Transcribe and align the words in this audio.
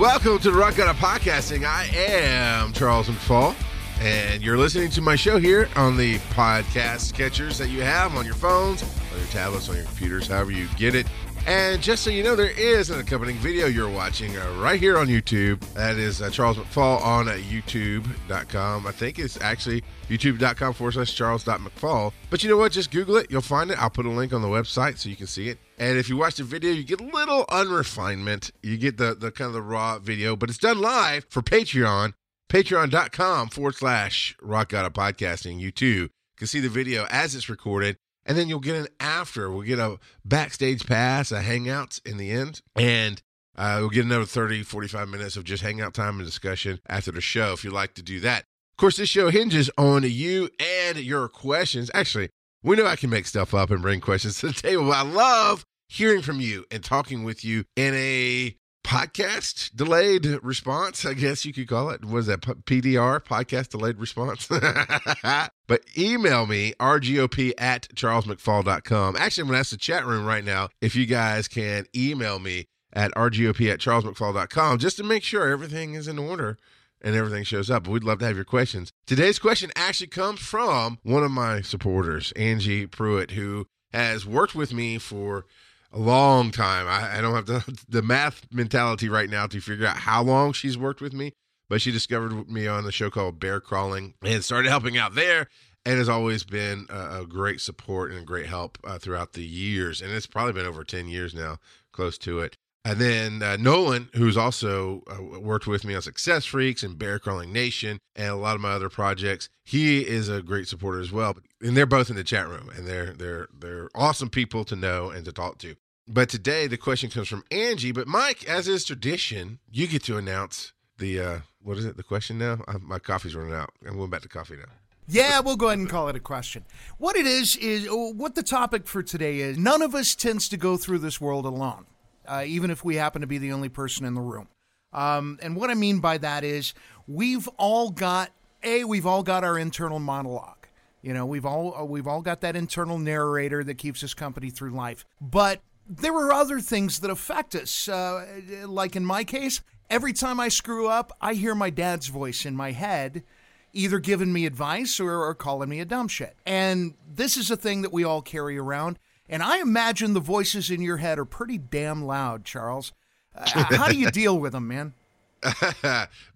welcome 0.00 0.38
to 0.38 0.50
the 0.50 0.56
Rock 0.56 0.76
God 0.76 0.88
of 0.88 0.96
Podcasting. 0.96 1.66
I 1.66 1.84
am 1.94 2.72
Charles 2.72 3.06
McFall, 3.08 3.54
and 4.00 4.42
you're 4.42 4.56
listening 4.56 4.88
to 4.92 5.02
my 5.02 5.14
show 5.14 5.38
here 5.38 5.68
on 5.76 5.98
the 5.98 6.16
podcast 6.30 7.12
catchers 7.12 7.58
that 7.58 7.68
you 7.68 7.82
have 7.82 8.16
on 8.16 8.24
your 8.24 8.34
phones, 8.34 8.82
on 8.82 9.18
your 9.18 9.28
tablets, 9.28 9.68
on 9.68 9.76
your 9.76 9.84
computers, 9.84 10.26
however 10.26 10.52
you 10.52 10.68
get 10.78 10.94
it. 10.94 11.06
And 11.46 11.82
just 11.82 12.04
so 12.04 12.10
you 12.10 12.22
know, 12.22 12.36
there 12.36 12.50
is 12.50 12.90
an 12.90 13.00
accompanying 13.00 13.38
video 13.38 13.66
you're 13.66 13.90
watching 13.90 14.36
uh, 14.36 14.54
right 14.58 14.78
here 14.78 14.98
on 14.98 15.08
YouTube. 15.08 15.60
That 15.74 15.96
is 15.96 16.20
uh, 16.22 16.30
Charles 16.30 16.58
McFall 16.58 17.00
on 17.02 17.28
uh, 17.28 17.32
YouTube.com. 17.32 18.86
I 18.86 18.92
think 18.92 19.18
it's 19.18 19.40
actually 19.40 19.82
YouTube.com 20.08 20.74
forward 20.74 20.92
slash 20.92 21.14
Charles.McFall. 21.14 22.12
But 22.28 22.42
you 22.42 22.50
know 22.50 22.56
what? 22.56 22.72
Just 22.72 22.90
Google 22.90 23.16
it. 23.16 23.30
You'll 23.30 23.40
find 23.40 23.70
it. 23.70 23.82
I'll 23.82 23.90
put 23.90 24.06
a 24.06 24.10
link 24.10 24.32
on 24.32 24.42
the 24.42 24.48
website 24.48 24.98
so 24.98 25.08
you 25.08 25.16
can 25.16 25.26
see 25.26 25.48
it. 25.48 25.58
And 25.78 25.98
if 25.98 26.08
you 26.08 26.16
watch 26.16 26.36
the 26.36 26.44
video, 26.44 26.72
you 26.72 26.84
get 26.84 27.00
a 27.00 27.04
little 27.04 27.46
unrefinement. 27.50 28.50
You 28.62 28.76
get 28.76 28.98
the, 28.98 29.14
the 29.14 29.30
kind 29.30 29.48
of 29.48 29.54
the 29.54 29.62
raw 29.62 29.98
video, 29.98 30.36
but 30.36 30.50
it's 30.50 30.58
done 30.58 30.80
live 30.80 31.26
for 31.30 31.42
Patreon. 31.42 32.12
Patreon.com 32.48 33.48
forward 33.48 33.76
slash 33.76 34.36
Rock 34.42 34.70
God 34.70 34.84
of 34.84 34.92
Podcasting. 34.92 35.58
You 35.58 35.70
too 35.70 36.10
can 36.36 36.46
see 36.46 36.60
the 36.60 36.68
video 36.68 37.06
as 37.10 37.34
it's 37.34 37.48
recorded 37.48 37.96
and 38.26 38.36
then 38.36 38.48
you'll 38.48 38.60
get 38.60 38.76
an 38.76 38.88
after. 38.98 39.50
We'll 39.50 39.62
get 39.62 39.78
a 39.78 39.98
backstage 40.24 40.86
pass, 40.86 41.32
a 41.32 41.42
hangouts 41.42 42.04
in 42.06 42.16
the 42.16 42.30
end, 42.30 42.60
and 42.76 43.20
uh, 43.56 43.78
we'll 43.80 43.90
get 43.90 44.04
another 44.04 44.24
30, 44.24 44.62
45 44.62 45.08
minutes 45.08 45.36
of 45.36 45.44
just 45.44 45.62
hangout 45.62 45.94
time 45.94 46.18
and 46.18 46.26
discussion 46.26 46.80
after 46.88 47.10
the 47.10 47.20
show 47.20 47.52
if 47.52 47.64
you'd 47.64 47.72
like 47.72 47.94
to 47.94 48.02
do 48.02 48.20
that. 48.20 48.40
Of 48.72 48.76
course, 48.76 48.96
this 48.96 49.08
show 49.08 49.30
hinges 49.30 49.70
on 49.76 50.04
you 50.04 50.48
and 50.58 50.98
your 50.98 51.28
questions. 51.28 51.90
Actually, 51.92 52.30
we 52.62 52.76
know 52.76 52.86
I 52.86 52.96
can 52.96 53.10
make 53.10 53.26
stuff 53.26 53.52
up 53.54 53.70
and 53.70 53.82
bring 53.82 54.00
questions 54.00 54.40
to 54.40 54.48
the 54.48 54.52
table, 54.54 54.84
but 54.86 54.96
I 54.96 55.02
love 55.02 55.64
hearing 55.88 56.22
from 56.22 56.40
you 56.40 56.64
and 56.70 56.84
talking 56.84 57.24
with 57.24 57.44
you 57.44 57.64
in 57.76 57.94
a 57.94 58.56
podcast 58.90 59.76
delayed 59.76 60.26
response, 60.42 61.04
I 61.04 61.14
guess 61.14 61.44
you 61.44 61.52
could 61.52 61.68
call 61.68 61.90
it. 61.90 62.04
Was 62.04 62.26
that 62.26 62.40
PDR, 62.40 63.24
podcast 63.24 63.68
delayed 63.68 63.98
response? 63.98 64.48
but 65.68 65.82
email 65.96 66.44
me, 66.44 66.74
rgop 66.80 67.52
at 67.56 67.86
charlesmcfall.com. 67.94 69.14
Actually, 69.16 69.42
I'm 69.42 69.46
going 69.46 69.54
to 69.54 69.60
ask 69.60 69.70
the 69.70 69.76
chat 69.76 70.04
room 70.04 70.26
right 70.26 70.44
now 70.44 70.70
if 70.80 70.96
you 70.96 71.06
guys 71.06 71.46
can 71.46 71.86
email 71.94 72.40
me 72.40 72.66
at 72.92 73.12
rgop 73.12 73.70
at 73.70 73.78
charlesmcfall.com 73.78 74.78
just 74.78 74.96
to 74.96 75.04
make 75.04 75.22
sure 75.22 75.48
everything 75.48 75.94
is 75.94 76.08
in 76.08 76.18
order 76.18 76.58
and 77.00 77.14
everything 77.14 77.44
shows 77.44 77.70
up. 77.70 77.84
But 77.84 77.92
we'd 77.92 78.02
love 78.02 78.18
to 78.18 78.26
have 78.26 78.34
your 78.34 78.44
questions. 78.44 78.90
Today's 79.06 79.38
question 79.38 79.70
actually 79.76 80.08
comes 80.08 80.40
from 80.40 80.98
one 81.04 81.22
of 81.22 81.30
my 81.30 81.60
supporters, 81.60 82.32
Angie 82.32 82.88
Pruitt, 82.88 83.30
who 83.30 83.68
has 83.92 84.26
worked 84.26 84.56
with 84.56 84.74
me 84.74 84.98
for 84.98 85.46
a 85.92 85.98
long 85.98 86.50
time. 86.50 86.86
I, 86.86 87.18
I 87.18 87.20
don't 87.20 87.34
have 87.34 87.46
the, 87.46 87.78
the 87.88 88.02
math 88.02 88.46
mentality 88.52 89.08
right 89.08 89.30
now 89.30 89.46
to 89.46 89.60
figure 89.60 89.86
out 89.86 89.98
how 89.98 90.22
long 90.22 90.52
she's 90.52 90.78
worked 90.78 91.00
with 91.00 91.12
me, 91.12 91.32
but 91.68 91.80
she 91.80 91.90
discovered 91.90 92.48
me 92.48 92.66
on 92.66 92.84
the 92.84 92.92
show 92.92 93.10
called 93.10 93.40
Bear 93.40 93.60
Crawling 93.60 94.14
and 94.22 94.44
started 94.44 94.68
helping 94.68 94.96
out 94.96 95.14
there 95.14 95.48
and 95.84 95.98
has 95.98 96.08
always 96.08 96.44
been 96.44 96.86
a, 96.90 97.20
a 97.20 97.26
great 97.26 97.60
support 97.60 98.10
and 98.10 98.20
a 98.20 98.24
great 98.24 98.46
help 98.46 98.78
uh, 98.84 98.98
throughout 98.98 99.32
the 99.32 99.44
years. 99.44 100.00
And 100.00 100.12
it's 100.12 100.26
probably 100.26 100.52
been 100.52 100.66
over 100.66 100.84
10 100.84 101.08
years 101.08 101.34
now, 101.34 101.58
close 101.92 102.18
to 102.18 102.40
it. 102.40 102.56
And 102.84 102.98
then 102.98 103.42
uh, 103.42 103.56
Nolan, 103.56 104.08
who's 104.14 104.38
also 104.38 105.02
uh, 105.06 105.40
worked 105.40 105.66
with 105.66 105.84
me 105.84 105.94
on 105.94 106.00
Success 106.00 106.46
Freaks 106.46 106.82
and 106.82 106.98
Bear 106.98 107.18
Crawling 107.18 107.52
Nation 107.52 107.98
and 108.16 108.28
a 108.28 108.36
lot 108.36 108.54
of 108.54 108.62
my 108.62 108.70
other 108.70 108.88
projects, 108.88 109.50
he 109.64 110.00
is 110.00 110.28
a 110.30 110.40
great 110.40 110.66
supporter 110.66 111.00
as 111.00 111.12
well. 111.12 111.36
And 111.60 111.76
they're 111.76 111.84
both 111.84 112.08
in 112.08 112.16
the 112.16 112.24
chat 112.24 112.48
room, 112.48 112.70
and 112.74 112.86
they're 112.86 113.12
they're 113.12 113.48
they're 113.56 113.90
awesome 113.94 114.30
people 114.30 114.64
to 114.64 114.76
know 114.76 115.10
and 115.10 115.26
to 115.26 115.32
talk 115.32 115.58
to. 115.58 115.76
But 116.08 116.30
today 116.30 116.66
the 116.66 116.78
question 116.78 117.10
comes 117.10 117.28
from 117.28 117.44
Angie. 117.50 117.92
But 117.92 118.08
Mike, 118.08 118.48
as 118.48 118.66
is 118.66 118.84
tradition, 118.84 119.58
you 119.70 119.86
get 119.86 120.02
to 120.04 120.16
announce 120.16 120.72
the 120.96 121.20
uh, 121.20 121.38
what 121.62 121.76
is 121.76 121.84
it? 121.84 121.98
The 121.98 122.02
question 122.02 122.38
now? 122.38 122.64
Uh, 122.66 122.78
my 122.80 122.98
coffee's 122.98 123.36
running 123.36 123.54
out. 123.54 123.70
I'm 123.86 123.98
going 123.98 124.10
back 124.10 124.22
to 124.22 124.28
coffee 124.28 124.56
now. 124.56 124.64
Yeah, 125.06 125.40
we'll 125.40 125.56
go 125.56 125.66
ahead 125.66 125.80
and 125.80 125.88
call 125.88 126.08
it 126.08 126.16
a 126.16 126.20
question. 126.20 126.64
What 126.96 127.16
it 127.16 127.26
is 127.26 127.56
is 127.56 127.88
what 127.90 128.36
the 128.36 128.44
topic 128.44 128.86
for 128.86 129.02
today 129.02 129.40
is. 129.40 129.58
None 129.58 129.82
of 129.82 129.94
us 129.94 130.14
tends 130.14 130.48
to 130.48 130.56
go 130.56 130.76
through 130.76 130.98
this 130.98 131.20
world 131.20 131.44
alone 131.44 131.86
uh, 132.30 132.44
even 132.46 132.70
if 132.70 132.84
we 132.84 132.96
happen 132.96 133.20
to 133.20 133.26
be 133.26 133.38
the 133.38 133.52
only 133.52 133.68
person 133.68 134.06
in 134.06 134.14
the 134.14 134.20
room. 134.20 134.48
Um, 134.92 135.38
and 135.42 135.56
what 135.56 135.70
I 135.70 135.74
mean 135.74 135.98
by 135.98 136.18
that 136.18 136.44
is 136.44 136.74
we've 137.06 137.48
all 137.58 137.90
got 137.90 138.30
a 138.62 138.84
we've 138.84 139.06
all 139.06 139.22
got 139.22 139.44
our 139.44 139.58
internal 139.58 139.98
monologue. 139.98 140.66
You 141.02 141.14
know, 141.14 141.26
we've 141.26 141.46
all 141.46 141.74
uh, 141.76 141.84
we've 141.84 142.06
all 142.06 142.22
got 142.22 142.40
that 142.42 142.56
internal 142.56 142.98
narrator 142.98 143.64
that 143.64 143.74
keeps 143.74 144.02
us 144.04 144.14
company 144.14 144.50
through 144.50 144.70
life. 144.70 145.04
But 145.20 145.60
there 145.88 146.14
are 146.14 146.32
other 146.32 146.60
things 146.60 147.00
that 147.00 147.10
affect 147.10 147.54
us. 147.54 147.88
Uh, 147.88 148.26
like 148.66 148.94
in 148.96 149.04
my 149.04 149.24
case, 149.24 149.60
every 149.88 150.12
time 150.12 150.38
I 150.38 150.48
screw 150.48 150.88
up, 150.88 151.12
I 151.20 151.34
hear 151.34 151.54
my 151.54 151.70
dad's 151.70 152.06
voice 152.08 152.44
in 152.46 152.54
my 152.54 152.72
head, 152.72 153.24
either 153.72 153.98
giving 153.98 154.32
me 154.32 154.46
advice 154.46 155.00
or, 155.00 155.24
or 155.24 155.34
calling 155.34 155.68
me 155.68 155.80
a 155.80 155.84
dumb 155.84 156.08
shit. 156.08 156.36
And 156.46 156.94
this 157.08 157.36
is 157.36 157.50
a 157.50 157.56
thing 157.56 157.82
that 157.82 157.92
we 157.92 158.04
all 158.04 158.22
carry 158.22 158.56
around. 158.56 158.98
And 159.30 159.44
I 159.44 159.60
imagine 159.60 160.12
the 160.12 160.20
voices 160.20 160.72
in 160.72 160.82
your 160.82 160.96
head 160.96 161.16
are 161.18 161.24
pretty 161.24 161.56
damn 161.56 162.04
loud, 162.04 162.44
Charles. 162.44 162.92
Uh, 163.32 163.46
how 163.76 163.86
do 163.88 163.96
you 163.96 164.10
deal 164.10 164.36
with 164.36 164.52
them, 164.52 164.66
man? 164.68 164.94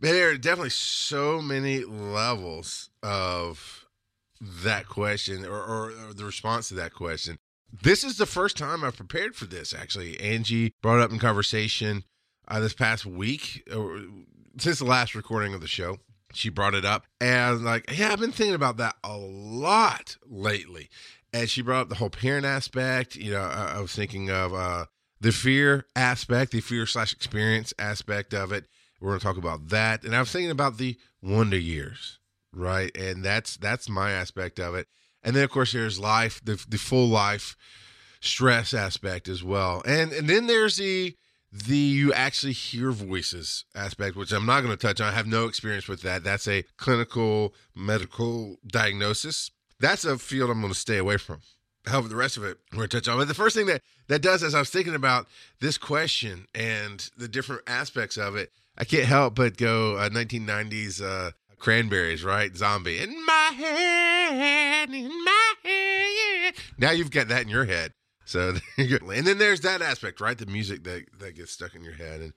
there 0.00 0.31
are 0.31 0.37
definitely 0.37 0.71
so 0.71 1.43
many 1.43 1.84
levels 1.84 2.91
of 3.03 3.87
that 4.41 4.88
question 4.88 5.44
or, 5.44 5.60
or, 5.60 5.91
or, 5.91 6.15
the 6.15 6.25
response 6.25 6.69
to 6.69 6.75
that 6.75 6.94
question. 6.94 7.37
This 7.83 8.04
is 8.04 8.16
the 8.16 8.27
first 8.27 8.56
time 8.56 8.84
I've 8.84 8.97
prepared 8.97 9.34
for 9.34 9.47
this, 9.47 9.75
actually. 9.75 10.19
Angie 10.21 10.72
brought 10.81 11.00
up 11.00 11.10
in 11.10 11.19
conversation 11.19 12.04
uh, 12.47 12.60
this 12.60 12.75
past 12.75 13.04
week, 13.04 13.69
or 13.75 14.03
since 14.59 14.78
the 14.78 14.84
last 14.84 15.16
recording 15.16 15.53
of 15.53 15.60
the 15.60 15.66
show. 15.66 15.99
She 16.33 16.49
brought 16.49 16.75
it 16.75 16.84
up 16.84 17.06
and 17.21 17.65
like, 17.65 17.97
yeah, 17.97 18.12
I've 18.12 18.19
been 18.19 18.33
thinking 18.33 18.56
about 18.56 18.77
that 18.78 18.97
a 19.04 19.16
lot 19.16 20.16
lately 20.27 20.91
and 21.34 21.50
she 21.50 21.62
brought 21.62 21.83
up 21.83 21.89
the 21.89 21.97
whole 21.97 22.11
parent 22.11 22.47
aspect. 22.47 23.17
You 23.17 23.33
know, 23.33 23.41
I, 23.43 23.75
I 23.77 23.81
was 23.81 23.93
thinking 23.93 24.31
of 24.31 24.55
uh, 24.55 24.87
the 25.21 25.33
fear 25.33 25.87
aspect, 25.97 26.53
the 26.53 26.61
fear 26.61 26.87
slash 26.87 27.12
experience 27.12 27.75
aspect 27.78 28.33
of 28.33 28.53
it. 28.53 28.67
We're 29.00 29.11
going 29.11 29.21
to 29.21 29.27
talk 29.27 29.37
about 29.37 29.69
that, 29.69 30.05
and 30.05 30.15
I 30.15 30.21
was 30.21 30.31
thinking 30.31 30.53
about 30.53 30.78
the 30.78 30.97
wonder 31.21 31.59
years, 31.59 32.21
right? 32.53 32.97
And 32.97 33.25
that's 33.25 33.56
that's 33.56 33.89
my 33.89 34.12
aspect 34.12 34.61
of 34.61 34.77
it. 34.77 34.87
And 35.22 35.34
then 35.34 35.45
of 35.45 35.50
course 35.50 35.72
there's 35.72 35.99
life, 35.99 36.41
the 36.43 36.65
the 36.69 36.78
full 36.78 37.09
life 37.09 37.56
stress 38.21 38.72
aspect 38.72 39.28
as 39.28 39.43
well, 39.43 39.83
and 39.84 40.12
and 40.12 40.28
then 40.28 40.47
there's 40.47 40.77
the 40.77 41.16
the 41.53 41.77
you 41.77 42.12
actually 42.12 42.53
hear 42.53 42.93
voices 42.93 43.65
aspect, 43.75 44.16
which 44.16 44.33
I'm 44.33 44.47
not 44.47 44.62
going 44.62 44.77
to 44.77 44.87
touch 44.87 45.01
on. 45.01 45.09
I 45.09 45.16
have 45.16 45.27
no 45.27 45.47
experience 45.47 45.89
with 45.89 46.03
that. 46.03 46.25
That's 46.25 46.49
a 46.49 46.65
clinical 46.78 47.55
medical 47.75 48.59
diagnosis 48.66 49.51
that's 49.81 50.05
a 50.05 50.19
field 50.19 50.51
I'm 50.51 50.61
going 50.61 50.73
to 50.73 50.79
stay 50.79 50.99
away 50.99 51.17
from. 51.17 51.41
However, 51.87 52.09
the 52.09 52.17
rest 52.17 52.37
of 52.37 52.45
it 52.45 52.59
we're 52.73 52.79
going 52.79 52.89
to 52.89 52.97
touch 53.01 53.09
on. 53.09 53.19
But 53.19 53.29
the 53.29 53.35
first 53.35 53.55
thing 53.55 53.67
that 53.67 53.83
that 54.09 54.23
does, 54.23 54.43
as 54.43 54.55
I 54.55 54.59
was 54.59 54.71
thinking 54.71 54.95
about 54.95 55.27
this 55.61 55.77
question 55.77 56.47
and 56.55 57.09
the 57.17 57.29
different 57.29 57.62
aspects 57.67 58.17
of 58.17 58.37
it, 58.37 58.51
I 58.79 58.84
can't 58.84 59.05
help 59.05 59.34
but 59.34 59.57
go 59.57 59.97
uh, 59.97 60.09
1990s 60.09 61.03
uh, 61.03 61.33
Cranberries, 61.59 62.25
right? 62.25 62.57
Zombie 62.57 62.99
in 62.99 63.25
my 63.27 63.51
head, 63.55 64.91
in 64.91 65.25
my 65.25 65.55
head. 65.63 66.55
Now 66.79 66.91
you've 66.91 67.11
got 67.11 67.29
that 67.29 67.43
in 67.43 67.49
your 67.49 67.65
head. 67.65 67.93
So, 68.25 68.55
and 68.79 69.27
then 69.27 69.39
there's 69.39 69.61
that 69.61 69.83
aspect, 69.83 70.21
right? 70.21 70.37
The 70.37 70.47
music 70.47 70.84
that 70.84 71.05
that 71.21 71.37
gets 71.37 71.53
stuck 71.53 71.75
in 71.75 71.84
your 71.84 71.95
head 71.95 72.21
and 72.21 72.33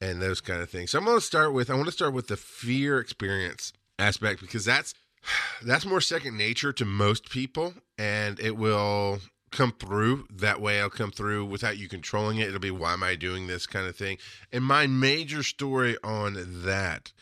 and 0.00 0.20
those 0.20 0.40
kind 0.40 0.60
of 0.60 0.68
things. 0.68 0.90
So 0.90 0.98
I'm 0.98 1.04
going 1.04 1.16
to 1.16 1.24
start 1.24 1.52
with 1.52 1.70
I 1.70 1.74
want 1.74 1.86
to 1.86 1.92
start 1.92 2.12
with 2.12 2.28
the 2.28 2.36
fear 2.36 2.98
experience 2.98 3.72
aspect 3.98 4.40
because 4.40 4.64
that's 4.64 4.94
that's 5.62 5.86
more 5.86 6.00
second 6.00 6.36
nature 6.36 6.72
to 6.72 6.84
most 6.84 7.30
people 7.30 7.74
and 7.98 8.38
it 8.40 8.56
will 8.56 9.20
come 9.50 9.72
through 9.78 10.26
that 10.30 10.60
way. 10.60 10.80
I'll 10.80 10.90
come 10.90 11.10
through 11.10 11.44
without 11.44 11.76
you 11.76 11.88
controlling 11.88 12.38
it. 12.38 12.48
It'll 12.48 12.58
be 12.58 12.70
why 12.70 12.94
am 12.94 13.02
i 13.02 13.14
doing 13.14 13.46
this? 13.46 13.66
kind 13.66 13.86
of 13.86 13.94
thing. 13.94 14.18
And 14.50 14.64
my 14.64 14.86
major 14.86 15.42
story 15.42 15.96
on 16.02 16.62
that 16.64 17.12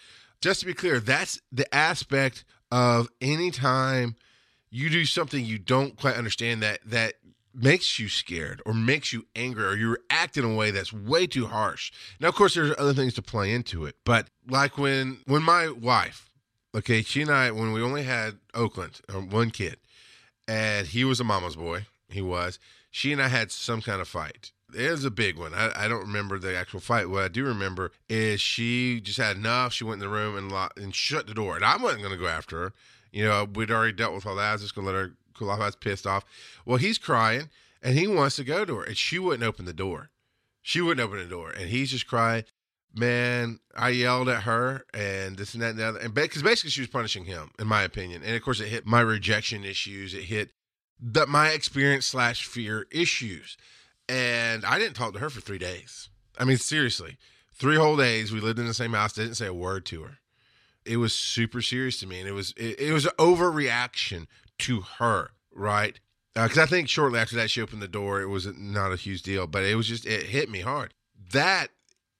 just 0.41 0.61
to 0.61 0.67
be 0.67 0.75
clear 0.75 1.01
that's 1.01 1.41
the 1.53 1.73
aspect 1.75 2.45
of 2.71 3.09
anytime 3.21 4.17
you 4.71 4.89
do 4.89 5.05
something 5.05 5.45
you 5.45 5.59
don't 5.59 5.97
quite 5.97 6.15
understand 6.15 6.63
that 6.63 6.79
that 6.87 7.15
makes 7.53 7.99
you 7.99 8.09
scared 8.09 8.63
or 8.65 8.73
makes 8.73 9.13
you 9.13 9.27
angry 9.35 9.65
or 9.65 9.75
you 9.75 9.97
act 10.09 10.37
in 10.37 10.45
a 10.45 10.55
way 10.55 10.71
that's 10.71 10.93
way 10.93 11.27
too 11.27 11.47
harsh. 11.47 11.93
Now 12.21 12.29
of 12.29 12.37
course 12.37 12.55
there's 12.55 12.75
other 12.79 12.95
things 12.95 13.15
to 13.15 13.23
play 13.23 13.53
into 13.53 13.85
it 13.85 13.97
but 14.05 14.29
like 14.49 14.79
when 14.79 15.19
when 15.27 15.43
my 15.43 15.69
wife 15.69 16.30
Okay, 16.75 17.03
she 17.03 17.23
and 17.23 17.31
I, 17.31 17.51
when 17.51 17.73
we 17.73 17.83
only 17.83 18.05
had 18.05 18.39
Oakland, 18.55 19.01
um, 19.13 19.29
one 19.29 19.51
kid, 19.51 19.77
and 20.47 20.87
he 20.87 21.05
was 21.05 21.19
a 21.19 21.25
mama's 21.25 21.57
boy, 21.57 21.87
he 22.09 22.23
was. 22.23 22.59
She 22.91 23.13
and 23.13 23.21
I 23.21 23.29
had 23.29 23.51
some 23.51 23.83
kind 23.83 24.01
of 24.01 24.09
fight. 24.09 24.53
It 24.73 24.91
was 24.91 25.05
a 25.05 25.11
big 25.11 25.37
one. 25.37 25.53
I, 25.53 25.73
I 25.75 25.89
don't 25.89 26.01
remember 26.01 26.39
the 26.39 26.57
actual 26.57 26.81
fight. 26.81 27.11
What 27.11 27.25
I 27.25 27.29
do 27.29 27.45
remember 27.45 27.91
is 28.09 28.41
she 28.41 29.01
just 29.01 29.19
had 29.19 29.37
enough. 29.37 29.73
She 29.73 29.83
went 29.83 30.01
in 30.03 30.09
the 30.09 30.15
room 30.15 30.37
and 30.37 30.51
locked, 30.51 30.79
and 30.79 30.95
shut 30.95 31.27
the 31.27 31.35
door. 31.35 31.57
And 31.57 31.65
I 31.65 31.77
wasn't 31.77 32.03
going 32.03 32.15
to 32.15 32.23
go 32.23 32.29
after 32.29 32.59
her. 32.59 32.73
You 33.13 33.25
know, 33.25 33.49
we'd 33.53 33.73
already 33.73 33.93
dealt 33.93 34.15
with 34.15 34.27
all 34.27 34.37
that. 34.37 34.51
I 34.51 34.53
was 34.53 34.63
just 34.63 34.77
going 34.77 34.87
to 34.87 34.93
let 34.93 35.01
her 35.01 35.13
cool 35.35 35.51
off. 35.51 35.61
I 35.61 35.67
was 35.67 35.77
pissed 35.77 36.07
off. 36.07 36.25
Well, 36.65 36.79
he's 36.79 36.99
crying 36.99 37.51
and 37.83 37.99
he 37.99 38.07
wants 38.07 38.37
to 38.37 38.45
go 38.45 38.65
to 38.65 38.77
her, 38.77 38.85
and 38.85 38.97
she 38.97 39.19
wouldn't 39.19 39.43
open 39.43 39.65
the 39.65 39.73
door. 39.73 40.11
She 40.63 40.81
wouldn't 40.81 41.05
open 41.05 41.19
the 41.19 41.25
door, 41.25 41.51
and 41.51 41.71
he's 41.71 41.91
just 41.91 42.07
crying. 42.07 42.45
Man, 42.95 43.61
I 43.75 43.91
yelled 43.91 44.29
at 44.29 44.43
her 44.43 44.85
and 44.93 45.37
this 45.37 45.55
and 45.55 45.63
that 45.63 45.71
and 45.71 45.79
the 45.79 45.89
other. 45.89 45.99
And 46.01 46.15
because 46.15 46.43
basically 46.43 46.71
she 46.71 46.81
was 46.81 46.89
punishing 46.89 47.25
him, 47.25 47.51
in 47.59 47.67
my 47.67 47.83
opinion. 47.83 48.23
And 48.25 48.35
of 48.35 48.43
course, 48.43 48.61
it 48.61 48.69
hit 48.69 48.87
my 48.87 49.01
rejection 49.01 49.65
issues. 49.65 50.15
It 50.15 50.25
hit 50.25 50.53
the, 51.01 51.27
my 51.27 51.49
experience 51.49 52.07
slash 52.07 52.45
fear 52.45 52.87
issues. 52.91 53.57
And 54.09 54.65
I 54.65 54.79
didn't 54.79 54.95
talk 54.95 55.13
to 55.13 55.21
her 55.21 55.31
for 55.31 55.41
three 55.41 55.59
days. 55.59 56.09
I 56.39 56.45
mean, 56.45 56.57
seriously, 56.57 57.17
three 57.55 57.77
whole 57.77 57.97
days. 57.97 58.33
We 58.33 58.41
lived 58.41 58.59
in 58.59 58.67
the 58.67 58.75
same 58.75 58.93
house. 58.93 59.13
Didn't 59.13 59.35
say 59.35 59.47
a 59.47 59.55
word 59.55 59.87
to 59.87 60.03
her. 60.03 60.19
It 60.85 60.97
was 60.97 61.13
super 61.13 61.61
serious 61.61 62.01
to 62.01 62.07
me, 62.07 62.19
and 62.19 62.29
it 62.29 62.33
was 62.33 62.55
it, 62.57 62.81
it 62.81 62.93
was 62.93 63.05
an 63.05 63.13
overreaction 63.19 64.27
to 64.61 64.81
her, 64.99 65.31
right? 65.55 66.01
Because 66.35 66.59
uh, 66.59 66.63
I 66.63 66.67
think 66.67 66.89
shortly 66.89 67.19
after 67.21 67.37
that, 67.37 67.51
she 67.51 67.61
opened 67.61 67.83
the 67.83 67.89
door. 67.89 68.23
It 68.23 68.29
was 68.29 68.47
not 68.57 68.93
a 68.93 68.97
huge 68.97 69.23
deal, 69.23 69.47
but 69.47 69.63
it 69.63 69.75
was 69.75 69.87
just 69.87 70.07
it 70.07 70.25
hit 70.25 70.49
me 70.49 70.61
hard. 70.61 70.95
That 71.33 71.69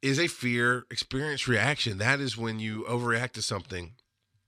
is 0.03 0.19
a 0.19 0.27
fear 0.27 0.85
experience 0.91 1.47
reaction. 1.49 1.99
That 1.99 2.21
is 2.21 2.37
when 2.37 2.59
you 2.59 2.85
overreact 2.89 3.33
to 3.33 3.43
something 3.43 3.93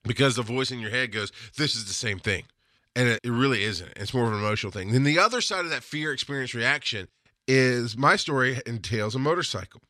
because 0.04 0.36
the 0.36 0.42
voice 0.42 0.70
in 0.70 0.80
your 0.80 0.90
head 0.90 1.12
goes, 1.12 1.32
"This 1.56 1.74
is 1.74 1.86
the 1.86 1.92
same 1.92 2.18
thing," 2.18 2.44
and 2.96 3.08
it, 3.08 3.20
it 3.22 3.30
really 3.30 3.64
isn't. 3.64 3.92
It's 3.96 4.14
more 4.14 4.26
of 4.26 4.32
an 4.32 4.38
emotional 4.38 4.72
thing. 4.72 4.92
Then 4.92 5.04
the 5.04 5.18
other 5.18 5.40
side 5.40 5.64
of 5.64 5.70
that 5.70 5.84
fear 5.84 6.12
experience 6.12 6.54
reaction 6.54 7.08
is 7.46 7.96
my 7.96 8.16
story 8.16 8.60
entails 8.66 9.14
a 9.14 9.18
motorcycle. 9.18 9.80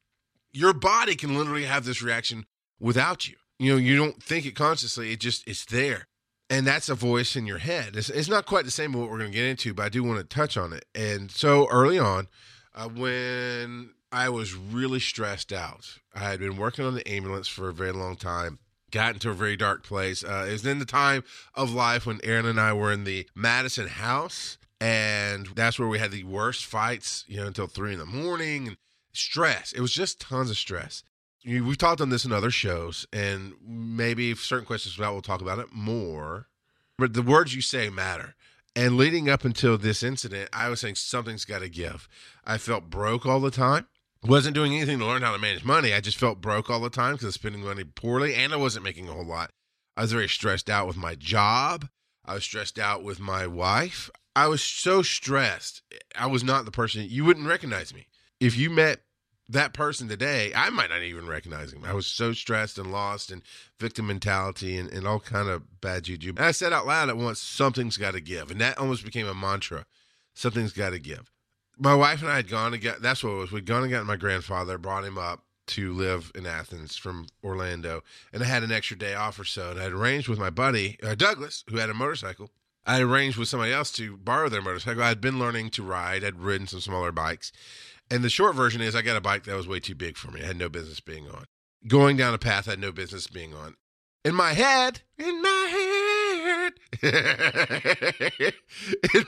Your 0.53 0.73
body 0.73 1.15
can 1.15 1.37
literally 1.37 1.65
have 1.65 1.85
this 1.85 2.03
reaction 2.03 2.47
without 2.81 3.29
you. 3.29 3.37
You 3.59 3.73
know, 3.73 3.79
you 3.79 3.97
don't 3.97 4.23
think 4.23 4.45
it 4.45 4.57
consciously, 4.57 5.13
it 5.13 5.21
just 5.21 5.47
it's 5.47 5.65
there. 5.65 6.09
And 6.51 6.67
that's 6.67 6.91
a 6.91 6.95
voice 6.95 7.35
in 7.35 7.47
your 7.47 7.59
head. 7.59 7.97
It's, 7.97 8.11
it's 8.11 8.29
not 8.29 8.45
quite 8.45 8.67
the 8.67 8.71
same 8.71 8.93
what 8.93 9.09
we're 9.09 9.19
going 9.19 9.33
to 9.33 9.39
get 9.39 9.47
into, 9.47 9.73
but 9.73 9.87
I 9.87 9.89
do 9.89 10.03
want 10.03 10.19
to 10.19 10.25
touch 10.25 10.59
on 10.59 10.75
it. 10.75 10.85
And 10.95 11.31
so 11.31 11.67
early 11.71 11.99
on, 11.99 12.29
uh, 12.75 12.89
when 12.89 13.91
I 14.13 14.29
was 14.29 14.55
really 14.55 15.01
stressed 15.01 15.53
out, 15.53 15.99
I 16.15 16.21
had 16.21 16.41
been 16.41 16.57
working 16.57 16.85
on 16.85 16.95
the 16.95 17.09
ambulance 17.09 17.49
for 17.49 17.69
a 17.69 17.75
very 17.75 17.93
long 17.93 18.17
time 18.17 18.59
got 18.91 19.15
into 19.15 19.31
a 19.31 19.33
very 19.33 19.57
dark 19.57 19.83
place. 19.83 20.23
Uh, 20.23 20.45
it 20.47 20.53
was 20.53 20.67
in 20.67 20.79
the 20.79 20.85
time 20.85 21.25
of 21.55 21.73
life 21.73 22.05
when 22.05 22.21
Aaron 22.23 22.45
and 22.45 22.61
I 22.61 22.75
were 22.75 22.93
in 22.93 23.05
the 23.05 23.27
Madison 23.35 23.89
house 23.89 24.59
and 24.83 25.47
that's 25.55 25.79
where 25.79 25.87
we 25.87 26.01
had 26.01 26.11
the 26.11 26.25
worst 26.25 26.65
fights, 26.65 27.25
you 27.29 27.37
know, 27.37 27.47
until 27.47 27.69
three 27.69 27.93
in 27.93 28.01
the 28.01 28.05
morning 28.05 28.67
and 28.67 28.77
stress. 29.13 29.73
It 29.73 29.81
was 29.81 29.93
just 29.93 30.21
tons 30.21 30.51
of 30.51 30.57
stress. 30.57 31.05
We've 31.47 31.79
talked 31.79 32.01
on 32.01 32.11
this 32.11 32.25
in 32.25 32.33
other 32.33 32.51
shows, 32.51 33.07
and 33.13 33.53
maybe 33.65 34.35
certain 34.35 34.67
questions 34.67 34.97
about, 34.97 35.13
we'll 35.13 35.23
talk 35.23 35.41
about 35.41 35.61
it 35.61 35.69
more. 35.73 36.49
But 36.99 37.15
the 37.15 37.23
words 37.23 37.55
you 37.55 37.63
say 37.63 37.91
matter. 37.91 38.35
And 38.75 38.97
leading 38.97 39.29
up 39.29 39.45
until 39.45 39.79
this 39.79 40.03
incident, 40.03 40.49
I 40.53 40.69
was 40.69 40.81
saying 40.81 40.97
something's 40.97 41.45
got 41.45 41.61
to 41.61 41.69
give. 41.69 42.09
I 42.45 42.59
felt 42.59 42.91
broke 42.91 43.25
all 43.25 43.39
the 43.39 43.51
time. 43.53 43.87
Wasn't 44.25 44.55
doing 44.55 44.75
anything 44.75 45.01
to 45.01 45.07
learn 45.07 45.23
how 45.23 45.33
to 45.33 45.39
manage 45.39 45.65
money. 45.65 45.93
I 45.93 46.01
just 46.01 46.17
felt 46.17 46.41
broke 46.41 46.71
all 46.71 46.79
the 46.81 46.91
time 46.91 47.15
because 47.15 47.25
I 47.25 47.29
was 47.29 47.35
spending 47.35 47.65
money 47.65 47.83
poorly, 47.83 48.35
and 48.35 48.53
I 48.53 48.57
wasn't 48.57 48.85
making 48.85 49.09
a 49.09 49.13
whole 49.13 49.25
lot. 49.25 49.51
I 49.97 50.03
was 50.03 50.13
very 50.13 50.29
stressed 50.29 50.71
out 50.71 50.87
with 50.87 50.97
my 50.97 51.17
job. 51.17 51.89
I 52.25 52.35
was 52.35 52.45
stressed 52.45 52.79
out 52.79 53.03
with 53.03 53.19
my 53.19 53.49
wife. 53.49 54.11
I 54.37 54.47
was 54.47 54.63
so 54.63 55.03
stressed. 55.03 55.83
I 56.17 56.27
was 56.27 56.45
not 56.45 56.65
the 56.65 56.71
person 56.71 57.05
you 57.09 57.25
wouldn't 57.25 57.49
recognize 57.49 57.93
me. 57.93 58.07
If 58.39 58.57
you 58.57 58.71
met 58.71 59.01
that 59.49 59.75
person 59.75 60.09
today, 60.09 60.53
I 60.55 60.71
might 60.71 60.91
not 60.91 61.03
even 61.03 61.27
recognize 61.27 61.73
him. 61.73 61.85
I 61.85 61.93
was 61.93 62.07
so 62.07 62.33
stressed 62.33 62.79
and 62.79 62.93
lost 62.93 63.33
and 63.33 63.43
victim 63.81 64.07
mentality 64.07 64.79
and, 64.79 64.89
and 64.91 65.05
all 65.05 65.19
kind 65.19 65.49
of 65.49 65.81
bad 65.81 66.05
juju. 66.05 66.31
And 66.31 66.47
I 66.47 66.53
said 66.53 66.73
out 66.73 66.87
loud 66.87 67.09
at 67.09 67.17
once, 67.17 67.41
something's 67.41 67.97
got 67.97 68.13
to 68.13 68.21
give. 68.21 68.53
And 68.53 68.61
that 68.61 68.79
almost 68.79 69.05
became 69.05 69.27
a 69.27 69.35
mantra. 69.35 69.85
Something's 70.35 70.73
got 70.73 70.91
to 70.91 71.01
give. 71.01 71.32
My 71.83 71.97
wife 71.97 72.23
and 72.23 72.31
I 72.31 72.37
had 72.37 72.49
gone 72.49 72.71
to 72.71 72.79
get, 72.79 73.03
that's 73.03 73.25
what 73.25 73.31
it 73.31 73.39
was. 73.39 73.51
We'd 73.51 73.67
gone 73.67 73.83
and 73.83 73.91
gotten 73.91 74.07
my 74.07 74.15
grandfather, 74.15 74.79
brought 74.79 75.05
him 75.05 75.19
up 75.19 75.43
to 75.67 75.93
live 75.93 76.31
in 76.37 76.47
Athens 76.47 76.97
from 76.97 77.27
Orlando. 77.43 78.05
And 78.33 78.41
I 78.41 78.47
had 78.47 78.63
an 78.63 78.71
extra 78.71 78.97
day 78.97 79.15
off 79.15 79.37
or 79.41 79.45
so. 79.45 79.73
And 79.73 79.81
I 79.81 79.85
had 79.85 79.93
arranged 79.93 80.29
with 80.29 80.39
my 80.39 80.49
buddy, 80.49 80.97
uh, 81.03 81.17
Douglas, 81.17 81.65
who 81.69 81.79
had 81.79 81.91
a 81.91 81.95
motorcycle, 81.95 82.51
I 82.87 83.01
arranged 83.01 83.37
with 83.37 83.49
somebody 83.49 83.73
else 83.73 83.91
to 83.93 84.17
borrow 84.17 84.49
their 84.49 84.63
motorcycle. 84.63 85.03
I 85.03 85.09
had 85.09 85.21
been 85.21 85.41
learning 85.41 85.71
to 85.71 85.83
ride. 85.83 86.23
I'd 86.23 86.39
ridden 86.39 86.69
some 86.69 86.81
smaller 86.81 87.11
bikes. 87.11 87.51
And 88.09 88.23
the 88.23 88.31
short 88.31 88.55
version 88.55 88.81
is 88.81 88.95
I 88.95 89.03
got 89.03 89.17
a 89.17 89.21
bike 89.21 89.43
that 89.45 89.57
was 89.57 89.67
way 89.67 89.81
too 89.81 89.97
big 89.97 90.17
for 90.17 90.31
me. 90.31 90.43
I 90.43 90.47
had 90.47 90.59
no 90.59 90.69
business 90.69 91.01
being 91.01 91.29
on. 91.29 91.47
Going 91.89 92.17
down 92.17 92.33
a 92.33 92.39
path 92.39 92.69
I 92.69 92.73
had 92.73 92.81
no 92.81 92.93
business 92.93 93.27
being 93.27 93.55
on. 93.55 93.75
In 94.25 94.37
my 94.37 94.53
head, 94.53 95.01
in 95.19 95.43
my 95.43 95.67
head, 95.69 95.82
in 97.03 98.53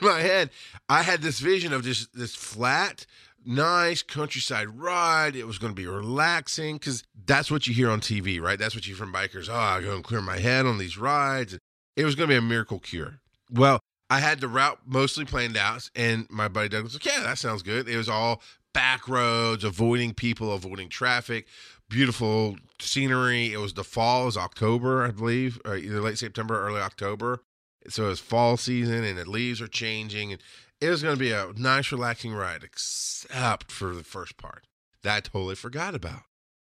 my 0.01 0.19
head, 0.19 0.49
I 0.87 1.01
had 1.03 1.21
this 1.21 1.39
vision 1.39 1.73
of 1.73 1.83
this 1.83 2.07
this 2.07 2.35
flat, 2.35 3.05
nice 3.45 4.03
countryside 4.03 4.69
ride. 4.79 5.35
It 5.35 5.47
was 5.47 5.57
going 5.57 5.73
to 5.73 5.81
be 5.81 5.87
relaxing 5.87 6.77
because 6.77 7.03
that's 7.25 7.49
what 7.49 7.67
you 7.67 7.73
hear 7.73 7.89
on 7.89 8.01
TV, 8.01 8.39
right? 8.41 8.59
That's 8.59 8.75
what 8.75 8.85
you 8.85 8.95
hear 8.95 9.05
from 9.05 9.13
bikers. 9.13 9.49
Oh, 9.49 9.55
I 9.55 9.81
go 9.81 9.95
and 9.95 10.03
clear 10.03 10.21
my 10.21 10.37
head 10.37 10.65
on 10.65 10.77
these 10.77 10.97
rides. 10.97 11.57
It 11.95 12.05
was 12.05 12.15
going 12.15 12.29
to 12.29 12.33
be 12.33 12.37
a 12.37 12.41
miracle 12.41 12.79
cure. 12.79 13.19
Well, 13.51 13.79
I 14.09 14.19
had 14.19 14.41
the 14.41 14.47
route 14.47 14.79
mostly 14.85 15.25
planned 15.25 15.57
out, 15.57 15.89
and 15.95 16.27
my 16.29 16.47
buddy 16.47 16.69
Doug 16.69 16.83
was 16.83 16.93
like, 16.93 17.05
"Yeah, 17.05 17.21
that 17.21 17.37
sounds 17.37 17.63
good." 17.63 17.87
It 17.89 17.97
was 17.97 18.09
all 18.09 18.41
back 18.73 19.07
roads, 19.07 19.63
avoiding 19.63 20.13
people, 20.13 20.53
avoiding 20.53 20.89
traffic, 20.89 21.47
beautiful 21.89 22.57
scenery. 22.79 23.53
It 23.53 23.57
was 23.57 23.73
the 23.73 23.83
fall, 23.83 24.23
it 24.23 24.25
was 24.25 24.37
October, 24.37 25.05
I 25.05 25.11
believe, 25.11 25.59
or 25.65 25.77
either 25.77 26.01
late 26.01 26.17
September, 26.17 26.59
early 26.67 26.81
October. 26.81 27.39
So 27.87 28.09
it's 28.09 28.19
fall 28.19 28.57
season, 28.57 29.03
and 29.03 29.17
the 29.17 29.29
leaves 29.29 29.61
are 29.61 29.67
changing, 29.67 30.31
and 30.31 30.41
it 30.81 30.89
was 30.89 31.03
going 31.03 31.15
to 31.15 31.19
be 31.19 31.31
a 31.31 31.51
nice, 31.55 31.91
relaxing 31.91 32.33
ride, 32.33 32.63
except 32.63 33.71
for 33.71 33.95
the 33.95 34.03
first 34.03 34.37
part 34.37 34.65
that 35.03 35.15
I 35.15 35.19
totally 35.21 35.55
forgot 35.55 35.95
about. 35.95 36.21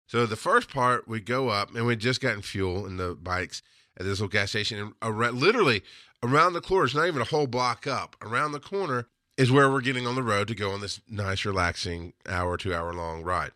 So 0.07 0.25
the 0.25 0.35
first 0.35 0.69
part, 0.69 1.07
we 1.07 1.19
go 1.19 1.49
up, 1.49 1.73
and 1.75 1.85
we 1.85 1.95
just 1.95 2.21
gotten 2.21 2.41
fuel 2.41 2.85
in 2.85 2.97
the 2.97 3.15
bikes 3.15 3.61
at 3.97 4.05
this 4.05 4.19
little 4.19 4.27
gas 4.27 4.49
station. 4.49 4.79
And 4.79 4.93
around, 5.01 5.39
literally 5.39 5.83
around 6.21 6.53
the 6.53 6.61
corner, 6.61 6.85
it's 6.85 6.95
not 6.95 7.07
even 7.07 7.21
a 7.21 7.25
whole 7.25 7.47
block 7.47 7.87
up. 7.87 8.15
Around 8.21 8.51
the 8.51 8.59
corner 8.59 9.07
is 9.37 9.51
where 9.51 9.69
we're 9.69 9.81
getting 9.81 10.07
on 10.07 10.15
the 10.15 10.23
road 10.23 10.47
to 10.47 10.55
go 10.55 10.71
on 10.71 10.81
this 10.81 11.01
nice, 11.09 11.45
relaxing 11.45 12.13
hour, 12.27 12.57
two 12.57 12.73
hour 12.73 12.93
long 12.93 13.23
ride. 13.23 13.51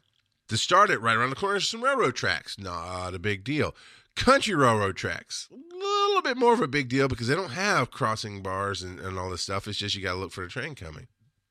To 0.50 0.58
start 0.58 0.90
it, 0.90 1.02
right 1.02 1.16
around 1.16 1.30
the 1.30 1.36
corner 1.36 1.58
is 1.58 1.68
some 1.68 1.84
railroad 1.84 2.16
tracks. 2.16 2.58
Not 2.58 3.14
a 3.14 3.20
big 3.20 3.44
deal. 3.44 3.76
Country 4.16 4.56
railroad 4.56 4.96
tracks, 4.98 5.48
little 6.20 6.36
bit 6.36 6.40
more 6.40 6.54
of 6.54 6.62
a 6.62 6.68
big 6.68 6.90
deal 6.90 7.08
because 7.08 7.28
they 7.28 7.36
don't 7.36 7.52
have 7.52 7.92
crossing 7.92 8.42
bars 8.42 8.82
and, 8.82 9.00
and 9.00 9.18
all 9.18 9.30
this 9.30 9.42
stuff. 9.42 9.68
It's 9.68 9.78
just 9.78 9.96
you 9.96 10.04
got 10.04 10.14
to 10.14 10.20
look 10.20 10.32
for 10.32 10.44
the 10.44 10.50
train 10.50 10.76
coming. 10.76 11.08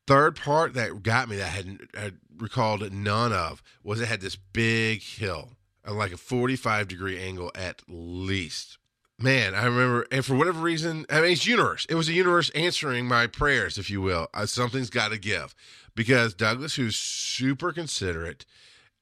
Third 0.06 0.36
part 0.36 0.74
that 0.74 1.02
got 1.02 1.28
me 1.28 1.36
that 1.36 1.46
I 1.46 1.48
had, 1.48 1.78
had 1.94 2.16
recalled 2.36 2.92
none 2.92 3.32
of 3.32 3.62
was 3.82 4.00
it 4.00 4.08
had 4.08 4.20
this 4.20 4.36
big 4.36 5.02
hill 5.02 5.50
like 5.86 6.12
a 6.12 6.18
45 6.18 6.86
degree 6.88 7.18
angle 7.18 7.50
at 7.54 7.82
least. 7.88 8.78
Man, 9.18 9.54
I 9.54 9.64
remember, 9.64 10.06
and 10.12 10.24
for 10.24 10.36
whatever 10.36 10.60
reason, 10.60 11.04
I 11.10 11.22
mean, 11.22 11.32
it's 11.32 11.46
universe. 11.46 11.86
It 11.88 11.96
was 11.96 12.06
the 12.06 12.14
universe 12.14 12.50
answering 12.50 13.06
my 13.06 13.26
prayers, 13.26 13.76
if 13.76 13.90
you 13.90 14.00
will. 14.00 14.28
Uh, 14.32 14.46
something's 14.46 14.90
got 14.90 15.10
to 15.10 15.18
give 15.18 15.54
because 15.96 16.34
Douglas, 16.34 16.76
who's 16.76 16.94
super 16.94 17.72
considerate, 17.72 18.44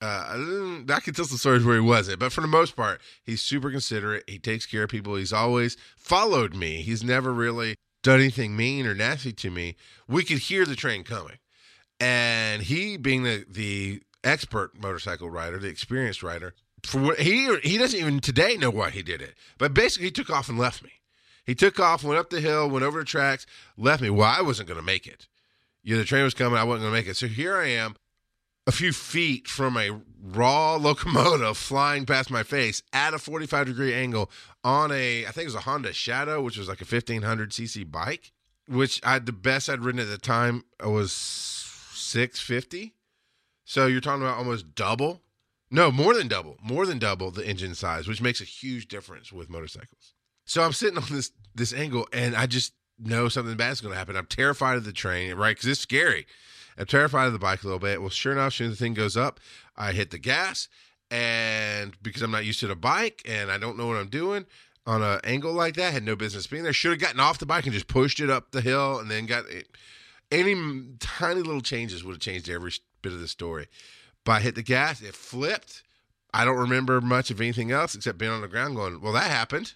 uh, 0.02 0.84
I 0.88 1.00
can 1.00 1.14
tell 1.14 1.24
some 1.24 1.38
stories 1.38 1.64
where 1.64 1.76
he 1.76 1.80
wasn't, 1.80 2.18
but 2.18 2.32
for 2.32 2.42
the 2.42 2.46
most 2.46 2.76
part, 2.76 3.00
he's 3.22 3.40
super 3.40 3.70
considerate. 3.70 4.24
He 4.28 4.38
takes 4.38 4.66
care 4.66 4.82
of 4.82 4.90
people. 4.90 5.16
He's 5.16 5.32
always 5.32 5.76
followed 5.96 6.54
me. 6.54 6.82
He's 6.82 7.02
never 7.02 7.32
really 7.32 7.76
done 8.02 8.20
anything 8.20 8.56
mean 8.56 8.86
or 8.86 8.94
nasty 8.94 9.32
to 9.32 9.50
me. 9.50 9.76
We 10.06 10.22
could 10.22 10.38
hear 10.38 10.66
the 10.66 10.76
train 10.76 11.02
coming, 11.02 11.38
and 11.98 12.62
he, 12.62 12.96
being 12.96 13.22
the 13.22 13.46
the 13.48 14.02
expert 14.22 14.78
motorcycle 14.80 15.30
rider, 15.30 15.58
the 15.58 15.68
experienced 15.68 16.22
rider, 16.22 16.54
for 16.82 17.00
what 17.00 17.20
he 17.20 17.56
he 17.62 17.78
doesn't 17.78 17.98
even 17.98 18.20
today 18.20 18.56
know 18.56 18.70
why 18.70 18.90
he 18.90 19.02
did 19.02 19.22
it. 19.22 19.34
But 19.56 19.72
basically, 19.72 20.08
he 20.08 20.12
took 20.12 20.30
off 20.30 20.48
and 20.48 20.58
left 20.58 20.82
me. 20.82 20.90
He 21.46 21.54
took 21.54 21.78
off, 21.78 22.02
went 22.02 22.18
up 22.18 22.30
the 22.30 22.40
hill, 22.40 22.68
went 22.68 22.84
over 22.84 22.98
the 22.98 23.04
tracks, 23.04 23.46
left 23.76 24.02
me. 24.02 24.10
Well, 24.10 24.28
I 24.28 24.42
wasn't 24.42 24.68
going 24.68 24.80
to 24.80 24.84
make 24.84 25.06
it. 25.06 25.28
You 25.82 25.94
know, 25.94 26.00
the 26.00 26.04
train 26.04 26.24
was 26.24 26.34
coming. 26.34 26.58
I 26.58 26.64
wasn't 26.64 26.82
going 26.82 26.92
to 26.92 26.98
make 26.98 27.08
it. 27.08 27.16
So 27.16 27.28
here 27.28 27.56
I 27.56 27.68
am, 27.68 27.94
a 28.66 28.72
few 28.72 28.92
feet 28.92 29.46
from 29.46 29.76
a 29.76 30.00
raw 30.22 30.76
locomotive 30.76 31.56
flying 31.56 32.04
past 32.04 32.30
my 32.30 32.42
face 32.42 32.82
at 32.92 33.14
a 33.14 33.18
45 33.18 33.66
degree 33.66 33.94
angle 33.94 34.30
on 34.64 34.90
a, 34.90 35.24
I 35.26 35.30
think 35.30 35.44
it 35.44 35.52
was 35.52 35.54
a 35.54 35.60
Honda 35.60 35.92
Shadow, 35.92 36.42
which 36.42 36.58
was 36.58 36.68
like 36.68 36.80
a 36.80 36.84
1500 36.84 37.50
cc 37.50 37.90
bike, 37.90 38.32
which 38.68 39.00
I 39.04 39.18
the 39.18 39.32
best 39.32 39.68
I'd 39.68 39.80
ridden 39.80 40.00
at 40.00 40.08
the 40.08 40.18
time 40.18 40.64
was 40.84 41.12
650. 41.12 42.94
So 43.64 43.86
you're 43.86 44.00
talking 44.00 44.22
about 44.22 44.38
almost 44.38 44.74
double 44.74 45.22
no, 45.70 45.90
more 45.90 46.14
than 46.14 46.28
double, 46.28 46.56
more 46.62 46.86
than 46.86 46.98
double 46.98 47.30
the 47.30 47.46
engine 47.46 47.74
size, 47.74 48.06
which 48.06 48.22
makes 48.22 48.40
a 48.40 48.44
huge 48.44 48.86
difference 48.86 49.32
with 49.32 49.50
motorcycles. 49.50 50.14
So 50.44 50.62
I'm 50.62 50.72
sitting 50.72 50.98
on 50.98 51.04
this 51.10 51.32
this 51.54 51.72
angle, 51.72 52.06
and 52.12 52.36
I 52.36 52.46
just 52.46 52.72
know 52.98 53.28
something 53.28 53.56
bad 53.56 53.72
is 53.72 53.80
going 53.80 53.92
to 53.92 53.98
happen. 53.98 54.16
I'm 54.16 54.26
terrified 54.26 54.76
of 54.76 54.84
the 54.84 54.92
train, 54.92 55.34
right? 55.34 55.56
Because 55.56 55.68
it's 55.68 55.80
scary. 55.80 56.26
I'm 56.78 56.86
terrified 56.86 57.26
of 57.26 57.32
the 57.32 57.38
bike 57.38 57.62
a 57.62 57.66
little 57.66 57.78
bit. 57.78 58.00
Well, 58.00 58.10
sure 58.10 58.32
enough, 58.32 58.54
soon 58.54 58.70
as 58.70 58.78
the 58.78 58.84
thing 58.84 58.94
goes 58.94 59.16
up, 59.16 59.40
I 59.76 59.92
hit 59.92 60.10
the 60.10 60.18
gas, 60.18 60.68
and 61.10 61.96
because 62.02 62.22
I'm 62.22 62.30
not 62.30 62.44
used 62.44 62.60
to 62.60 62.66
the 62.66 62.76
bike 62.76 63.22
and 63.24 63.50
I 63.50 63.58
don't 63.58 63.78
know 63.78 63.86
what 63.86 63.96
I'm 63.96 64.08
doing 64.08 64.46
on 64.86 65.02
an 65.02 65.20
angle 65.24 65.52
like 65.52 65.74
that, 65.76 65.92
had 65.92 66.04
no 66.04 66.16
business 66.16 66.46
being 66.46 66.62
there. 66.62 66.72
Should 66.72 66.92
have 66.92 67.00
gotten 67.00 67.20
off 67.20 67.38
the 67.38 67.46
bike 67.46 67.64
and 67.64 67.72
just 67.72 67.88
pushed 67.88 68.20
it 68.20 68.30
up 68.30 68.52
the 68.52 68.60
hill, 68.60 68.98
and 68.98 69.10
then 69.10 69.26
got 69.26 69.48
it. 69.48 69.68
Any 70.30 70.54
tiny 70.98 71.42
little 71.42 71.60
changes 71.60 72.04
would 72.04 72.12
have 72.12 72.20
changed 72.20 72.48
every 72.48 72.72
bit 73.02 73.12
of 73.12 73.20
the 73.20 73.28
story. 73.28 73.68
But 74.24 74.32
I 74.32 74.40
hit 74.40 74.56
the 74.56 74.62
gas, 74.62 75.02
it 75.02 75.14
flipped, 75.14 75.84
I 76.36 76.44
don't 76.44 76.58
remember 76.58 77.00
much 77.00 77.30
of 77.30 77.40
anything 77.40 77.72
else 77.72 77.94
except 77.94 78.18
being 78.18 78.30
on 78.30 78.42
the 78.42 78.48
ground 78.48 78.76
going, 78.76 79.00
well, 79.00 79.14
that 79.14 79.30
happened. 79.30 79.72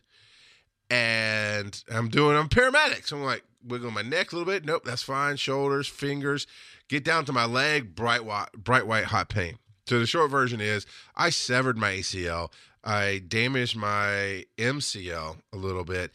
And 0.91 1.83
I'm 1.91 2.09
doing, 2.09 2.37
I'm 2.37 2.51
paramedic. 2.51 3.07
So 3.07 3.17
I'm 3.17 3.25
like, 3.25 3.45
wiggle 3.67 3.91
my 3.91 4.03
neck 4.03 4.33
a 4.33 4.37
little 4.37 4.53
bit. 4.53 4.67
Nope, 4.67 4.83
that's 4.85 5.03
fine. 5.03 5.37
Shoulders, 5.37 5.87
fingers, 5.87 6.47
get 6.91 7.05
down 7.05 7.25
to 7.25 7.33
my 7.33 7.47
leg, 7.47 7.95
bright 7.95 8.25
white, 8.25 8.49
bright 8.53 8.87
white 8.87 9.05
hot 9.05 9.29
pain. 9.29 9.59
So 9.87 9.99
the 9.99 10.07
short 10.07 10.31
version 10.31 10.61
is 10.61 10.87
I 11.17 11.31
severed 11.31 11.79
my 11.79 11.93
ACL. 11.93 12.53
I 12.85 13.23
damaged 13.27 13.77
my 13.77 14.45
MCL 14.59 15.37
a 15.53 15.57
little 15.57 15.85
bit 15.85 16.11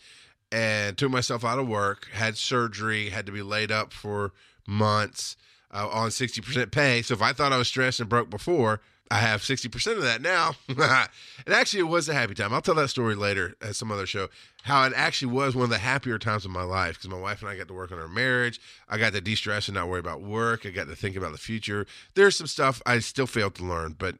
and 0.51 0.97
took 0.97 1.11
myself 1.11 1.43
out 1.43 1.59
of 1.59 1.67
work, 1.67 2.09
had 2.11 2.37
surgery, 2.37 3.09
had 3.09 3.25
to 3.25 3.31
be 3.31 3.41
laid 3.41 3.71
up 3.71 3.93
for 3.93 4.33
months 4.67 5.37
uh, 5.71 5.87
on 5.87 6.09
60% 6.09 6.71
pay. 6.71 7.01
So 7.01 7.13
if 7.13 7.21
I 7.21 7.33
thought 7.33 7.53
I 7.53 7.57
was 7.57 7.67
stressed 7.67 7.99
and 7.99 8.09
broke 8.09 8.29
before, 8.29 8.81
I 9.11 9.19
have 9.19 9.41
60% 9.41 9.97
of 9.97 10.01
that 10.01 10.21
now. 10.21 10.55
and 10.67 11.53
actually, 11.53 11.81
it 11.81 11.83
was 11.83 12.09
a 12.09 12.13
happy 12.13 12.33
time. 12.33 12.53
I'll 12.53 12.61
tell 12.61 12.75
that 12.75 12.89
story 12.89 13.15
later 13.15 13.55
at 13.61 13.75
some 13.75 13.91
other 13.91 14.07
show. 14.07 14.29
How 14.63 14.83
it 14.83 14.93
actually 14.95 15.31
was 15.31 15.55
one 15.55 15.65
of 15.65 15.69
the 15.69 15.77
happier 15.77 16.17
times 16.17 16.43
of 16.43 16.51
my 16.51 16.63
life 16.63 16.95
because 16.95 17.09
my 17.09 17.19
wife 17.19 17.41
and 17.41 17.49
I 17.49 17.55
got 17.55 17.67
to 17.67 17.73
work 17.73 17.91
on 17.91 17.99
our 17.99 18.07
marriage. 18.07 18.59
I 18.89 18.97
got 18.97 19.13
to 19.13 19.21
de 19.21 19.35
stress 19.35 19.67
and 19.67 19.75
not 19.75 19.89
worry 19.89 19.99
about 19.99 20.21
work. 20.21 20.65
I 20.65 20.69
got 20.69 20.87
to 20.87 20.95
think 20.95 21.15
about 21.15 21.33
the 21.33 21.37
future. 21.37 21.85
There's 22.15 22.35
some 22.35 22.47
stuff 22.47 22.81
I 22.85 22.97
still 22.99 23.27
failed 23.27 23.55
to 23.55 23.63
learn, 23.63 23.95
but 23.97 24.15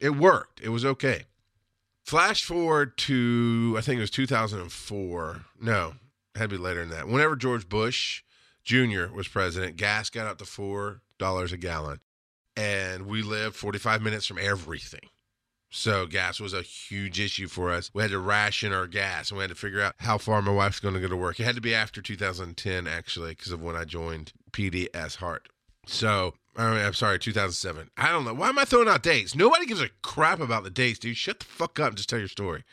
it 0.00 0.16
worked. 0.16 0.60
It 0.60 0.70
was 0.70 0.84
okay. 0.84 1.24
Flash 2.04 2.44
forward 2.44 2.96
to, 2.98 3.74
I 3.78 3.80
think 3.80 3.98
it 3.98 4.02
was 4.02 4.10
2004. 4.10 5.44
No, 5.60 5.94
it 6.34 6.38
had 6.38 6.50
to 6.50 6.56
be 6.56 6.62
later 6.62 6.80
than 6.80 6.90
that. 6.90 7.08
Whenever 7.08 7.36
George 7.36 7.68
Bush 7.68 8.22
Jr. 8.64 9.06
was 9.14 9.28
president, 9.28 9.76
gas 9.76 10.10
got 10.10 10.26
up 10.26 10.38
to 10.38 10.44
$4 10.44 11.00
a 11.52 11.56
gallon 11.56 12.00
and 12.56 13.06
we 13.06 13.22
lived 13.22 13.56
45 13.56 14.02
minutes 14.02 14.26
from 14.26 14.38
everything. 14.38 15.08
So 15.70 16.06
gas 16.06 16.40
was 16.40 16.54
a 16.54 16.62
huge 16.62 17.20
issue 17.20 17.48
for 17.48 17.70
us. 17.70 17.90
We 17.92 18.02
had 18.02 18.12
to 18.12 18.18
ration 18.18 18.72
our 18.72 18.86
gas, 18.86 19.30
and 19.30 19.38
we 19.38 19.42
had 19.42 19.50
to 19.50 19.56
figure 19.56 19.82
out 19.82 19.94
how 19.98 20.16
far 20.16 20.40
my 20.40 20.52
wife's 20.52 20.80
going 20.80 20.94
to 20.94 21.00
go 21.00 21.08
to 21.08 21.16
work. 21.16 21.38
It 21.40 21.44
had 21.44 21.56
to 21.56 21.60
be 21.60 21.74
after 21.74 22.00
2010, 22.00 22.86
actually, 22.86 23.30
because 23.30 23.52
of 23.52 23.62
when 23.62 23.76
I 23.76 23.84
joined 23.84 24.32
PDS 24.52 25.16
Heart. 25.16 25.48
So 25.86 26.34
I 26.56 26.70
mean, 26.70 26.84
I'm 26.84 26.94
sorry, 26.94 27.18
2007. 27.18 27.90
I 27.96 28.10
don't 28.10 28.24
know. 28.24 28.34
Why 28.34 28.48
am 28.48 28.58
I 28.58 28.64
throwing 28.64 28.88
out 28.88 29.02
dates? 29.02 29.34
Nobody 29.34 29.66
gives 29.66 29.82
a 29.82 29.90
crap 30.02 30.40
about 30.40 30.64
the 30.64 30.70
dates, 30.70 30.98
dude. 30.98 31.16
Shut 31.16 31.40
the 31.40 31.44
fuck 31.44 31.78
up 31.78 31.88
and 31.88 31.96
just 31.96 32.08
tell 32.08 32.18
your 32.18 32.28
story. 32.28 32.64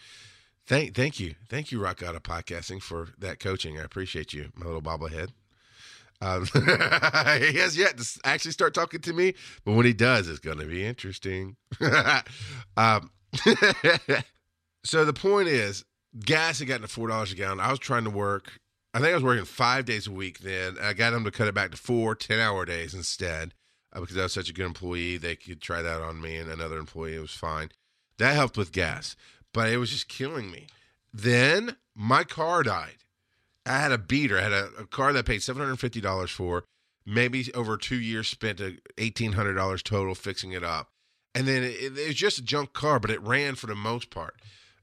Thank, 0.65 0.95
thank 0.95 1.19
you, 1.19 1.35
thank 1.49 1.73
you, 1.73 1.81
Rock 1.81 1.97
God 1.97 2.15
of 2.15 2.23
Podcasting 2.23 2.81
for 2.81 3.09
that 3.17 3.39
coaching. 3.39 3.77
I 3.77 3.83
appreciate 3.83 4.31
you, 4.31 4.53
my 4.55 4.65
little 4.65 4.81
bobblehead. 4.81 5.31
Um, 6.23 6.45
he 6.53 7.57
has 7.57 7.77
yet 7.77 7.97
to 7.97 8.19
actually 8.23 8.51
start 8.51 8.73
talking 8.73 9.01
to 9.01 9.13
me, 9.13 9.33
but 9.65 9.73
when 9.73 9.85
he 9.85 9.93
does, 9.93 10.29
it's 10.29 10.39
going 10.39 10.59
to 10.59 10.65
be 10.65 10.85
interesting. 10.85 11.57
um, 12.77 13.11
so 14.85 15.03
the 15.03 15.13
point 15.13 15.49
is, 15.49 15.83
gas 16.17 16.59
had 16.59 16.69
gotten 16.69 16.83
to 16.83 16.87
four 16.87 17.09
dollars 17.09 17.33
a 17.33 17.35
gallon. 17.35 17.59
I 17.59 17.71
was 17.71 17.79
trying 17.79 18.05
to 18.05 18.09
work. 18.09 18.53
I 18.93 18.99
think 18.99 19.11
I 19.11 19.15
was 19.15 19.23
working 19.23 19.43
five 19.43 19.85
days 19.85 20.07
a 20.07 20.11
week 20.11 20.39
then. 20.39 20.77
I 20.81 20.93
got 20.93 21.09
them 21.11 21.25
to 21.25 21.31
cut 21.31 21.47
it 21.47 21.55
back 21.55 21.71
to 21.71 21.77
four 21.77 22.15
10 22.15 22.39
hour 22.39 22.63
days 22.63 22.93
instead 22.93 23.53
uh, 23.91 23.99
because 23.99 24.17
I 24.17 24.23
was 24.23 24.33
such 24.33 24.49
a 24.49 24.53
good 24.53 24.65
employee. 24.65 25.17
They 25.17 25.35
could 25.35 25.61
try 25.61 25.81
that 25.81 25.99
on 25.99 26.21
me 26.21 26.37
and 26.37 26.49
another 26.49 26.77
employee. 26.77 27.15
It 27.15 27.19
was 27.19 27.31
fine. 27.31 27.69
That 28.17 28.35
helped 28.35 28.55
with 28.55 28.71
gas, 28.71 29.15
but 29.51 29.69
it 29.69 29.77
was 29.77 29.89
just 29.89 30.07
killing 30.07 30.51
me. 30.51 30.67
Then 31.11 31.75
my 31.95 32.23
car 32.23 32.63
died. 32.63 33.02
I 33.65 33.79
had 33.79 33.91
a 33.91 33.97
beater. 33.97 34.37
I 34.37 34.41
had 34.41 34.51
a, 34.51 34.69
a 34.79 34.87
car 34.87 35.13
that 35.13 35.19
I 35.19 35.21
paid 35.21 35.43
seven 35.43 35.61
hundred 35.61 35.77
fifty 35.77 36.01
dollars 36.01 36.31
for. 36.31 36.63
Maybe 37.05 37.51
over 37.53 37.75
two 37.75 37.99
years, 37.99 38.29
spent 38.29 38.61
eighteen 38.97 39.33
hundred 39.33 39.55
dollars 39.55 39.83
total 39.83 40.15
fixing 40.15 40.53
it 40.53 40.63
up, 40.63 40.89
and 41.35 41.47
then 41.47 41.63
it, 41.63 41.97
it, 41.97 42.07
was 42.07 42.15
just 42.15 42.39
a 42.39 42.43
junk 42.43 42.73
car, 42.73 42.99
but 42.99 43.11
it 43.11 43.21
ran 43.21 43.55
for 43.55 43.67
the 43.67 43.75
most 43.75 44.09
part. 44.09 44.35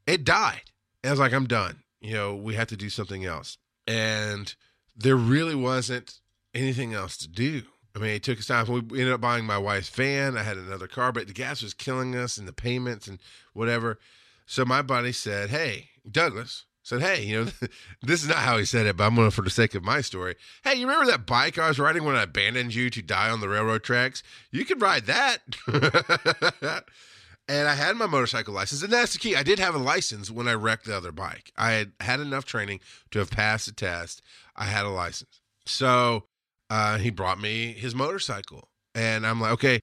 It 0.06 0.24
died. 0.24 0.70
And 1.02 1.10
I 1.10 1.12
was 1.12 1.20
like, 1.20 1.32
I'm 1.32 1.46
done. 1.46 1.82
You 2.00 2.12
know, 2.14 2.34
we 2.36 2.54
have 2.54 2.68
to 2.68 2.76
do 2.76 2.90
something 2.90 3.24
else, 3.24 3.56
and 3.86 4.54
there 4.94 5.16
really 5.16 5.54
wasn't 5.54 6.20
anything 6.54 6.92
else 6.92 7.16
to 7.18 7.28
do. 7.28 7.62
I 7.94 7.98
mean, 7.98 8.10
it 8.10 8.22
took 8.22 8.38
us 8.38 8.46
time. 8.46 8.66
We 8.66 9.00
ended 9.00 9.12
up 9.12 9.20
buying 9.20 9.44
my 9.44 9.58
wife's 9.58 9.88
van. 9.88 10.36
I 10.36 10.42
had 10.42 10.56
another 10.56 10.86
car, 10.86 11.12
but 11.12 11.26
the 11.26 11.32
gas 11.32 11.62
was 11.62 11.74
killing 11.74 12.14
us 12.14 12.36
and 12.36 12.46
the 12.46 12.52
payments 12.52 13.08
and 13.08 13.18
whatever. 13.52 13.98
So 14.46 14.64
my 14.64 14.82
buddy 14.82 15.12
said, 15.12 15.50
Hey, 15.50 15.90
Douglas, 16.08 16.66
said, 16.82 17.02
Hey, 17.02 17.24
you 17.24 17.44
know, 17.44 17.50
this 18.02 18.22
is 18.22 18.28
not 18.28 18.38
how 18.38 18.58
he 18.58 18.64
said 18.64 18.86
it, 18.86 18.96
but 18.96 19.04
I'm 19.04 19.14
going 19.14 19.28
to, 19.28 19.34
for 19.34 19.42
the 19.42 19.50
sake 19.50 19.74
of 19.74 19.84
my 19.84 20.00
story. 20.00 20.36
Hey, 20.64 20.74
you 20.74 20.86
remember 20.86 21.10
that 21.10 21.26
bike 21.26 21.58
I 21.58 21.68
was 21.68 21.78
riding 21.78 22.04
when 22.04 22.16
I 22.16 22.22
abandoned 22.22 22.74
you 22.74 22.90
to 22.90 23.02
die 23.02 23.30
on 23.30 23.40
the 23.40 23.48
railroad 23.48 23.82
tracks? 23.82 24.22
You 24.50 24.64
could 24.64 24.80
ride 24.80 25.06
that. 25.06 25.38
and 27.48 27.68
I 27.68 27.74
had 27.74 27.96
my 27.96 28.06
motorcycle 28.06 28.54
license, 28.54 28.82
and 28.82 28.92
that's 28.92 29.12
the 29.12 29.18
key. 29.18 29.36
I 29.36 29.42
did 29.42 29.58
have 29.58 29.74
a 29.74 29.78
license 29.78 30.30
when 30.30 30.48
I 30.48 30.54
wrecked 30.54 30.86
the 30.86 30.96
other 30.96 31.12
bike. 31.12 31.52
I 31.56 31.72
had 31.72 31.92
had 32.00 32.20
enough 32.20 32.44
training 32.44 32.80
to 33.10 33.18
have 33.18 33.30
passed 33.30 33.66
the 33.66 33.72
test. 33.72 34.22
I 34.56 34.64
had 34.64 34.86
a 34.86 34.90
license. 34.90 35.40
So 35.66 36.24
uh, 36.68 36.98
he 36.98 37.10
brought 37.10 37.40
me 37.40 37.72
his 37.72 37.94
motorcycle. 37.94 38.68
And 38.94 39.26
I'm 39.26 39.40
like, 39.40 39.52
okay, 39.52 39.80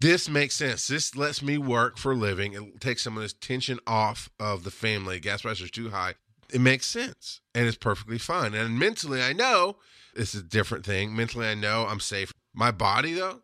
this 0.00 0.28
makes 0.28 0.54
sense. 0.54 0.86
This 0.86 1.16
lets 1.16 1.42
me 1.42 1.58
work 1.58 1.96
for 1.96 2.12
a 2.12 2.16
living. 2.16 2.52
It 2.52 2.80
takes 2.80 3.02
some 3.02 3.16
of 3.16 3.22
this 3.22 3.32
tension 3.32 3.80
off 3.86 4.28
of 4.38 4.62
the 4.62 4.70
family. 4.70 5.18
Gas 5.18 5.42
prices 5.42 5.66
are 5.66 5.70
too 5.70 5.90
high 5.90 6.14
it 6.54 6.60
makes 6.60 6.86
sense 6.86 7.40
and 7.52 7.66
it's 7.66 7.76
perfectly 7.76 8.16
fine. 8.16 8.54
And 8.54 8.78
mentally, 8.78 9.20
I 9.20 9.32
know 9.32 9.76
it's 10.14 10.34
a 10.34 10.42
different 10.42 10.86
thing. 10.86 11.14
Mentally, 11.14 11.48
I 11.48 11.54
know 11.54 11.86
I'm 11.88 11.98
safe. 11.98 12.32
My 12.54 12.70
body, 12.70 13.12
though, 13.12 13.40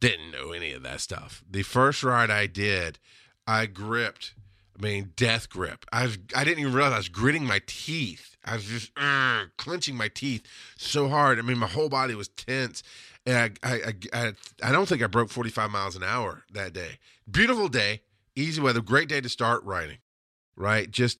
didn't 0.00 0.30
know 0.30 0.52
any 0.52 0.72
of 0.72 0.82
that 0.82 1.02
stuff. 1.02 1.44
The 1.48 1.62
first 1.62 2.02
ride 2.02 2.30
I 2.30 2.46
did, 2.46 2.98
I 3.46 3.66
gripped, 3.66 4.32
I 4.78 4.82
mean, 4.82 5.12
death 5.14 5.50
grip. 5.50 5.84
I 5.92 6.04
was, 6.04 6.18
I 6.34 6.44
didn't 6.44 6.60
even 6.60 6.72
realize 6.72 6.94
I 6.94 6.96
was 6.96 7.08
gritting 7.10 7.44
my 7.44 7.60
teeth. 7.66 8.36
I 8.46 8.54
was 8.54 8.64
just 8.64 8.92
uh, 8.96 9.44
clenching 9.58 9.94
my 9.94 10.08
teeth 10.08 10.42
so 10.78 11.08
hard. 11.08 11.38
I 11.38 11.42
mean, 11.42 11.58
my 11.58 11.66
whole 11.66 11.90
body 11.90 12.14
was 12.14 12.28
tense. 12.28 12.82
And 13.26 13.58
I, 13.62 13.70
I, 13.74 13.94
I, 14.14 14.32
I 14.62 14.72
don't 14.72 14.88
think 14.88 15.02
I 15.02 15.06
broke 15.06 15.28
45 15.28 15.70
miles 15.70 15.96
an 15.96 16.02
hour 16.02 16.44
that 16.52 16.72
day. 16.72 16.98
Beautiful 17.30 17.68
day, 17.68 18.00
easy 18.34 18.62
weather, 18.62 18.80
great 18.80 19.10
day 19.10 19.20
to 19.20 19.28
start 19.28 19.62
riding, 19.64 19.98
right? 20.56 20.90
Just 20.90 21.18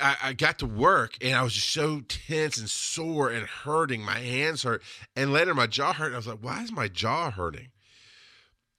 I, 0.00 0.16
I, 0.22 0.32
got 0.32 0.58
to 0.60 0.66
work 0.66 1.16
and 1.20 1.34
I 1.34 1.42
was 1.42 1.52
just 1.52 1.70
so 1.70 2.00
tense 2.00 2.58
and 2.58 2.68
sore 2.68 3.30
and 3.30 3.46
hurting. 3.46 4.02
My 4.02 4.18
hands 4.18 4.62
hurt, 4.62 4.82
and 5.14 5.32
later 5.32 5.54
my 5.54 5.66
jaw 5.66 5.92
hurt. 5.92 6.12
I 6.12 6.16
was 6.16 6.26
like, 6.26 6.38
"Why 6.40 6.62
is 6.62 6.72
my 6.72 6.88
jaw 6.88 7.30
hurting?" 7.30 7.68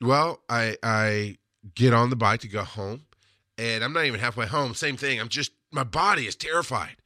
Well, 0.02 0.42
I 0.50 0.78
I 0.82 1.38
get 1.76 1.94
on 1.94 2.10
the 2.10 2.16
bike 2.16 2.42
to 2.42 2.48
go 2.48 2.64
home, 2.64 3.06
and 3.58 3.84
I'm 3.84 3.94
not 3.94 4.06
even 4.06 4.20
halfway 4.20 4.48
home. 4.48 4.74
Same 4.74 4.98
thing. 4.98 5.20
I'm 5.20 5.30
just 5.30 5.52
my 5.72 5.84
body 5.84 6.26
is 6.28 6.36
terrified, 6.36 6.98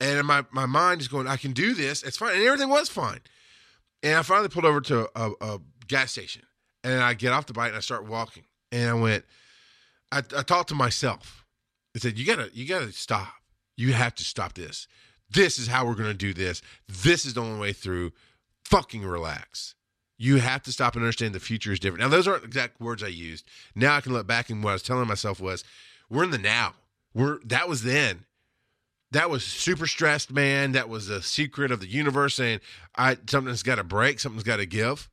and 0.00 0.26
my 0.26 0.44
my 0.50 0.66
mind 0.66 1.00
is 1.00 1.08
going, 1.08 1.26
"I 1.26 1.36
can 1.36 1.52
do 1.52 1.74
this. 1.74 2.02
It's 2.02 2.16
fine," 2.16 2.36
and 2.36 2.44
everything 2.44 2.68
was 2.68 2.88
fine. 2.88 3.20
And 4.02 4.16
I 4.16 4.22
finally 4.22 4.48
pulled 4.48 4.64
over 4.64 4.80
to 4.82 5.10
a, 5.14 5.32
a 5.40 5.60
gas 5.86 6.12
station, 6.12 6.42
and 6.84 7.02
I 7.02 7.14
get 7.14 7.32
off 7.32 7.46
the 7.46 7.52
bike 7.52 7.68
and 7.68 7.76
I 7.76 7.80
start 7.80 8.06
walking, 8.06 8.44
and 8.70 8.90
I 8.90 8.94
went. 8.94 9.24
I, 10.12 10.18
I 10.18 10.42
talked 10.42 10.70
to 10.70 10.74
myself. 10.74 11.44
I 11.94 11.98
said, 11.98 12.18
"You 12.18 12.24
gotta, 12.24 12.50
you 12.52 12.66
gotta 12.66 12.92
stop." 12.92 13.39
You 13.76 13.92
have 13.92 14.14
to 14.16 14.24
stop 14.24 14.54
this. 14.54 14.86
This 15.30 15.58
is 15.58 15.68
how 15.68 15.86
we're 15.86 15.94
going 15.94 16.10
to 16.10 16.14
do 16.14 16.34
this. 16.34 16.60
This 16.88 17.24
is 17.24 17.34
the 17.34 17.42
only 17.42 17.60
way 17.60 17.72
through. 17.72 18.12
Fucking 18.64 19.02
relax. 19.02 19.74
You 20.18 20.36
have 20.36 20.62
to 20.64 20.72
stop 20.72 20.94
and 20.94 21.02
understand 21.02 21.34
the 21.34 21.40
future 21.40 21.72
is 21.72 21.80
different. 21.80 22.02
Now, 22.02 22.08
those 22.08 22.28
aren't 22.28 22.44
exact 22.44 22.80
words 22.80 23.02
I 23.02 23.08
used. 23.08 23.46
Now 23.74 23.96
I 23.96 24.00
can 24.00 24.12
look 24.12 24.26
back 24.26 24.50
and 24.50 24.62
what 24.62 24.70
I 24.70 24.74
was 24.74 24.82
telling 24.82 25.08
myself 25.08 25.40
was, 25.40 25.64
we're 26.10 26.24
in 26.24 26.30
the 26.30 26.38
now. 26.38 26.74
We're 27.14 27.38
that 27.46 27.68
was 27.68 27.82
then. 27.82 28.26
That 29.12 29.30
was 29.30 29.44
super 29.44 29.86
stressed, 29.86 30.30
man. 30.30 30.72
That 30.72 30.88
was 30.88 31.08
a 31.08 31.22
secret 31.22 31.72
of 31.72 31.80
the 31.80 31.88
universe 31.88 32.34
saying, 32.34 32.60
I 32.96 33.16
something's 33.28 33.62
got 33.62 33.76
to 33.76 33.84
break, 33.84 34.20
something's 34.20 34.44
got 34.44 34.58
to 34.58 34.66
give. 34.66 35.08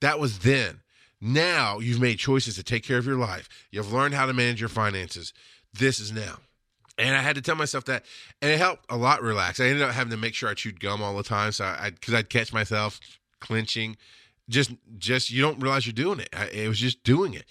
That 0.00 0.18
was 0.18 0.40
then. 0.40 0.80
Now 1.20 1.78
you've 1.78 2.00
made 2.00 2.18
choices 2.18 2.56
to 2.56 2.62
take 2.62 2.84
care 2.84 2.98
of 2.98 3.06
your 3.06 3.16
life. 3.16 3.48
You've 3.70 3.92
learned 3.92 4.14
how 4.14 4.26
to 4.26 4.32
manage 4.32 4.60
your 4.60 4.68
finances. 4.68 5.32
This 5.72 6.00
is 6.00 6.10
now. 6.10 6.38
And 7.00 7.16
I 7.16 7.20
had 7.20 7.36
to 7.36 7.42
tell 7.42 7.56
myself 7.56 7.84
that, 7.86 8.04
and 8.42 8.50
it 8.50 8.58
helped 8.58 8.84
a 8.90 8.96
lot 8.96 9.22
relax. 9.22 9.58
I 9.58 9.66
ended 9.66 9.82
up 9.82 9.92
having 9.92 10.10
to 10.10 10.16
make 10.16 10.34
sure 10.34 10.50
I 10.50 10.54
chewed 10.54 10.80
gum 10.80 11.02
all 11.02 11.16
the 11.16 11.22
time, 11.22 11.50
so 11.52 11.64
I 11.64 11.90
because 11.90 12.14
I'd 12.14 12.28
catch 12.28 12.52
myself 12.52 13.00
clenching. 13.40 13.96
Just, 14.48 14.72
just 14.98 15.30
you 15.30 15.40
don't 15.40 15.60
realize 15.60 15.86
you're 15.86 15.92
doing 15.92 16.20
it. 16.20 16.28
I, 16.32 16.46
it 16.46 16.68
was 16.68 16.78
just 16.78 17.02
doing 17.02 17.34
it, 17.34 17.46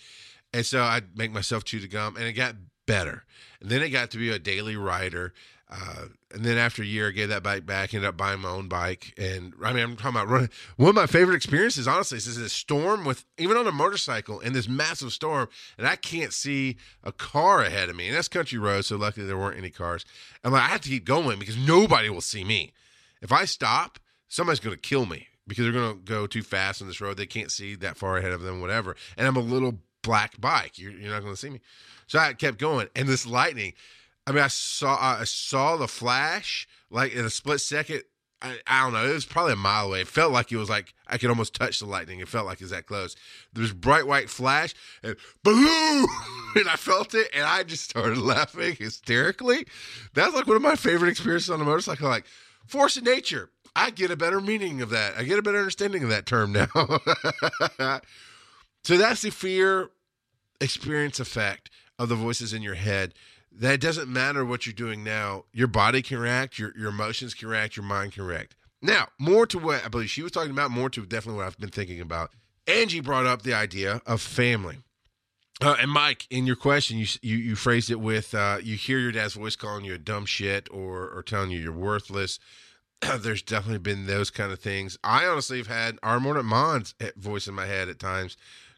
and 0.53 0.65
so 0.65 0.83
I'd 0.83 1.17
make 1.17 1.31
myself 1.31 1.63
chew 1.63 1.79
the 1.79 1.87
gum, 1.87 2.15
and 2.15 2.25
it 2.25 2.33
got 2.33 2.55
better. 2.85 3.23
And 3.59 3.69
then 3.69 3.81
it 3.81 3.89
got 3.89 4.11
to 4.11 4.17
be 4.17 4.29
a 4.29 4.39
daily 4.39 4.75
rider. 4.75 5.33
Uh, 5.71 6.05
and 6.33 6.43
then 6.43 6.57
after 6.57 6.81
a 6.81 6.85
year, 6.85 7.09
I 7.09 7.11
gave 7.11 7.29
that 7.29 7.43
bike 7.43 7.65
back, 7.65 7.93
ended 7.93 8.07
up 8.07 8.17
buying 8.17 8.39
my 8.39 8.49
own 8.49 8.67
bike. 8.67 9.13
And 9.17 9.53
I 9.63 9.71
mean, 9.71 9.83
I'm 9.83 9.95
talking 9.95 10.17
about 10.17 10.27
running. 10.27 10.49
One 10.77 10.89
of 10.89 10.95
my 10.95 11.05
favorite 11.05 11.35
experiences, 11.35 11.87
honestly, 11.87 12.17
is 12.17 12.37
this 12.37 12.53
storm 12.53 13.05
with, 13.05 13.23
even 13.37 13.55
on 13.55 13.67
a 13.67 13.71
motorcycle 13.71 14.39
in 14.39 14.53
this 14.53 14.67
massive 14.67 15.13
storm, 15.13 15.47
and 15.77 15.85
I 15.85 15.95
can't 15.95 16.33
see 16.33 16.77
a 17.03 17.11
car 17.11 17.61
ahead 17.61 17.89
of 17.89 17.95
me. 17.95 18.07
And 18.07 18.17
that's 18.17 18.27
country 18.27 18.57
road, 18.57 18.85
so 18.85 18.95
luckily 18.95 19.27
there 19.27 19.37
weren't 19.37 19.57
any 19.57 19.69
cars. 19.69 20.05
I'm 20.43 20.53
like, 20.53 20.63
I 20.63 20.67
have 20.67 20.81
to 20.81 20.89
keep 20.89 21.05
going 21.05 21.37
because 21.37 21.57
nobody 21.57 22.09
will 22.09 22.21
see 22.21 22.43
me. 22.43 22.73
If 23.21 23.31
I 23.31 23.45
stop, 23.45 23.99
somebody's 24.27 24.59
going 24.59 24.75
to 24.75 24.81
kill 24.81 25.05
me 25.05 25.27
because 25.47 25.65
they're 25.65 25.73
going 25.73 25.97
to 25.97 26.03
go 26.03 26.25
too 26.25 26.43
fast 26.43 26.81
on 26.81 26.87
this 26.87 27.01
road. 27.01 27.17
They 27.17 27.27
can't 27.27 27.51
see 27.51 27.75
that 27.75 27.97
far 27.97 28.17
ahead 28.17 28.31
of 28.31 28.41
them, 28.41 28.59
whatever. 28.61 28.95
And 29.17 29.27
I'm 29.27 29.35
a 29.35 29.41
little 29.41 29.79
black 30.01 30.39
bike. 30.41 30.79
You're, 30.79 30.93
you're 30.93 31.11
not 31.11 31.21
going 31.21 31.33
to 31.33 31.39
see 31.39 31.49
me. 31.51 31.61
So 32.07 32.17
I 32.17 32.33
kept 32.33 32.57
going, 32.57 32.87
and 32.95 33.07
this 33.07 33.27
lightning. 33.27 33.73
I 34.29 34.31
mean, 34.31 34.43
I 34.43 34.47
saw 34.47 34.95
I 34.95 35.23
saw 35.23 35.75
the 35.75 35.87
flash 35.87 36.67
like 36.91 37.13
in 37.13 37.25
a 37.25 37.31
split 37.31 37.61
second. 37.61 38.03
I, 38.41 38.57
I 38.67 38.83
don't 38.83 38.93
know. 38.93 39.09
It 39.09 39.13
was 39.13 39.25
probably 39.25 39.53
a 39.53 39.57
mile 39.57 39.87
away. 39.87 40.01
It 40.01 40.07
felt 40.07 40.31
like 40.31 40.51
it 40.51 40.57
was 40.57 40.69
like 40.69 40.93
I 41.07 41.17
could 41.17 41.31
almost 41.31 41.55
touch 41.55 41.79
the 41.79 41.87
lightning. 41.87 42.19
It 42.19 42.27
felt 42.27 42.45
like 42.45 42.61
it 42.61 42.65
was 42.65 42.71
that 42.71 42.85
close. 42.85 43.15
There's 43.53 43.73
bright 43.73 44.05
white 44.05 44.29
flash 44.29 44.75
and 45.01 45.15
boom, 45.43 46.05
and 46.55 46.69
I 46.69 46.75
felt 46.75 47.15
it, 47.15 47.27
and 47.33 47.43
I 47.43 47.63
just 47.63 47.85
started 47.85 48.19
laughing 48.19 48.75
hysterically. 48.75 49.65
That's 50.13 50.35
like 50.35 50.45
one 50.45 50.57
of 50.57 50.61
my 50.61 50.75
favorite 50.75 51.09
experiences 51.09 51.49
on 51.49 51.59
a 51.59 51.65
motorcycle. 51.65 52.07
Like 52.07 52.25
force 52.67 52.97
of 52.97 53.03
nature. 53.05 53.49
I 53.75 53.89
get 53.89 54.11
a 54.11 54.15
better 54.15 54.39
meaning 54.39 54.81
of 54.83 54.91
that. 54.91 55.17
I 55.17 55.23
get 55.23 55.39
a 55.39 55.41
better 55.41 55.57
understanding 55.57 56.03
of 56.03 56.09
that 56.09 56.27
term 56.27 56.51
now. 56.51 56.67
so 58.83 58.95
that's 58.95 59.23
the 59.23 59.31
fear 59.31 59.89
experience 60.61 61.19
effect 61.19 61.71
of 61.97 62.09
the 62.09 62.15
voices 62.15 62.53
in 62.53 62.61
your 62.61 62.75
head 62.75 63.13
that 63.51 63.73
it 63.73 63.81
doesn't 63.81 64.07
matter 64.07 64.45
what 64.45 64.65
you're 64.65 64.73
doing 64.73 65.03
now. 65.03 65.45
Your 65.51 65.67
body 65.67 66.01
can 66.01 66.19
react, 66.19 66.59
your 66.59 66.73
your 66.77 66.89
emotions 66.89 67.33
can 67.33 67.49
react, 67.49 67.75
your 67.75 67.85
mind 67.85 68.13
can 68.13 68.23
react. 68.23 68.55
Now, 68.81 69.09
more 69.19 69.45
to 69.47 69.59
what 69.59 69.83
I 69.85 69.89
believe 69.89 70.09
she 70.09 70.21
was 70.21 70.31
talking 70.31 70.51
about, 70.51 70.71
more 70.71 70.89
to 70.89 71.05
definitely 71.05 71.39
what 71.39 71.47
I've 71.47 71.57
been 71.57 71.69
thinking 71.69 71.99
about. 71.99 72.31
Angie 72.65 73.01
brought 73.01 73.25
up 73.25 73.41
the 73.41 73.53
idea 73.53 74.01
of 74.05 74.21
family. 74.21 74.77
Uh, 75.61 75.75
and 75.79 75.91
Mike, 75.91 76.25
in 76.29 76.45
your 76.45 76.55
question, 76.55 76.97
you 76.97 77.05
you, 77.21 77.35
you 77.37 77.55
phrased 77.55 77.91
it 77.91 77.99
with 77.99 78.33
uh, 78.33 78.59
you 78.63 78.75
hear 78.75 78.99
your 78.99 79.11
dad's 79.11 79.33
voice 79.33 79.55
calling 79.55 79.83
you 79.83 79.93
a 79.93 79.97
dumb 79.97 80.25
shit 80.25 80.69
or 80.71 81.09
or 81.09 81.21
telling 81.23 81.51
you 81.51 81.59
you're 81.59 81.73
worthless. 81.73 82.39
There's 83.17 83.41
definitely 83.41 83.79
been 83.79 84.05
those 84.05 84.29
kind 84.29 84.51
of 84.51 84.59
things. 84.59 84.97
I 85.03 85.25
honestly 85.25 85.57
have 85.57 85.67
had 85.67 85.97
our 86.01 86.19
morning 86.19 86.45
Mon's 86.45 86.95
voice 87.17 87.47
in 87.47 87.55
my 87.55 87.65
head 87.65 87.89
at 87.89 87.99
times, 87.99 88.37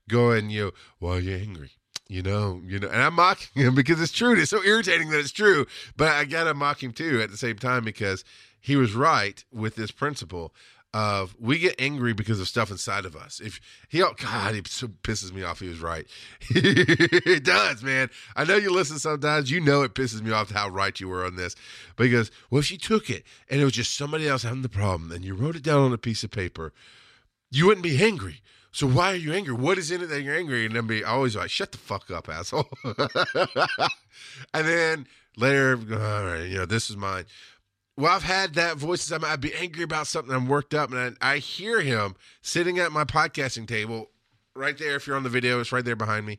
going, 0.10 0.50
you 0.50 0.74
why 0.98 1.18
are 1.18 1.20
you 1.20 1.36
angry? 1.36 1.72
You 2.12 2.22
know, 2.22 2.62
you 2.66 2.78
know, 2.78 2.90
and 2.90 3.02
I'm 3.02 3.14
mocking 3.14 3.48
him 3.64 3.74
because 3.74 4.02
it's 4.02 4.12
true. 4.12 4.38
It's 4.38 4.50
so 4.50 4.62
irritating 4.64 5.10
that 5.12 5.20
it's 5.20 5.32
true, 5.32 5.66
but 5.96 6.10
I 6.10 6.26
gotta 6.26 6.54
mock 6.54 6.84
him 6.84 6.92
too 6.92 7.22
at 7.22 7.32
the 7.32 7.38
same 7.38 7.58
time 7.58 7.86
because 7.86 8.26
he 8.60 8.76
was 8.76 8.94
right 8.94 9.44
with 9.52 9.76
this 9.76 9.92
principle 9.92 10.54
of 10.94 11.34
we 11.40 11.58
get 11.58 11.74
angry 11.80 12.12
because 12.12 12.42
of 12.42 12.50
stuff 12.50 12.70
inside 12.70 13.06
of 13.06 13.16
us. 13.16 13.40
If 13.40 13.62
he, 13.88 14.04
oh 14.04 14.14
God, 14.18 14.56
he 14.56 14.62
so 14.66 14.88
pisses 14.88 15.32
me 15.32 15.44
off. 15.44 15.62
He 15.62 15.70
was 15.70 15.80
right. 15.80 16.06
it 16.50 17.46
does, 17.46 17.82
man. 17.82 18.10
I 18.36 18.44
know 18.44 18.58
you 18.58 18.74
listen 18.74 19.00
sometimes. 19.00 19.50
You 19.50 19.62
know 19.62 19.84
it 19.84 19.96
pisses 19.96 20.22
me 20.22 20.32
off 20.32 20.52
how 20.52 20.68
right 20.68 21.00
you 21.00 21.08
were 21.08 21.26
on 21.26 21.38
this. 21.38 21.56
Goes, 21.96 22.30
well, 22.50 22.60
if 22.60 22.66
she 22.66 22.78
took 22.78 23.10
it 23.10 23.24
and 23.50 23.62
it 23.62 23.64
was 23.64 23.74
just 23.74 23.96
somebody 23.96 24.28
else 24.28 24.44
having 24.44 24.64
the 24.64 24.70
problem, 24.70 25.14
and 25.14 25.24
you 25.24 25.34
wrote 25.34 25.56
it 25.56 25.64
down 25.64 25.82
on 25.82 25.94
a 25.94 25.98
piece 25.98 26.26
of 26.26 26.32
paper, 26.32 26.74
you 27.50 27.68
wouldn't 27.68 27.84
be 27.84 28.04
angry. 28.04 28.42
So 28.72 28.88
why 28.88 29.12
are 29.12 29.18
you 29.18 29.34
angry? 29.34 29.54
What 29.54 29.78
is 29.78 29.92
in 29.92 30.02
it 30.02 30.08
that 30.08 30.22
you're 30.22 30.36
angry? 30.36 30.66
And 30.66 30.76
then 30.76 30.88
be 30.88 31.04
always 31.04 31.36
like, 31.36 31.50
shut 31.50 31.72
the 31.72 31.78
fuck 31.78 32.10
up, 32.10 32.30
asshole. 32.30 32.70
and 32.86 34.68
then 34.68 35.08
later, 35.36 35.78
all 35.92 36.26
right, 36.26 36.46
you 36.46 36.58
know, 36.58 36.66
this 36.66 36.90
is 36.90 36.96
mine. 36.96 37.26
Well, 37.98 38.16
I've 38.16 38.24
had 38.24 38.54
that 38.54 38.78
voice. 38.78 39.12
I'd 39.12 39.42
be 39.42 39.54
angry 39.54 39.84
about 39.84 40.08
something. 40.08 40.34
I'm 40.34 40.48
worked 40.48 40.74
up, 40.74 40.92
and 40.92 41.18
I, 41.22 41.34
I 41.34 41.38
hear 41.38 41.82
him 41.82 42.16
sitting 42.42 42.80
at 42.80 42.94
my 42.94 43.04
podcasting 43.04 43.68
table, 43.68 44.10
right 44.56 44.78
there. 44.78 44.96
If 44.96 45.06
you're 45.06 45.18
on 45.18 45.24
the 45.24 45.30
video, 45.30 45.60
it's 45.60 45.74
right 45.74 45.84
there 45.84 45.98
behind 45.98 46.26
me, 46.26 46.38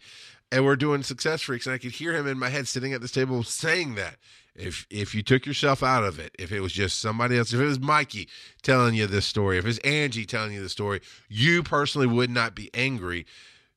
and 0.51 0.65
we're 0.65 0.77
doing 0.77 1.03
Success 1.03 1.43
Freaks, 1.43 1.67
and 1.67 1.75
I 1.75 1.79
could 1.79 1.93
hear 1.93 2.15
him 2.15 2.27
in 2.27 2.39
my 2.39 2.49
head 2.49 2.67
sitting 2.67 2.95
at 2.95 3.03
this 3.03 3.13
table 3.13 3.43
saying 3.43 3.95
that 3.97 4.17
if 4.55 4.87
if 4.91 5.15
you 5.15 5.23
took 5.23 5.47
yourself 5.47 5.83
out 5.83 6.05
of 6.05 6.19
it, 6.19 6.35
if 6.39 6.53
it 6.53 6.61
was 6.61 6.73
just 6.73 7.01
somebody 7.01 7.39
else, 7.39 7.53
if 7.53 7.61
it 7.61 7.65
was 7.65 7.81
Mikey 7.81 8.29
telling 8.63 8.95
you 8.95 9.07
this 9.07 9.27
story, 9.27 9.59
if 9.59 9.65
it's 9.65 9.79
Angie 9.79 10.27
telling 10.27 10.53
you 10.53 10.63
the 10.63 10.69
story, 10.69 11.01
you 11.29 11.63
personally 11.63 12.07
would 12.07 12.31
not 12.31 12.55
be 12.55 12.71
angry. 12.75 13.27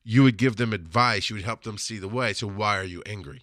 You 0.04 0.22
would 0.22 0.36
give 0.36 0.56
them 0.56 0.72
advice. 0.72 1.30
You 1.30 1.36
would 1.36 1.44
help 1.44 1.62
them 1.62 1.78
see 1.78 1.98
the 1.98 2.08
way. 2.08 2.32
So 2.32 2.46
why 2.46 2.78
are 2.78 2.84
you 2.84 3.02
angry? 3.06 3.42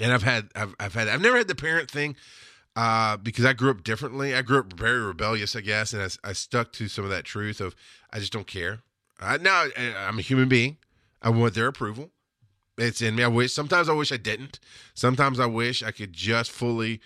And 0.00 0.12
I've 0.12 0.22
had 0.22 0.48
I've 0.54 0.74
I've 0.80 0.94
had 0.94 1.08
I've 1.08 1.20
never 1.20 1.36
had 1.36 1.48
the 1.48 1.54
parent 1.54 1.90
thing 1.90 2.16
uh, 2.74 3.16
because 3.18 3.44
I 3.44 3.52
grew 3.52 3.70
up 3.70 3.84
differently. 3.84 4.34
I 4.34 4.42
grew 4.42 4.58
up 4.60 4.72
very 4.72 5.00
rebellious, 5.00 5.54
I 5.54 5.60
guess, 5.60 5.92
and 5.92 6.02
I, 6.02 6.30
I 6.30 6.32
stuck 6.32 6.72
to 6.72 6.88
some 6.88 7.04
of 7.04 7.10
that 7.10 7.24
truth 7.24 7.60
of 7.60 7.76
I 8.12 8.18
just 8.18 8.32
don't 8.32 8.46
care. 8.46 8.80
Now 9.20 9.66
I'm 9.76 10.18
a 10.18 10.22
human 10.22 10.48
being. 10.48 10.78
I 11.22 11.30
want 11.30 11.54
their 11.54 11.66
approval. 11.66 12.10
It's 12.76 13.00
in 13.00 13.14
me. 13.14 13.22
I 13.22 13.28
wish 13.28 13.52
sometimes 13.52 13.88
I 13.88 13.92
wish 13.92 14.10
I 14.10 14.16
didn't. 14.16 14.58
Sometimes 14.94 15.38
I 15.38 15.46
wish 15.46 15.82
I 15.82 15.90
could 15.90 16.12
just 16.12 16.50
fully 16.50 17.00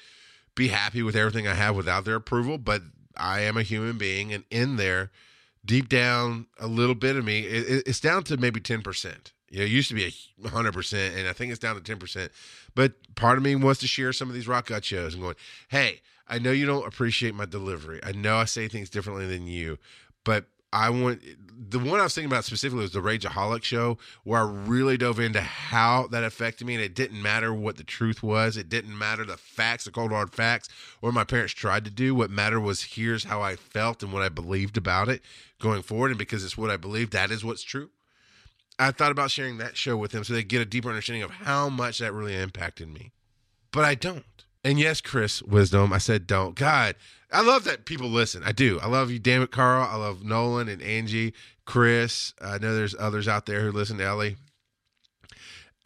be 0.55 0.69
happy 0.69 1.03
with 1.03 1.17
everything 1.17 1.47
I 1.47 1.55
have 1.55 1.77
without 1.77 2.05
their 2.05 2.17
approval. 2.17 2.59
But 2.59 2.83
I 3.17 3.41
am 3.41 3.57
a 3.57 3.63
human 3.63 3.99
being, 3.99 4.33
and 4.33 4.45
in 4.51 4.77
there, 4.77 5.11
deep 5.65 5.89
down, 5.89 6.47
a 6.59 6.67
little 6.67 6.95
bit 6.95 7.17
of 7.17 7.25
me, 7.25 7.41
it, 7.41 7.83
it's 7.87 8.01
down 8.01 8.25
to 8.25 8.37
maybe 8.37 8.61
ten 8.61 8.83
percent. 8.83 9.33
You 9.51 9.59
know, 9.59 9.65
it 9.65 9.71
used 9.71 9.89
to 9.89 9.95
be 9.95 10.15
a 10.45 10.49
hundred 10.49 10.73
percent, 10.73 11.17
and 11.17 11.29
I 11.29 11.33
think 11.33 11.51
it's 11.51 11.61
down 11.61 11.75
to 11.75 11.81
ten 11.81 11.99
percent. 11.99 12.33
But 12.75 12.93
part 13.15 13.39
of 13.39 13.45
me 13.45 13.55
wants 13.57 13.81
to 13.81 13.87
share 13.87 14.13
some 14.13 14.29
of 14.29 14.35
these 14.35 14.49
Rock 14.49 14.67
God 14.67 14.85
shows 14.85 15.15
and 15.15 15.23
going, 15.23 15.37
hey, 15.69 16.01
I 16.29 16.39
know 16.39 16.51
you 16.51 16.67
don't 16.67 16.87
appreciate 16.87 17.35
my 17.35 17.47
delivery. 17.47 18.01
I 18.03 18.13
know 18.13 18.37
I 18.37 18.45
say 18.45 18.69
things 18.69 18.91
differently 18.91 19.27
than 19.27 19.47
you, 19.47 19.79
but 20.25 20.47
I 20.73 20.91
want 20.91 21.23
the 21.59 21.79
one 21.79 21.99
I 21.99 22.05
was 22.05 22.15
thinking 22.15 22.31
about 22.31 22.45
specifically 22.45 22.83
was 22.83 22.93
the 22.93 23.01
Rageaholic 23.01 23.65
show, 23.65 23.99
where 24.23 24.41
I 24.41 24.45
really 24.45 24.97
dove 24.97 25.19
into 25.19 25.41
how 25.41 26.07
that 26.09 26.23
affected 26.23 26.67
me, 26.67 26.75
and 26.75 26.83
it 26.83 26.95
didn't 26.95 27.21
matter 27.21 27.53
what 27.53 27.77
the 27.77 27.85
truth 27.85 28.23
was. 28.23 28.57
It 28.57 28.69
didn't 28.69 28.97
matter 28.97 29.25
the 29.25 29.37
facts, 29.37 29.85
the 29.85 29.91
cold 29.91 30.13
hard 30.13 30.33
facts, 30.33 30.69
or 31.03 31.11
my 31.11 31.25
parents 31.25 31.53
tried 31.53 31.85
to 31.87 31.91
do. 31.91 32.15
What 32.15 32.31
mattered 32.31 32.61
was 32.61 32.83
here's 32.83 33.25
how 33.25 33.43
I 33.43 33.57
felt 33.57 34.03
and 34.03 34.13
what 34.13 34.23
I 34.23 34.29
believed 34.29 34.77
about 34.77 35.09
it 35.09 35.23
going 35.61 35.83
forward, 35.83 36.11
and 36.11 36.19
because 36.19 36.45
it's 36.45 36.57
what 36.57 36.71
I 36.71 36.77
believe, 36.77 37.11
that 37.11 37.33
is 37.33 37.45
what's 37.45 37.63
true. 37.63 37.91
I 38.79 38.93
thought 38.93 39.11
about 39.11 39.33
sharing 39.33 39.59
that 39.59 39.77
show 39.77 39.97
with 39.97 40.13
them 40.13 40.23
so 40.23 40.35
they 40.35 40.45
get 40.45 40.63
a 40.63 40.65
deeper 40.65 40.89
understanding 40.89 41.25
of 41.25 41.33
how 41.33 41.69
much 41.69 41.99
that 41.99 42.13
really 42.13 42.37
impacted 42.37 42.89
me, 42.89 43.11
but 43.73 43.85
I 43.85 43.97
don't. 43.97 44.25
And 44.69 44.79
yes, 44.79 45.01
Chris 45.01 45.43
Wisdom, 45.45 45.95
I 45.95 45.99
said 45.99 46.27
don't. 46.27 46.55
God, 46.55 46.95
I 47.33 47.41
love 47.41 47.65
that 47.65 47.87
people 47.87 48.11
listen. 48.11 48.43
I 48.45 48.53
do. 48.53 48.79
I 48.83 48.87
love 48.87 49.11
you, 49.11 49.19
damn 49.19 49.41
it, 49.41 49.51
Carl. 49.51 49.89
I 49.91 49.97
love 49.97 50.23
Nolan 50.23 50.69
and 50.69 50.83
Angie, 50.83 51.33
Chris. 51.65 52.35
I 52.39 52.59
know 52.59 52.75
there's 52.75 52.95
others 52.95 53.27
out 53.27 53.47
there 53.47 53.63
who 53.63 53.73
listen 53.73 53.97
to 53.97 54.05
Ellie. 54.05 54.37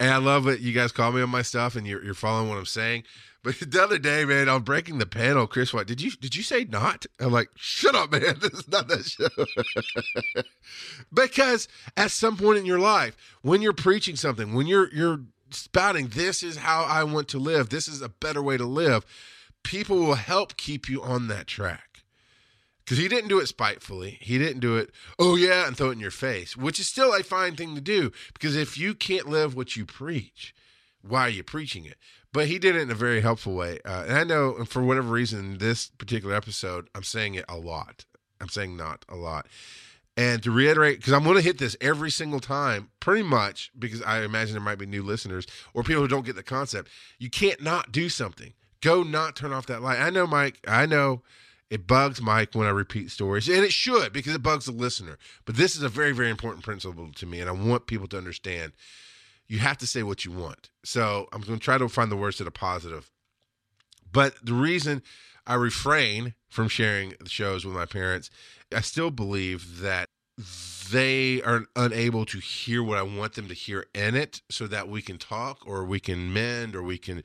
And 0.01 0.11
I 0.11 0.17
love 0.17 0.43
that 0.43 0.59
you 0.59 0.73
guys 0.73 0.91
call 0.91 1.13
me 1.13 1.21
on 1.21 1.29
my 1.29 1.43
stuff 1.43 1.77
and 1.77 1.87
you're, 1.87 2.03
you're 2.03 2.13
following 2.13 2.49
what 2.49 2.57
I'm 2.57 2.65
saying. 2.65 3.05
But 3.41 3.55
the 3.71 3.81
other 3.81 3.99
day, 3.99 4.25
man, 4.25 4.49
I'm 4.49 4.63
breaking 4.63 4.97
the 4.97 5.05
panel. 5.05 5.47
Chris, 5.47 5.73
what 5.73 5.87
did 5.87 6.01
you 6.01 6.11
did 6.11 6.35
you 6.35 6.43
say 6.43 6.65
not? 6.65 7.05
I'm 7.21 7.31
like, 7.31 7.51
shut 7.55 7.95
up, 7.95 8.11
man. 8.11 8.21
This 8.41 8.51
is 8.51 8.67
not 8.67 8.89
that 8.89 9.05
show. 9.05 10.43
because 11.13 11.69
at 11.95 12.11
some 12.11 12.35
point 12.35 12.59
in 12.59 12.65
your 12.65 12.79
life, 12.79 13.15
when 13.43 13.61
you're 13.61 13.71
preaching 13.71 14.17
something, 14.17 14.53
when 14.53 14.67
you're 14.67 14.93
you're 14.93 15.21
spouting, 15.53 16.07
this 16.09 16.43
is 16.43 16.57
how 16.57 16.83
I 16.83 17.03
want 17.03 17.27
to 17.29 17.39
live. 17.39 17.69
This 17.69 17.87
is 17.87 18.01
a 18.01 18.09
better 18.09 18.41
way 18.41 18.57
to 18.57 18.65
live 18.65 19.05
people 19.63 19.97
will 19.97 20.15
help 20.15 20.57
keep 20.57 20.87
you 20.87 21.01
on 21.01 21.27
that 21.29 21.47
track. 21.47 22.03
Because 22.83 22.97
he 22.97 23.07
didn't 23.07 23.29
do 23.29 23.39
it 23.39 23.47
spitefully. 23.47 24.17
He 24.21 24.37
didn't 24.37 24.59
do 24.59 24.75
it, 24.75 24.91
oh 25.17 25.35
yeah, 25.35 25.65
and 25.65 25.75
throw 25.75 25.89
it 25.89 25.93
in 25.93 25.99
your 26.01 26.11
face, 26.11 26.57
which 26.57 26.79
is 26.79 26.87
still 26.87 27.13
a 27.13 27.23
fine 27.23 27.55
thing 27.55 27.75
to 27.75 27.81
do. 27.81 28.11
Because 28.33 28.57
if 28.57 28.77
you 28.77 28.93
can't 28.93 29.29
live 29.29 29.55
what 29.55 29.77
you 29.77 29.85
preach, 29.85 30.53
why 31.01 31.21
are 31.21 31.29
you 31.29 31.43
preaching 31.43 31.85
it? 31.85 31.95
But 32.33 32.47
he 32.47 32.59
did 32.59 32.75
it 32.75 32.81
in 32.81 32.91
a 32.91 32.95
very 32.95 33.21
helpful 33.21 33.53
way. 33.53 33.79
Uh, 33.85 34.03
and 34.07 34.17
I 34.17 34.23
know 34.25 34.65
for 34.65 34.83
whatever 34.83 35.13
reason, 35.13 35.59
this 35.59 35.91
particular 35.97 36.35
episode, 36.35 36.89
I'm 36.93 37.03
saying 37.03 37.35
it 37.35 37.45
a 37.47 37.55
lot. 37.55 38.05
I'm 38.41 38.49
saying 38.49 38.75
not 38.75 39.05
a 39.07 39.15
lot. 39.15 39.47
And 40.15 40.43
to 40.43 40.51
reiterate, 40.51 40.99
because 40.99 41.13
I'm 41.13 41.23
going 41.23 41.37
to 41.37 41.41
hit 41.41 41.57
this 41.57 41.75
every 41.81 42.11
single 42.11 42.39
time, 42.39 42.89
pretty 42.99 43.23
much, 43.23 43.71
because 43.77 44.03
I 44.03 44.21
imagine 44.21 44.53
there 44.53 44.61
might 44.61 44.77
be 44.77 44.85
new 44.85 45.01
listeners 45.01 45.47
or 45.73 45.81
people 45.81 46.03
who 46.03 46.07
don't 46.07 46.25
get 46.25 46.35
the 46.35 46.43
concept. 46.43 46.89
You 47.17 47.31
can't 47.31 47.63
not 47.63 47.91
do 47.91 48.09
something 48.09 48.53
go 48.83 49.01
not 49.01 49.35
turn 49.35 49.53
off 49.53 49.65
that 49.67 49.81
light. 49.81 49.99
I 49.99 50.09
know, 50.09 50.27
Mike. 50.27 50.59
I 50.67 50.85
know 50.85 51.23
it 51.69 51.87
bugs 51.87 52.21
Mike 52.21 52.53
when 52.53 52.67
I 52.67 52.71
repeat 52.71 53.09
stories, 53.09 53.47
and 53.47 53.63
it 53.63 53.71
should 53.71 54.13
because 54.13 54.35
it 54.35 54.43
bugs 54.43 54.65
the 54.65 54.71
listener. 54.71 55.17
But 55.45 55.55
this 55.55 55.75
is 55.75 55.81
a 55.81 55.89
very, 55.89 56.11
very 56.11 56.29
important 56.29 56.63
principle 56.63 57.09
to 57.15 57.25
me, 57.25 57.39
and 57.39 57.49
I 57.49 57.53
want 57.53 57.87
people 57.87 58.07
to 58.09 58.17
understand. 58.17 58.73
You 59.47 59.59
have 59.59 59.77
to 59.79 59.87
say 59.87 60.03
what 60.03 60.25
you 60.25 60.31
want. 60.31 60.69
So 60.83 61.27
I'm 61.31 61.41
going 61.41 61.59
to 61.59 61.63
try 61.63 61.77
to 61.77 61.89
find 61.89 62.11
the 62.11 62.17
words 62.17 62.37
that 62.37 62.47
are 62.47 62.51
positive. 62.51 63.09
But 64.11 64.35
the 64.43 64.53
reason 64.53 65.01
I 65.47 65.55
refrain 65.55 66.33
from 66.53 66.67
sharing 66.67 67.15
the 67.19 67.29
shows 67.29 67.65
with 67.65 67.73
my 67.73 67.87
parents, 67.87 68.29
I 68.71 68.81
still 68.81 69.09
believe 69.09 69.79
that 69.79 70.05
they 70.91 71.41
are 71.41 71.65
unable 71.75 72.25
to 72.25 72.37
hear 72.37 72.83
what 72.83 72.99
I 72.99 73.01
want 73.01 73.33
them 73.33 73.47
to 73.47 73.55
hear 73.55 73.87
in 73.95 74.15
it 74.15 74.41
so 74.49 74.67
that 74.67 74.87
we 74.87 75.01
can 75.01 75.17
talk 75.17 75.65
or 75.65 75.83
we 75.83 75.99
can 75.99 76.31
mend 76.31 76.75
or 76.75 76.83
we 76.83 76.99
can 76.99 77.23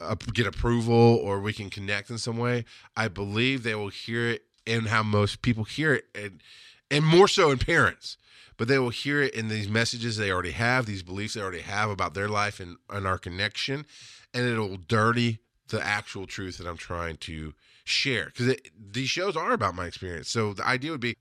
uh, 0.00 0.14
get 0.32 0.46
approval 0.46 0.94
or 0.94 1.40
we 1.40 1.52
can 1.52 1.68
connect 1.68 2.08
in 2.08 2.16
some 2.16 2.38
way, 2.38 2.64
I 2.96 3.08
believe 3.08 3.62
they 3.62 3.74
will 3.74 3.88
hear 3.88 4.30
it 4.30 4.44
in 4.64 4.86
how 4.86 5.02
most 5.02 5.42
people 5.42 5.64
hear 5.64 5.92
it, 5.92 6.06
and 6.14 6.42
and 6.90 7.04
more 7.04 7.28
so 7.28 7.50
in 7.50 7.58
parents. 7.58 8.16
But 8.56 8.68
they 8.68 8.78
will 8.78 8.90
hear 8.90 9.20
it 9.20 9.34
in 9.34 9.48
these 9.48 9.68
messages 9.68 10.16
they 10.16 10.30
already 10.30 10.52
have, 10.52 10.86
these 10.86 11.02
beliefs 11.02 11.34
they 11.34 11.40
already 11.40 11.62
have 11.62 11.90
about 11.90 12.14
their 12.14 12.28
life 12.28 12.60
and, 12.60 12.76
and 12.88 13.06
our 13.06 13.18
connection, 13.18 13.84
and 14.32 14.46
it'll 14.46 14.76
dirty 14.76 15.40
the 15.68 15.84
actual 15.84 16.26
truth 16.26 16.58
that 16.58 16.66
I'm 16.66 16.76
trying 16.76 17.16
to 17.18 17.52
share 17.84 18.26
because 18.26 18.56
these 18.78 19.08
shows 19.08 19.36
are 19.36 19.52
about 19.52 19.74
my 19.74 19.86
experience. 19.86 20.28
So 20.28 20.54
the 20.54 20.66
idea 20.66 20.90
would 20.90 21.00
be 21.00 21.16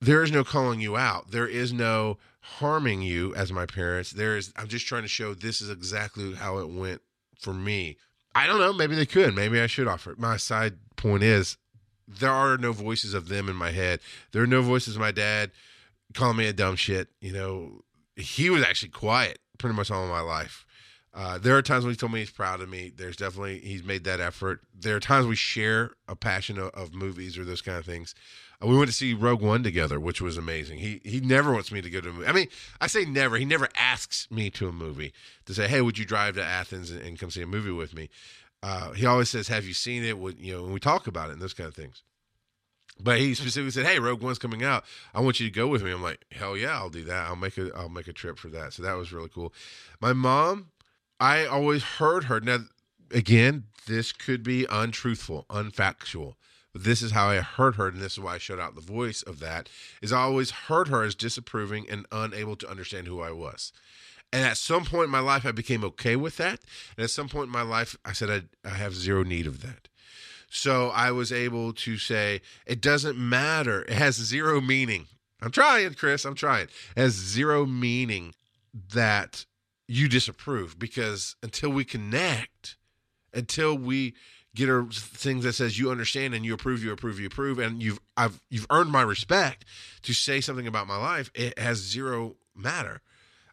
there 0.00 0.22
is 0.22 0.32
no 0.32 0.44
calling 0.44 0.80
you 0.80 0.96
out. 0.96 1.30
There 1.30 1.46
is 1.46 1.72
no 1.72 2.18
harming 2.40 3.02
you 3.02 3.34
as 3.34 3.52
my 3.52 3.66
parents. 3.66 4.10
There 4.10 4.36
is 4.36 4.52
I'm 4.56 4.68
just 4.68 4.86
trying 4.86 5.02
to 5.02 5.08
show 5.08 5.34
this 5.34 5.60
is 5.60 5.70
exactly 5.70 6.34
how 6.34 6.58
it 6.58 6.68
went 6.68 7.02
for 7.38 7.54
me. 7.54 7.96
I 8.34 8.46
don't 8.46 8.60
know, 8.60 8.72
maybe 8.72 8.94
they 8.94 9.06
could. 9.06 9.34
Maybe 9.34 9.60
I 9.60 9.66
should 9.66 9.88
offer 9.88 10.12
it. 10.12 10.18
My 10.18 10.36
side 10.36 10.74
point 10.96 11.22
is 11.22 11.56
there 12.06 12.30
are 12.30 12.56
no 12.56 12.72
voices 12.72 13.14
of 13.14 13.28
them 13.28 13.48
in 13.48 13.56
my 13.56 13.70
head. 13.70 14.00
There 14.32 14.42
are 14.42 14.48
no 14.48 14.62
voices 14.62 14.96
of 14.96 15.00
my 15.00 15.12
dad 15.12 15.50
calling 16.14 16.36
me 16.36 16.46
a 16.46 16.52
dumb 16.52 16.76
shit. 16.76 17.08
You 17.20 17.32
know, 17.32 17.80
he 18.16 18.50
was 18.50 18.62
actually 18.62 18.90
quiet 18.90 19.38
pretty 19.58 19.76
much 19.76 19.90
all 19.90 20.06
my 20.06 20.20
life. 20.20 20.64
Uh, 21.12 21.38
there 21.38 21.56
are 21.56 21.62
times 21.62 21.84
when 21.84 21.92
he 21.92 21.96
told 21.96 22.12
me 22.12 22.20
he's 22.20 22.30
proud 22.30 22.60
of 22.60 22.68
me. 22.68 22.92
There's 22.94 23.16
definitely 23.16 23.58
he's 23.60 23.82
made 23.82 24.04
that 24.04 24.20
effort. 24.20 24.60
There 24.72 24.94
are 24.94 25.00
times 25.00 25.26
we 25.26 25.34
share 25.34 25.92
a 26.06 26.14
passion 26.14 26.56
of, 26.58 26.70
of 26.70 26.94
movies 26.94 27.36
or 27.36 27.44
those 27.44 27.62
kind 27.62 27.78
of 27.78 27.84
things. 27.84 28.14
Uh, 28.62 28.68
we 28.68 28.76
went 28.76 28.88
to 28.88 28.96
see 28.96 29.12
Rogue 29.12 29.42
One 29.42 29.64
together, 29.64 29.98
which 29.98 30.20
was 30.20 30.36
amazing. 30.36 30.78
He 30.78 31.00
he 31.04 31.20
never 31.20 31.52
wants 31.52 31.72
me 31.72 31.82
to 31.82 31.90
go 31.90 32.00
to 32.00 32.10
a 32.10 32.12
movie. 32.12 32.26
I 32.26 32.32
mean, 32.32 32.46
I 32.80 32.86
say 32.86 33.04
never. 33.04 33.38
He 33.38 33.44
never 33.44 33.68
asks 33.76 34.30
me 34.30 34.50
to 34.50 34.68
a 34.68 34.72
movie 34.72 35.12
to 35.46 35.54
say, 35.54 35.66
"Hey, 35.66 35.80
would 35.80 35.98
you 35.98 36.04
drive 36.04 36.36
to 36.36 36.44
Athens 36.44 36.90
and, 36.92 37.00
and 37.00 37.18
come 37.18 37.30
see 37.30 37.42
a 37.42 37.46
movie 37.46 37.72
with 37.72 37.92
me?" 37.94 38.08
Uh, 38.62 38.92
he 38.92 39.04
always 39.04 39.30
says, 39.30 39.48
"Have 39.48 39.64
you 39.64 39.74
seen 39.74 40.04
it?" 40.04 40.16
Would 40.16 40.38
you 40.38 40.52
know? 40.52 40.62
When 40.62 40.72
we 40.72 40.80
talk 40.80 41.08
about 41.08 41.30
it 41.30 41.34
and 41.34 41.42
those 41.42 41.54
kind 41.54 41.68
of 41.68 41.74
things. 41.74 42.02
But 43.02 43.18
he 43.18 43.34
specifically 43.34 43.70
said, 43.70 43.86
"Hey, 43.86 43.98
Rogue 43.98 44.22
One's 44.22 44.38
coming 44.38 44.62
out. 44.62 44.84
I 45.14 45.20
want 45.20 45.40
you 45.40 45.46
to 45.48 45.52
go 45.52 45.66
with 45.66 45.82
me." 45.82 45.90
I'm 45.90 46.02
like, 46.02 46.24
"Hell 46.30 46.56
yeah, 46.56 46.76
I'll 46.76 46.90
do 46.90 47.02
that. 47.04 47.26
I'll 47.26 47.36
make 47.36 47.58
a 47.58 47.70
I'll 47.74 47.88
make 47.88 48.08
a 48.08 48.12
trip 48.12 48.38
for 48.38 48.48
that." 48.48 48.74
So 48.74 48.82
that 48.82 48.94
was 48.94 49.12
really 49.12 49.30
cool. 49.30 49.52
My 50.00 50.12
mom, 50.12 50.69
I 51.20 51.44
always 51.44 51.82
heard 51.82 52.24
her. 52.24 52.40
Now, 52.40 52.60
again, 53.12 53.64
this 53.86 54.10
could 54.12 54.42
be 54.42 54.66
untruthful, 54.70 55.46
unfactual. 55.50 56.34
But 56.72 56.84
this 56.84 57.02
is 57.02 57.10
how 57.10 57.28
I 57.28 57.36
heard 57.36 57.76
her, 57.76 57.88
and 57.88 57.98
this 57.98 58.12
is 58.12 58.20
why 58.20 58.34
I 58.34 58.38
shut 58.38 58.60
out 58.60 58.74
the 58.74 58.80
voice 58.80 59.22
of 59.22 59.40
that. 59.40 59.68
Is 60.00 60.12
I 60.12 60.20
always 60.20 60.50
heard 60.50 60.88
her 60.88 61.02
as 61.02 61.14
disapproving 61.14 61.88
and 61.90 62.06
unable 62.12 62.56
to 62.56 62.70
understand 62.70 63.06
who 63.08 63.20
I 63.20 63.32
was. 63.32 63.72
And 64.32 64.46
at 64.46 64.56
some 64.56 64.84
point 64.84 65.06
in 65.06 65.10
my 65.10 65.20
life, 65.20 65.44
I 65.44 65.50
became 65.50 65.84
okay 65.84 66.14
with 66.14 66.36
that. 66.36 66.60
And 66.96 67.04
at 67.04 67.10
some 67.10 67.28
point 67.28 67.46
in 67.46 67.52
my 67.52 67.62
life, 67.62 67.96
I 68.04 68.12
said 68.12 68.30
I, 68.64 68.68
I 68.68 68.74
have 68.74 68.94
zero 68.94 69.24
need 69.24 69.48
of 69.48 69.62
that. 69.62 69.88
So 70.48 70.90
I 70.90 71.10
was 71.10 71.32
able 71.32 71.72
to 71.72 71.98
say, 71.98 72.40
it 72.66 72.80
doesn't 72.80 73.18
matter. 73.18 73.82
It 73.82 73.94
has 73.94 74.14
zero 74.14 74.60
meaning. 74.60 75.06
I'm 75.42 75.50
trying, 75.50 75.94
Chris. 75.94 76.24
I'm 76.24 76.34
trying. 76.34 76.68
It 76.96 77.00
has 77.00 77.14
zero 77.14 77.66
meaning 77.66 78.34
that 78.92 79.46
you 79.90 80.08
disapprove 80.08 80.78
because 80.78 81.34
until 81.42 81.70
we 81.70 81.84
connect, 81.84 82.76
until 83.34 83.76
we 83.76 84.14
get 84.54 84.68
a 84.68 84.86
thing 84.88 85.40
that 85.40 85.54
says 85.54 85.80
you 85.80 85.90
understand 85.90 86.32
and 86.32 86.44
you 86.44 86.54
approve, 86.54 86.84
you 86.84 86.92
approve, 86.92 87.18
you 87.18 87.26
approve, 87.26 87.58
and 87.58 87.82
you've 87.82 87.98
I've 88.16 88.40
you've 88.50 88.68
earned 88.70 88.92
my 88.92 89.02
respect 89.02 89.64
to 90.02 90.12
say 90.12 90.40
something 90.40 90.68
about 90.68 90.86
my 90.86 90.96
life, 90.96 91.32
it 91.34 91.58
has 91.58 91.78
zero 91.78 92.36
matter. 92.54 93.00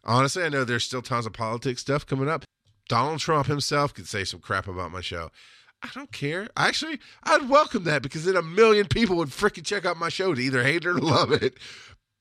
Honestly, 0.04 0.44
I 0.44 0.48
know 0.48 0.62
there's 0.62 0.84
still 0.84 1.02
tons 1.02 1.26
of 1.26 1.32
politics 1.32 1.80
stuff 1.80 2.06
coming 2.06 2.28
up. 2.28 2.44
Donald 2.88 3.18
Trump 3.18 3.48
himself 3.48 3.92
could 3.92 4.06
say 4.06 4.22
some 4.22 4.40
crap 4.40 4.68
about 4.68 4.92
my 4.92 5.00
show. 5.00 5.30
I 5.82 5.88
don't 5.92 6.12
care. 6.12 6.48
Actually, 6.56 7.00
I'd 7.24 7.48
welcome 7.48 7.82
that 7.84 8.02
because 8.02 8.24
then 8.24 8.36
a 8.36 8.42
million 8.42 8.86
people 8.86 9.16
would 9.16 9.28
freaking 9.30 9.66
check 9.66 9.84
out 9.84 9.96
my 9.96 10.08
show 10.08 10.34
to 10.34 10.40
either 10.40 10.62
hate 10.62 10.84
it 10.84 10.86
or 10.86 10.94
love 10.94 11.32
it. 11.32 11.54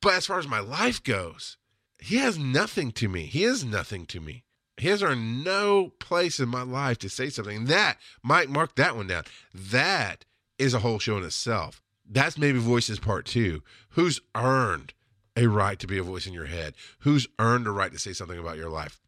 But 0.01 0.15
as 0.15 0.25
far 0.25 0.39
as 0.39 0.47
my 0.47 0.59
life 0.59 1.03
goes, 1.03 1.57
he 1.99 2.17
has 2.17 2.37
nothing 2.37 2.91
to 2.93 3.07
me. 3.07 3.25
He 3.25 3.43
is 3.43 3.63
nothing 3.63 4.05
to 4.07 4.19
me. 4.19 4.43
He 4.77 4.89
has 4.89 5.01
earned 5.01 5.43
no 5.43 5.93
place 5.99 6.39
in 6.39 6.49
my 6.49 6.61
life 6.61 6.99
to 6.99 7.09
say 7.09 7.29
something. 7.29 7.57
And 7.57 7.67
that, 7.67 7.97
Mike, 8.21 8.49
mark 8.49 8.75
that 8.75 8.95
one 8.95 9.07
down. 9.07 9.23
That 9.53 10.23
is 10.59 10.73
a 10.73 10.79
whole 10.79 10.99
show 10.99 11.17
in 11.17 11.23
itself. 11.23 11.81
That's 12.09 12.37
maybe 12.37 12.59
voices 12.59 12.99
part 12.99 13.25
two. 13.25 13.63
Who's 13.91 14.21
earned 14.35 14.93
a 15.35 15.47
right 15.47 15.79
to 15.79 15.87
be 15.87 15.97
a 15.97 16.03
voice 16.03 16.27
in 16.27 16.33
your 16.33 16.45
head? 16.45 16.75
Who's 16.99 17.27
earned 17.39 17.67
a 17.67 17.71
right 17.71 17.91
to 17.91 17.99
say 17.99 18.13
something 18.13 18.39
about 18.39 18.57
your 18.57 18.69
life? 18.69 18.99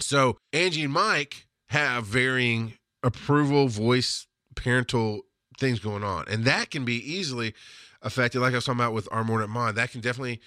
So 0.00 0.38
Angie 0.52 0.84
and 0.84 0.92
Mike 0.92 1.46
have 1.66 2.06
varying 2.06 2.74
approval, 3.02 3.68
voice, 3.68 4.26
parental 4.54 5.22
things 5.58 5.78
going 5.78 6.02
on. 6.02 6.24
And 6.28 6.44
that 6.44 6.70
can 6.70 6.84
be 6.84 6.96
easily 6.96 7.54
affected, 8.02 8.40
like 8.40 8.52
I 8.52 8.56
was 8.56 8.64
talking 8.64 8.80
about 8.80 8.94
with 8.94 9.08
our 9.12 9.24
morning 9.24 9.50
mind. 9.50 9.76
That 9.76 9.90
can 9.90 10.00
definitely, 10.00 10.40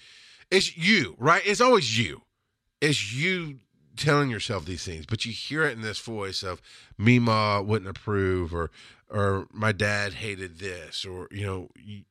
it's 0.54 0.76
you, 0.76 1.16
right? 1.18 1.42
It's 1.44 1.60
always 1.60 1.98
you. 1.98 2.22
It's 2.80 3.12
you 3.12 3.58
telling 3.96 4.30
yourself 4.30 4.64
these 4.64 4.84
things, 4.84 5.06
but 5.06 5.24
you 5.24 5.32
hear 5.32 5.64
it 5.64 5.72
in 5.72 5.82
this 5.82 5.98
voice 5.98 6.42
of 6.42 6.60
me 6.98 7.18
Mima 7.18 7.62
wouldn't 7.62 7.90
approve 7.90 8.54
or 8.54 8.70
or 9.10 9.46
my 9.52 9.72
dad 9.72 10.14
hated 10.14 10.58
this 10.58 11.04
or 11.04 11.28
you 11.30 11.44
know 11.46 11.68
you, 11.76 12.02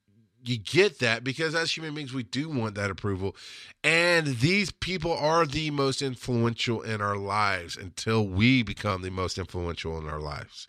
you 0.45 0.57
get 0.57 0.99
that 0.99 1.23
because 1.23 1.55
as 1.55 1.75
human 1.75 1.93
beings 1.93 2.13
we 2.13 2.23
do 2.23 2.49
want 2.49 2.75
that 2.75 2.91
approval 2.91 3.35
and 3.83 4.27
these 4.27 4.71
people 4.71 5.11
are 5.11 5.45
the 5.45 5.71
most 5.71 6.01
influential 6.01 6.81
in 6.81 7.01
our 7.01 7.17
lives 7.17 7.75
until 7.75 8.25
we 8.25 8.63
become 8.63 9.01
the 9.01 9.09
most 9.09 9.37
influential 9.37 9.97
in 9.97 10.07
our 10.07 10.19
lives 10.19 10.67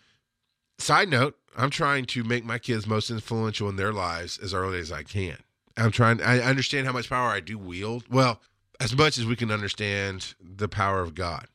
side 0.79 1.09
note 1.09 1.37
i'm 1.57 1.71
trying 1.71 2.05
to 2.05 2.25
make 2.25 2.45
my 2.45 2.59
kids 2.59 2.87
most 2.87 3.11
influential 3.11 3.69
in 3.69 3.77
their 3.77 3.93
lives 3.93 4.39
as 4.39 4.55
early 4.55 4.81
as 4.81 4.91
i 4.91 5.03
can 5.03 5.37
i'm 5.77 5.91
trying 5.91 6.21
i 6.23 6.41
understand 6.41 6.87
how 6.87 6.93
much 6.93 7.09
power 7.09 7.31
i 7.31 7.41
do 7.41 7.59
wield 7.59 8.05
well 8.11 8.41
as 8.81 8.97
much 8.97 9.19
as 9.19 9.27
we 9.27 9.37
can 9.37 9.51
understand 9.51 10.35
the 10.41 10.69
power 10.69 11.01
of 11.01 11.15
god 11.15 11.47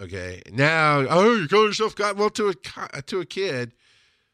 okay 0.00 0.42
now 0.52 1.04
oh 1.08 1.34
you 1.34 1.48
call 1.48 1.66
yourself 1.66 1.94
god 1.94 2.18
well 2.18 2.30
to 2.30 2.48
a 2.48 3.02
to 3.02 3.20
a 3.20 3.26
kid 3.26 3.72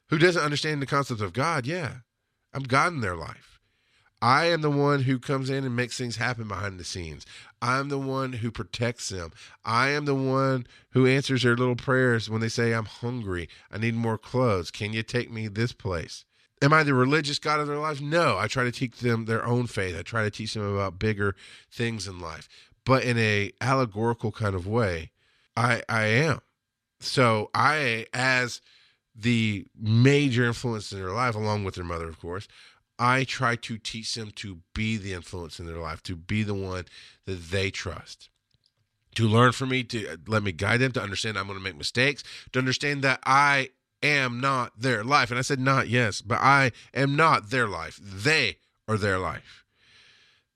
who 0.09 0.19
doesn't 0.19 0.43
understand 0.43 0.81
the 0.81 0.87
concept 0.87 1.21
of 1.21 1.33
god 1.33 1.67
yeah 1.67 1.97
I'm 2.53 2.65
God 2.65 2.93
in 2.93 3.01
their 3.01 3.17
life. 3.17 3.61
I 4.23 4.47
am 4.47 4.61
the 4.61 4.71
one 4.71 5.05
who 5.05 5.19
comes 5.19 5.49
in 5.49 5.65
and 5.65 5.75
makes 5.75 5.97
things 5.97 6.17
happen 6.17 6.47
behind 6.47 6.79
the 6.79 6.85
scenes. 6.85 7.25
I'm 7.63 7.89
the 7.89 7.99
one 7.99 8.35
who 8.35 8.51
protects 8.51 9.09
them. 9.09 9.31
I 9.65 9.89
am 9.91 10.05
the 10.05 10.15
one 10.15 10.67
who 10.91 11.07
answers 11.07 11.43
their 11.43 11.57
little 11.57 11.77
prayers 11.77 12.29
when 12.29 12.43
they 12.43 12.49
say, 12.49 12.75
I'm 12.75 12.85
hungry. 12.85 13.49
I 13.71 13.79
need 13.79 13.95
more 13.95 14.19
clothes. 14.19 14.71
Can 14.71 14.93
you 14.93 15.03
take 15.03 15.31
me 15.31 15.49
this 15.49 15.73
place? 15.73 16.27
Am 16.63 16.73
I 16.73 16.83
the 16.83 16.95
religious 16.95 17.39
God 17.39 17.61
of 17.61 17.69
their 17.69 17.79
lives? 17.79 18.01
No. 18.01 18.37
I 18.37 18.47
try 18.47 18.65
to 18.65 18.73
teach 18.73 18.99
them 18.99 19.25
their 19.25 19.47
own 19.47 19.67
faith. 19.67 19.97
I 19.99 20.03
try 20.03 20.25
to 20.25 20.31
teach 20.31 20.55
them 20.55 20.75
about 20.75 20.99
bigger 20.99 21.35
things 21.71 22.07
in 22.07 22.21
life, 22.21 22.49
but 22.85 23.03
in 23.03 23.17
a 23.19 23.53
allegorical 23.61 24.31
kind 24.33 24.55
of 24.55 24.67
way. 24.67 25.13
I 25.57 25.83
I 25.89 26.05
am. 26.05 26.41
So 27.01 27.51
I 27.55 28.07
as 28.13 28.61
the 29.15 29.67
major 29.79 30.45
influence 30.45 30.93
in 30.93 31.01
their 31.01 31.13
life, 31.13 31.35
along 31.35 31.65
with 31.65 31.75
their 31.75 31.85
mother, 31.85 32.09
of 32.09 32.21
course, 32.21 32.47
I 32.99 33.25
try 33.25 33.57
to 33.57 33.79
teach 33.79 34.15
them 34.15 34.31
to 34.37 34.59
be 34.75 34.99
the 34.99 35.15
influence 35.15 35.59
in 35.59 35.67
their 35.67 35.79
life, 35.79 36.03
to 36.05 36.17
be 36.17 36.43
the 36.43 36.55
one 36.55 36.85
that 37.25 37.41
they 37.51 37.71
trust, 37.71 38.29
to 39.15 39.27
learn 39.27 39.53
from 39.53 39.71
me, 39.71 39.83
to 39.85 40.09
uh, 40.09 40.17
let 40.27 40.43
me 40.43 40.53
guide 40.53 40.81
them, 40.81 40.93
to 40.93 41.03
understand 41.03 41.39
I'm 41.39 41.47
going 41.47 41.59
to 41.59 41.65
make 41.65 41.77
mistakes, 41.77 42.23
to 42.53 42.59
understand 42.59 43.03
that 43.03 43.21
I 43.25 43.71
am 44.03 44.41
not 44.41 44.81
their 44.81 45.05
life. 45.05 45.31
And 45.31 45.39
I 45.39 45.43
said, 45.43 45.61
not 45.61 45.89
yes, 45.89 46.23
but 46.23 46.39
I 46.41 46.73
am 46.95 47.17
not 47.17 47.51
their 47.51 47.67
life. 47.67 48.01
They 48.03 48.57
are 48.89 48.97
their 48.97 49.19
life. 49.19 49.65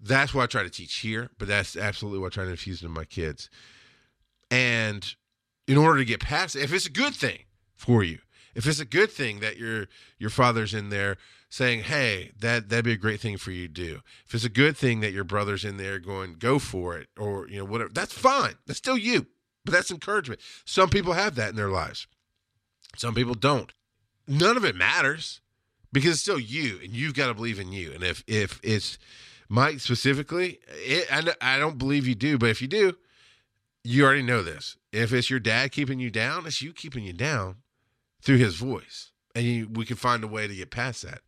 That's 0.00 0.34
what 0.34 0.42
I 0.42 0.46
try 0.46 0.62
to 0.62 0.70
teach 0.70 0.96
here, 0.96 1.30
but 1.38 1.48
that's 1.48 1.76
absolutely 1.76 2.20
what 2.20 2.32
I 2.32 2.34
try 2.34 2.44
to 2.44 2.50
infuse 2.50 2.82
into 2.82 2.94
my 2.94 3.04
kids. 3.04 3.48
And 4.50 5.14
in 5.66 5.76
order 5.76 5.98
to 5.98 6.04
get 6.04 6.20
past 6.20 6.56
it, 6.56 6.62
if 6.62 6.72
it's 6.72 6.86
a 6.86 6.90
good 6.90 7.14
thing 7.14 7.40
for 7.74 8.02
you, 8.02 8.18
if 8.54 8.66
it's 8.66 8.80
a 8.80 8.84
good 8.84 9.10
thing 9.10 9.40
that 9.40 9.56
your 9.56 9.88
your 10.18 10.30
father's 10.30 10.74
in 10.74 10.90
there 10.90 11.16
saying, 11.48 11.84
"Hey, 11.84 12.32
that 12.38 12.68
that'd 12.68 12.84
be 12.84 12.92
a 12.92 12.96
great 12.96 13.20
thing 13.20 13.36
for 13.36 13.50
you 13.50 13.66
to 13.66 13.72
do." 13.72 14.00
If 14.26 14.34
it's 14.34 14.44
a 14.44 14.50
good 14.50 14.76
thing 14.76 15.00
that 15.00 15.12
your 15.12 15.24
brother's 15.24 15.64
in 15.64 15.76
there 15.76 15.98
going, 15.98 16.34
"Go 16.34 16.58
for 16.58 16.96
it," 16.98 17.08
or 17.18 17.48
you 17.48 17.58
know 17.58 17.64
whatever, 17.64 17.90
that's 17.92 18.12
fine. 18.12 18.54
That's 18.66 18.78
still 18.78 18.98
you, 18.98 19.26
but 19.64 19.72
that's 19.72 19.90
encouragement. 19.90 20.40
Some 20.64 20.90
people 20.90 21.14
have 21.14 21.34
that 21.36 21.50
in 21.50 21.56
their 21.56 21.70
lives. 21.70 22.06
Some 22.96 23.14
people 23.14 23.34
don't. 23.34 23.72
None 24.26 24.56
of 24.56 24.64
it 24.64 24.74
matters 24.74 25.40
because 25.92 26.12
it's 26.12 26.22
still 26.22 26.40
you, 26.40 26.80
and 26.82 26.92
you've 26.92 27.14
got 27.14 27.28
to 27.28 27.34
believe 27.34 27.60
in 27.60 27.72
you. 27.72 27.92
And 27.92 28.02
if 28.02 28.24
if 28.26 28.60
it's 28.62 28.98
Mike 29.48 29.80
specifically, 29.80 30.58
it, 30.68 31.06
I, 31.10 31.56
I 31.56 31.58
don't 31.58 31.78
believe 31.78 32.06
you 32.06 32.14
do, 32.14 32.38
but 32.38 32.50
if 32.50 32.62
you 32.62 32.68
do, 32.68 32.96
you 33.84 34.04
already 34.04 34.22
know 34.22 34.42
this. 34.42 34.76
If 34.92 35.12
it's 35.12 35.30
your 35.30 35.40
dad 35.40 35.72
keeping 35.72 36.00
you 36.00 36.10
down, 36.10 36.46
it's 36.46 36.62
you 36.62 36.72
keeping 36.72 37.04
you 37.04 37.12
down 37.12 37.56
through 38.22 38.38
his 38.38 38.56
voice. 38.56 39.12
And 39.34 39.44
you, 39.44 39.68
we 39.68 39.84
can 39.84 39.96
find 39.96 40.24
a 40.24 40.28
way 40.28 40.46
to 40.46 40.54
get 40.54 40.70
past 40.70 41.02
that. 41.02 41.20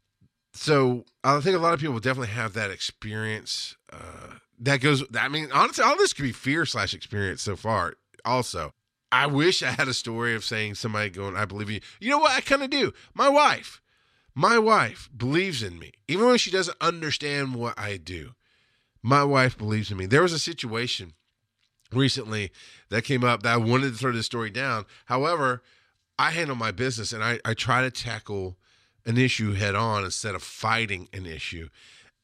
So 0.55 1.05
I 1.23 1.39
think 1.41 1.57
a 1.57 1.61
lot 1.61 1.75
of 1.75 1.81
people 1.81 1.99
definitely 2.01 2.33
have 2.33 2.55
that 2.55 2.71
experience. 2.71 3.77
Uh, 3.93 4.37
that 4.61 4.81
goes, 4.81 5.05
I 5.19 5.29
mean, 5.29 5.51
honestly, 5.53 5.85
all 5.85 5.97
this 5.97 6.15
could 6.15 6.23
be 6.23 6.33
fear 6.33 6.65
slash 6.65 6.95
experience 6.95 7.43
so 7.43 7.57
far. 7.57 7.95
Also, 8.25 8.73
I 9.13 9.27
wish 9.27 9.63
I 9.63 9.71
had 9.71 9.89
a 9.89 9.95
story 9.95 10.35
of 10.35 10.45
saying 10.45 10.75
somebody 10.75 11.11
going, 11.11 11.37
I 11.37 11.45
believe 11.45 11.71
you. 11.71 11.81
You 12.01 12.11
know 12.11 12.19
what? 12.19 12.33
I 12.33 12.41
kind 12.41 12.63
of 12.63 12.71
do. 12.71 12.93
My 13.15 13.29
wife, 13.29 13.81
my 14.35 14.59
wife 14.59 15.09
believes 15.17 15.63
in 15.63 15.79
me, 15.79 15.93
even 16.09 16.27
when 16.27 16.39
she 16.39 16.51
doesn't 16.51 16.77
understand 16.81 17.55
what 17.55 17.79
I 17.79 17.97
do. 17.97 18.35
My 19.03 19.23
wife 19.23 19.57
believes 19.57 19.91
in 19.91 19.97
me. 19.97 20.07
There 20.07 20.23
was 20.23 20.33
a 20.33 20.39
situation 20.39 21.13
recently 21.93 22.51
that 22.91 23.05
came 23.05 23.23
up 23.23 23.43
that 23.43 23.55
I 23.55 23.57
wanted 23.57 23.93
to 23.93 23.99
throw 23.99 24.13
this 24.13 24.27
story 24.27 24.51
down. 24.51 24.85
However, 25.05 25.63
I 26.19 26.31
handle 26.31 26.57
my 26.57 26.73
business 26.73 27.13
and 27.13 27.23
I, 27.23 27.39
I 27.45 27.55
try 27.55 27.83
to 27.83 27.91
tackle 27.91 28.57
an 29.05 29.17
issue 29.17 29.53
head 29.53 29.75
on 29.75 30.05
instead 30.05 30.35
of 30.35 30.43
fighting 30.43 31.09
an 31.13 31.27
issue. 31.27 31.69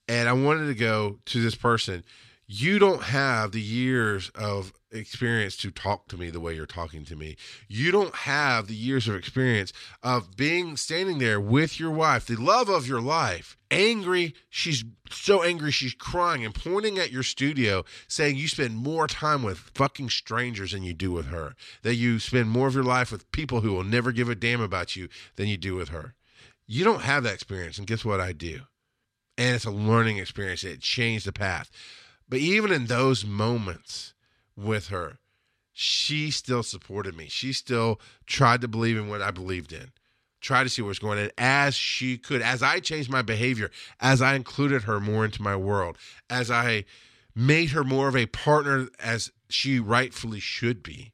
And 0.09 0.29
I 0.29 0.33
wanted 0.33 0.66
to 0.66 0.75
go 0.75 1.21
to 1.27 1.40
this 1.40 1.55
person. 1.55 2.05
you 2.47 2.79
don't 2.79 3.05
have 3.05 3.53
the 3.53 3.61
years 3.61 4.31
of 4.35 4.73
experience 4.92 5.57
to 5.59 5.70
talk 5.70 6.09
to 6.09 6.16
me 6.16 6.31
the 6.31 6.40
way 6.40 6.55
you're 6.55 6.66
talking 6.66 7.05
to 7.07 7.16
me. 7.16 7.37
You 7.68 7.90
don't 7.90 8.14
have 8.14 8.66
the 8.66 8.74
years 8.74 9.09
of 9.09 9.14
experience 9.14 9.72
of 10.02 10.37
being 10.37 10.76
standing 10.76 11.18
there 11.18 11.40
with 11.40 11.81
your 11.81 11.90
wife, 11.90 12.26
the 12.26 12.37
love 12.37 12.68
of 12.68 12.87
your 12.87 13.00
life, 13.00 13.57
angry. 13.70 14.35
She's 14.50 14.85
so 15.11 15.42
angry 15.42 15.70
she's 15.70 15.94
crying 15.94 16.44
and 16.44 16.55
pointing 16.55 16.98
at 16.98 17.11
your 17.11 17.22
studio 17.22 17.85
saying 18.07 18.37
you 18.37 18.48
spend 18.48 18.76
more 18.76 19.07
time 19.07 19.42
with 19.42 19.59
fucking 19.74 20.11
strangers 20.11 20.72
than 20.72 20.83
you 20.83 20.94
do 20.94 21.11
with 21.11 21.26
her. 21.26 21.55
That 21.83 21.94
you 21.94 22.18
spend 22.18 22.50
more 22.50 22.68
of 22.68 22.74
your 22.74 22.85
life 22.85 23.11
with 23.11 23.31
people 23.33 23.62
who 23.62 23.72
will 23.72 23.85
never 23.85 24.12
give 24.12 24.28
a 24.28 24.35
damn 24.35 24.61
about 24.61 24.96
you 24.96 25.09
than 25.37 25.48
you 25.48 25.57
do 25.57 25.74
with 25.74 25.88
her. 25.88 26.14
You 26.66 26.85
don't 26.85 27.02
have 27.02 27.24
that 27.24 27.35
experience 27.35 27.78
and 27.78 27.87
guess 27.87 28.05
what 28.05 28.20
I 28.20 28.33
do? 28.33 28.61
And 29.38 29.57
it's 29.57 29.64
a 29.64 29.70
learning 29.70 30.18
experience. 30.18 30.62
It 30.62 30.81
changed 30.81 31.26
the 31.26 31.33
path. 31.33 31.70
But 32.28 32.38
even 32.38 32.72
in 32.72 32.87
those 32.87 33.26
moments 33.26 34.14
with 34.57 34.88
her, 34.88 35.19
she 35.73 36.31
still 36.31 36.62
supported 36.62 37.17
me. 37.17 37.27
She 37.29 37.53
still 37.53 38.01
tried 38.27 38.61
to 38.61 38.69
believe 38.69 38.97
in 38.97 39.09
what 39.09 39.23
I 39.23 39.31
believed 39.31 39.73
in, 39.73 39.93
tried 40.41 40.65
to 40.65 40.69
see 40.69 40.83
what 40.83 40.88
was 40.88 40.99
going 40.99 41.19
on 41.19 41.31
as 41.38 41.75
she 41.75 42.19
could. 42.19 42.43
As 42.43 42.62
I 42.62 42.81
changed 42.81 43.11
my 43.11 43.23
behavior, 43.23 43.71
as 44.01 44.21
I 44.21 44.35
included 44.35 44.83
her 44.83 45.01
more 45.01 45.25
into 45.25 45.43
my 45.43 45.57
world, 45.57 45.97
as 46.29 46.51
I 46.51 46.85
made 47.35 47.71
her 47.71 47.85
more 47.85 48.09
of 48.09 48.17
a 48.17 48.27
partner 48.27 48.88
as 49.01 49.33
she 49.49 49.81
rightfully 49.81 50.41
should 50.41 50.83
be, 50.83 51.12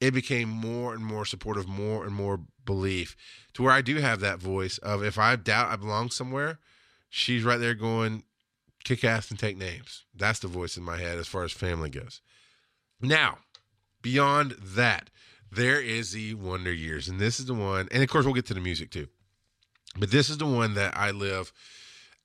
it 0.00 0.12
became 0.12 0.48
more 0.48 0.94
and 0.94 1.04
more 1.04 1.24
supportive, 1.24 1.68
more 1.68 2.04
and 2.04 2.14
more 2.14 2.40
belief 2.64 3.16
to 3.54 3.62
where 3.62 3.72
I 3.72 3.82
do 3.82 3.96
have 3.96 4.20
that 4.20 4.38
voice 4.38 4.78
of 4.78 5.02
if 5.02 5.18
I 5.18 5.36
doubt 5.36 5.70
I 5.70 5.76
belong 5.76 6.10
somewhere, 6.10 6.58
she's 7.08 7.44
right 7.44 7.60
there 7.60 7.74
going, 7.74 8.24
kick 8.84 9.04
ass 9.04 9.30
and 9.30 9.38
take 9.38 9.56
names. 9.56 10.04
That's 10.14 10.40
the 10.40 10.48
voice 10.48 10.76
in 10.76 10.82
my 10.82 10.98
head 10.98 11.18
as 11.18 11.28
far 11.28 11.44
as 11.44 11.52
family 11.52 11.90
goes. 11.90 12.20
Now, 13.02 13.38
beyond 14.00 14.52
that, 14.60 15.10
there 15.50 15.80
is 15.80 16.12
the 16.12 16.34
Wonder 16.34 16.72
Years, 16.72 17.08
and 17.08 17.20
this 17.20 17.40
is 17.40 17.46
the 17.46 17.54
one, 17.54 17.88
and 17.90 18.02
of 18.02 18.08
course 18.08 18.24
we'll 18.24 18.34
get 18.34 18.46
to 18.46 18.54
the 18.54 18.60
music 18.60 18.90
too. 18.90 19.08
But 19.98 20.10
this 20.10 20.30
is 20.30 20.38
the 20.38 20.46
one 20.46 20.74
that 20.74 20.96
I 20.96 21.10
live 21.10 21.52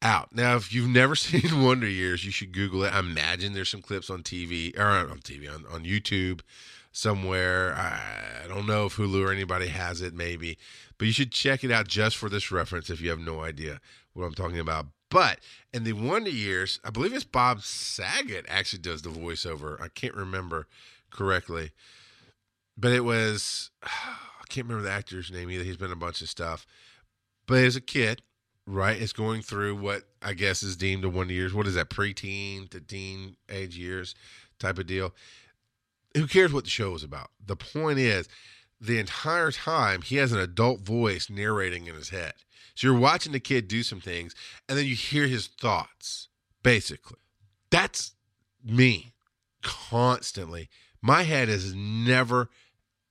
out. 0.02 0.34
Now, 0.34 0.56
if 0.56 0.74
you've 0.74 0.90
never 0.90 1.16
seen 1.18 1.64
Wonder 1.64 1.90
Years, 1.90 2.24
you 2.24 2.32
should 2.32 2.54
Google 2.54 2.84
it. 2.84 2.94
I 2.94 3.00
imagine 3.00 3.54
there's 3.54 3.70
some 3.70 3.82
clips 3.82 4.10
on 4.10 4.24
TV 4.24 4.78
or 4.78 4.84
on 4.84 5.20
TV 5.20 5.54
on, 5.54 5.66
on 5.66 5.84
YouTube 5.84 6.42
somewhere. 6.92 7.74
I, 7.76 8.46
I 8.46 8.48
don't 8.48 8.68
know 8.68 8.86
if 8.86 8.96
Hulu 8.96 9.28
or 9.28 9.32
anybody 9.32 9.68
has 9.68 10.02
it, 10.02 10.14
maybe, 10.14 10.58
but 10.98 11.06
you 11.06 11.14
should 11.14 11.32
check 11.32 11.64
it 11.64 11.72
out 11.72 11.88
just 11.88 12.16
for 12.16 12.30
this 12.30 12.52
reference 12.52 12.90
if 12.90 13.02
you 13.02 13.10
have 13.10 13.20
no 13.20 13.42
idea 13.42 13.82
what 14.14 14.26
I'm 14.26 14.34
talking 14.34 14.60
about. 14.60 14.86
But 15.10 15.40
in 15.74 15.84
the 15.84 15.94
Wonder 15.94 16.30
Years, 16.30 16.80
I 16.84 16.90
believe 16.90 17.14
it's 17.14 17.24
Bob 17.24 17.62
Saget 17.62 18.46
actually 18.50 18.80
does 18.80 19.02
the 19.02 19.10
voiceover. 19.10 19.82
I 19.82 19.88
can't 19.88 20.16
remember 20.16 20.68
correctly, 21.12 21.72
but 22.78 22.92
it 22.92 23.06
was 23.06 23.72
I 23.84 24.50
can't 24.50 24.68
remember 24.68 24.88
the 24.88 24.96
actor's 24.96 25.32
name 25.32 25.50
either. 25.50 25.64
He's 25.64 25.78
been 25.78 25.92
a 25.92 25.96
bunch 25.96 26.22
of 26.22 26.30
stuff, 26.30 26.66
but 27.48 27.64
as 27.64 27.76
a 27.76 27.82
kid, 27.82 28.22
right, 28.66 28.98
is 28.98 29.14
going 29.14 29.42
through 29.42 29.76
what 29.76 30.04
I 30.22 30.34
guess 30.34 30.64
is 30.64 30.76
deemed 30.76 31.04
a 31.04 31.10
Wonder 31.10 31.34
Years. 31.34 31.54
What 31.54 31.68
is 31.68 31.76
that, 31.76 31.90
preteen 31.90 32.70
to 32.70 32.80
teen 32.80 33.36
age 33.50 33.78
years 33.78 34.16
type 34.60 34.78
of 34.78 34.88
deal? 34.88 35.14
Who 36.16 36.28
cares 36.28 36.54
what 36.54 36.64
the 36.64 36.70
show 36.70 36.96
is 36.96 37.04
about? 37.04 37.30
The 37.46 37.56
point 37.56 38.00
is, 38.00 38.28
the 38.80 39.00
entire 39.00 39.52
time 39.52 40.02
he 40.02 40.18
has 40.18 40.32
an 40.32 40.40
adult 40.40 40.82
voice 40.82 41.30
narrating 41.30 41.88
in 41.88 41.96
his 41.96 42.10
head. 42.10 42.34
So 42.78 42.86
you're 42.86 43.00
watching 43.00 43.32
the 43.32 43.40
kid 43.40 43.68
do 43.68 43.82
some 43.82 44.00
things, 44.00 44.36
and 44.70 44.78
then 44.78 44.86
you 44.86 44.94
hear 44.94 45.26
his 45.26 45.48
thoughts, 45.48 46.28
basically. 46.62 47.18
That's 47.72 48.12
me 48.64 49.14
constantly. 49.64 50.70
My 51.02 51.24
head 51.24 51.50
is 51.50 51.74
never, 51.74 52.52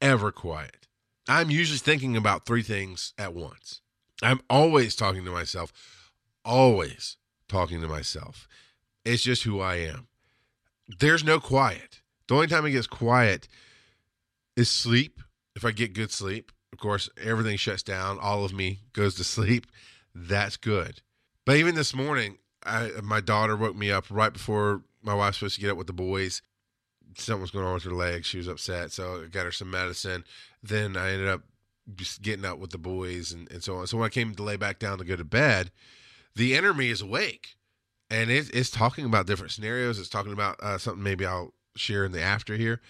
ever 0.01 0.31
quiet. 0.31 0.87
I'm 1.29 1.51
usually 1.51 1.79
thinking 1.79 2.17
about 2.17 2.47
three 2.47 2.63
things 2.63 3.13
at 3.19 3.35
once. 3.35 3.81
I'm 4.23 4.41
always 4.49 4.95
talking 4.95 5.25
to 5.25 5.33
myself, 5.33 5.73
always 6.45 7.17
talking 7.49 7.81
to 7.81 7.89
myself. 7.89 8.47
It's 9.05 9.25
just 9.25 9.43
who 9.43 9.61
I 9.61 9.79
am. 9.79 10.07
There's 11.01 11.25
no 11.25 11.41
quiet. 11.41 12.03
The 12.29 12.37
only 12.37 12.47
time 12.47 12.67
it 12.67 12.71
gets 12.71 12.87
quiet 12.87 13.49
is 14.57 14.71
sleep. 14.71 15.21
If 15.57 15.65
I 15.65 15.73
get 15.73 15.93
good 15.93 16.13
sleep, 16.13 16.53
of 16.77 16.81
course, 16.81 17.09
everything 17.17 17.57
shuts 17.57 17.83
down. 17.83 18.19
All 18.19 18.45
of 18.45 18.53
me 18.53 18.81
goes 18.93 19.15
to 19.15 19.25
sleep. 19.25 19.67
That's 20.15 20.59
good. 20.59 21.01
But 21.47 21.57
even 21.57 21.75
this 21.75 21.95
morning, 21.95 22.37
I, 22.67 22.91
my 23.03 23.23
daughter 23.23 23.57
woke 23.57 23.77
me 23.77 23.91
up 23.91 24.05
right 24.11 24.33
before 24.33 24.83
my 25.03 25.15
wife's 25.15 25.39
supposed 25.39 25.55
to 25.55 25.61
get 25.62 25.71
up 25.71 25.79
with 25.79 25.87
the 25.87 25.95
boys. 25.95 26.43
Something 27.17 27.41
was 27.41 27.51
going 27.51 27.65
on 27.65 27.73
with 27.73 27.85
her 27.85 27.93
leg. 27.93 28.27
She 28.27 28.37
was 28.37 28.47
upset. 28.47 28.93
So 28.93 29.23
I 29.25 29.29
got 29.29 29.47
her 29.47 29.53
some 29.53 29.71
medicine. 29.71 30.25
Then 30.62 30.99
I 30.99 31.12
ended 31.12 31.29
up 31.29 31.45
just 31.95 32.21
getting 32.21 32.45
up 32.45 32.59
with 32.59 32.73
the 32.73 32.79
boys 32.79 33.33
and, 33.33 33.51
and 33.51 33.65
so 33.65 33.77
on. 33.77 33.87
So 33.87 33.97
when 33.97 34.05
I 34.05 34.11
came 34.11 34.35
to 34.35 34.43
lay 34.43 34.57
back 34.57 34.79
down 34.79 34.99
to 34.99 35.05
go 35.05 35.17
to 35.17 35.25
bed, 35.25 35.71
the 36.35 36.55
inner 36.55 36.75
me 36.75 36.91
is 36.91 37.01
awake 37.01 37.57
and 38.11 38.31
it, 38.31 38.51
it's 38.53 38.71
talking 38.71 39.07
about 39.07 39.27
different 39.27 39.53
scenarios. 39.53 39.99
It's 39.99 40.11
talking 40.11 40.35
about 40.35 40.62
uh, 40.62 40.77
something 40.77 41.03
maybe 41.03 41.25
I'll 41.25 41.55
share 41.75 42.05
in 42.05 42.12
the 42.12 42.21
after 42.21 42.55
here, 42.55 42.83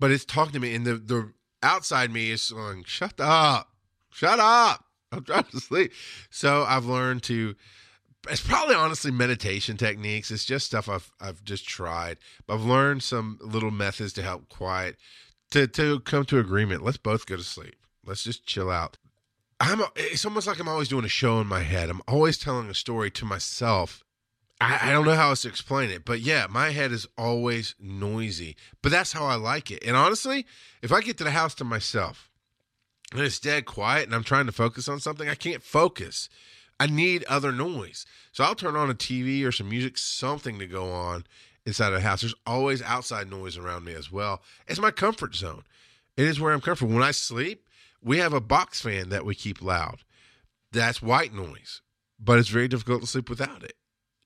but 0.00 0.10
it's 0.10 0.24
talking 0.24 0.54
to 0.54 0.60
me. 0.60 0.74
And 0.74 0.86
the, 0.86 0.94
the 0.94 1.32
outside 1.64 2.12
me 2.12 2.30
is 2.30 2.50
going, 2.50 2.84
shut 2.84 3.18
up, 3.18 3.70
shut 4.10 4.38
up. 4.38 4.84
I'm 5.10 5.24
trying 5.24 5.44
to 5.44 5.60
sleep. 5.60 5.92
So 6.30 6.64
I've 6.64 6.86
learned 6.86 7.22
to, 7.24 7.54
it's 8.28 8.46
probably 8.46 8.74
honestly 8.74 9.10
meditation 9.10 9.76
techniques. 9.76 10.30
It's 10.30 10.44
just 10.44 10.66
stuff 10.66 10.88
I've, 10.88 11.10
I've 11.20 11.44
just 11.44 11.66
tried, 11.66 12.18
but 12.46 12.54
I've 12.54 12.64
learned 12.64 13.02
some 13.02 13.38
little 13.40 13.70
methods 13.70 14.12
to 14.14 14.22
help 14.22 14.48
quiet, 14.48 14.96
to, 15.50 15.66
to 15.66 16.00
come 16.00 16.24
to 16.26 16.38
agreement. 16.38 16.84
Let's 16.84 16.96
both 16.98 17.26
go 17.26 17.36
to 17.36 17.42
sleep. 17.42 17.76
Let's 18.04 18.22
just 18.22 18.46
chill 18.46 18.70
out. 18.70 18.98
I'm, 19.60 19.82
it's 19.96 20.24
almost 20.24 20.46
like 20.46 20.58
I'm 20.60 20.68
always 20.68 20.88
doing 20.88 21.04
a 21.04 21.08
show 21.08 21.40
in 21.40 21.46
my 21.46 21.60
head. 21.60 21.88
I'm 21.88 22.02
always 22.06 22.38
telling 22.38 22.68
a 22.68 22.74
story 22.74 23.10
to 23.12 23.24
myself 23.24 24.03
I, 24.60 24.88
I, 24.88 24.92
don't 24.92 25.04
know 25.04 25.14
how 25.14 25.30
else 25.30 25.42
to 25.42 25.48
explain 25.48 25.90
it, 25.90 26.04
but 26.04 26.20
yeah, 26.20 26.46
my 26.48 26.70
head 26.70 26.92
is 26.92 27.06
always 27.18 27.74
noisy. 27.80 28.56
But 28.82 28.92
that's 28.92 29.12
how 29.12 29.26
I 29.26 29.34
like 29.34 29.70
it. 29.70 29.82
And 29.84 29.96
honestly, 29.96 30.46
if 30.82 30.92
I 30.92 31.00
get 31.00 31.18
to 31.18 31.24
the 31.24 31.32
house 31.32 31.54
to 31.56 31.64
myself 31.64 32.30
and 33.12 33.20
it's 33.20 33.40
dead 33.40 33.66
quiet 33.66 34.06
and 34.06 34.14
I'm 34.14 34.24
trying 34.24 34.46
to 34.46 34.52
focus 34.52 34.88
on 34.88 35.00
something, 35.00 35.28
I 35.28 35.34
can't 35.34 35.62
focus. 35.62 36.28
I 36.78 36.86
need 36.86 37.24
other 37.24 37.52
noise. 37.52 38.06
So 38.32 38.44
I'll 38.44 38.54
turn 38.54 38.76
on 38.76 38.90
a 38.90 38.94
TV 38.94 39.44
or 39.44 39.52
some 39.52 39.68
music, 39.68 39.98
something 39.98 40.58
to 40.58 40.66
go 40.66 40.90
on 40.90 41.24
inside 41.66 41.88
of 41.88 41.94
the 41.94 42.00
house. 42.00 42.20
There's 42.20 42.34
always 42.46 42.82
outside 42.82 43.30
noise 43.30 43.56
around 43.56 43.84
me 43.84 43.94
as 43.94 44.10
well. 44.10 44.42
It's 44.68 44.80
my 44.80 44.90
comfort 44.90 45.34
zone. 45.34 45.64
It 46.16 46.26
is 46.26 46.40
where 46.40 46.52
I'm 46.52 46.60
comfortable. 46.60 46.94
When 46.94 47.02
I 47.02 47.10
sleep, 47.10 47.66
we 48.02 48.18
have 48.18 48.32
a 48.32 48.40
box 48.40 48.80
fan 48.80 49.08
that 49.08 49.24
we 49.24 49.34
keep 49.34 49.62
loud. 49.62 50.00
That's 50.72 51.02
white 51.02 51.32
noise, 51.32 51.80
but 52.18 52.38
it's 52.38 52.48
very 52.48 52.68
difficult 52.68 53.00
to 53.00 53.06
sleep 53.06 53.30
without 53.30 53.62
it. 53.62 53.74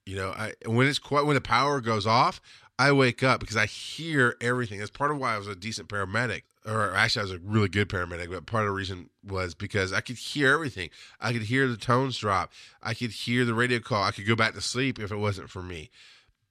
You 0.08 0.16
know, 0.16 0.30
I 0.30 0.54
when 0.64 0.86
it's 0.86 0.98
quite 0.98 1.26
when 1.26 1.34
the 1.34 1.42
power 1.42 1.82
goes 1.82 2.06
off, 2.06 2.40
I 2.78 2.92
wake 2.92 3.22
up 3.22 3.40
because 3.40 3.58
I 3.58 3.66
hear 3.66 4.36
everything. 4.40 4.78
That's 4.78 4.90
part 4.90 5.10
of 5.10 5.18
why 5.18 5.34
I 5.34 5.38
was 5.38 5.48
a 5.48 5.54
decent 5.54 5.90
paramedic, 5.90 6.44
or 6.64 6.94
actually 6.94 7.20
I 7.20 7.24
was 7.24 7.32
a 7.32 7.38
really 7.40 7.68
good 7.68 7.90
paramedic. 7.90 8.30
But 8.30 8.46
part 8.46 8.62
of 8.62 8.68
the 8.68 8.74
reason 8.74 9.10
was 9.22 9.54
because 9.54 9.92
I 9.92 10.00
could 10.00 10.16
hear 10.16 10.50
everything. 10.54 10.88
I 11.20 11.34
could 11.34 11.42
hear 11.42 11.68
the 11.68 11.76
tones 11.76 12.16
drop. 12.16 12.52
I 12.82 12.94
could 12.94 13.10
hear 13.10 13.44
the 13.44 13.52
radio 13.52 13.80
call. 13.80 14.02
I 14.02 14.12
could 14.12 14.26
go 14.26 14.34
back 14.34 14.54
to 14.54 14.62
sleep 14.62 14.98
if 14.98 15.12
it 15.12 15.16
wasn't 15.16 15.50
for 15.50 15.62
me. 15.62 15.90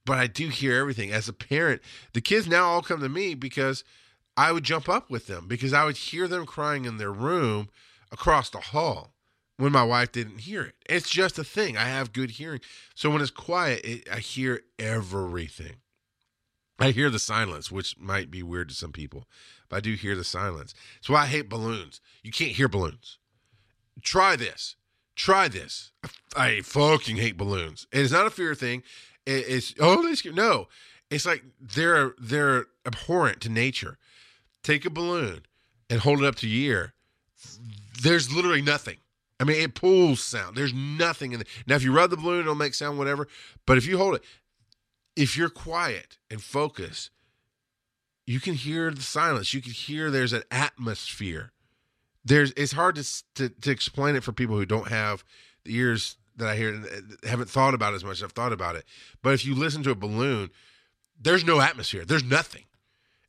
But 0.06 0.20
I 0.20 0.28
do 0.28 0.50
hear 0.50 0.76
everything. 0.80 1.12
As 1.12 1.28
a 1.28 1.34
parent, 1.34 1.82
the 2.14 2.22
kids 2.22 2.48
now 2.48 2.66
all 2.66 2.84
come 2.84 3.00
to 3.00 3.10
me 3.10 3.34
because 3.34 3.84
I 4.38 4.52
would 4.52 4.66
jump 4.66 4.88
up 4.88 5.10
with 5.10 5.26
them 5.26 5.48
because 5.48 5.74
I 5.74 5.84
would 5.84 5.98
hear 5.98 6.28
them 6.28 6.46
crying 6.46 6.86
in 6.86 6.98
their 6.98 7.12
room 7.12 7.70
across 8.12 8.52
the 8.52 8.60
hall 8.60 9.14
when 9.58 9.72
my 9.72 9.84
wife 9.84 10.12
didn't 10.12 10.40
hear 10.40 10.64
it. 10.64 10.76
It's 10.88 11.10
just 11.10 11.38
a 11.40 11.44
thing. 11.44 11.78
I 11.78 11.86
have 11.86 12.14
good 12.14 12.32
hearing. 12.32 12.62
So 12.96 13.10
when 13.10 13.22
it's 13.22 13.32
quiet, 13.32 13.82
it, 13.84 14.08
I 14.12 14.20
hear 14.20 14.62
everything. 14.80 15.78
I 16.80 16.92
hear 16.92 17.10
the 17.10 17.20
silence, 17.20 17.72
which 17.72 17.98
might 17.98 18.30
be 18.30 18.44
weird 18.44 18.70
to 18.70 18.76
some 18.76 18.92
people, 18.92 19.28
but 19.68 19.78
I 19.78 19.80
do 19.80 19.94
hear 19.96 20.16
the 20.16 20.24
silence. 20.24 20.76
That's 20.96 21.10
why 21.10 21.24
I 21.24 21.26
hate 21.26 21.50
balloons. 21.50 22.02
You 22.22 22.32
can't 22.32 22.52
hear 22.52 22.68
balloons. 22.68 23.18
Try 24.04 24.36
this. 24.36 24.76
Try 25.16 25.48
this. 25.48 25.92
I, 26.36 26.62
fucking 26.62 27.18
hate 27.18 27.36
balloons. 27.36 27.88
It 27.92 28.02
is 28.02 28.12
not 28.12 28.28
a 28.28 28.30
fear 28.30 28.54
thing. 28.54 28.84
It's 29.26 29.74
oh 29.80 30.02
they 30.04 30.16
scare. 30.16 30.32
No, 30.32 30.68
it's 31.10 31.26
like 31.26 31.44
they're 31.60 32.14
they're 32.18 32.68
abhorrent 32.86 33.42
to 33.42 33.50
nature. 33.50 33.98
Take 34.64 34.86
a 34.86 34.90
balloon 34.90 35.42
and 35.90 36.00
hold 36.00 36.22
it 36.22 36.26
up 36.26 36.36
to 36.36 36.48
your 36.48 36.72
ear. 36.72 36.94
There's 38.02 38.32
literally 38.34 38.62
nothing. 38.62 38.98
I 39.40 39.44
mean, 39.44 39.62
it 39.62 39.76
pulls 39.76 40.22
sound. 40.22 40.56
There's 40.56 40.74
nothing 40.74 41.32
in 41.32 41.42
it. 41.42 41.48
Now, 41.68 41.76
if 41.76 41.84
you 41.84 41.92
rub 41.92 42.10
the 42.10 42.18
balloon, 42.18 42.42
it'll 42.42 42.56
make 42.56 42.74
sound, 42.74 42.98
whatever. 42.98 43.28
But 43.66 43.78
if 43.78 43.86
you 43.86 43.98
hold 43.98 44.16
it, 44.16 44.24
if 45.16 45.38
you're 45.38 45.50
quiet 45.50 46.18
and 46.30 46.42
focus, 46.42 47.10
you 48.26 48.40
can 48.40 48.56
hear 48.56 48.92
the 48.92 49.02
silence. 49.02 49.54
You 49.54 49.62
can 49.62 49.72
hear 49.72 50.10
there's 50.10 50.34
an 50.34 50.44
atmosphere. 50.52 51.52
There's 52.26 52.52
it's 52.58 52.74
hard 52.74 52.96
to, 52.96 53.24
to 53.36 53.50
to 53.50 53.72
explain 53.72 54.16
it 54.16 54.24
for 54.24 54.34
people 54.34 54.58
who 54.58 54.66
don't 54.66 54.90
have 54.90 55.24
the 55.64 55.76
ears 55.76 56.18
that 56.36 56.50
I 56.50 56.56
hear 56.56 56.70
and 56.70 56.86
uh, 56.86 57.28
haven't 57.28 57.50
thought 57.50 57.74
about 57.74 57.94
as 57.94 58.04
much 58.04 58.18
as 58.18 58.24
I've 58.24 58.32
thought 58.34 58.54
about 58.54 58.76
it. 58.76 58.86
But 59.22 59.34
if 59.34 59.46
you 59.46 59.56
listen 59.56 59.82
to 59.84 59.92
a 59.92 59.96
balloon, 59.96 60.50
there's 61.20 61.46
no 61.46 61.62
atmosphere. 61.62 62.06
There's 62.06 62.24
nothing. 62.24 62.66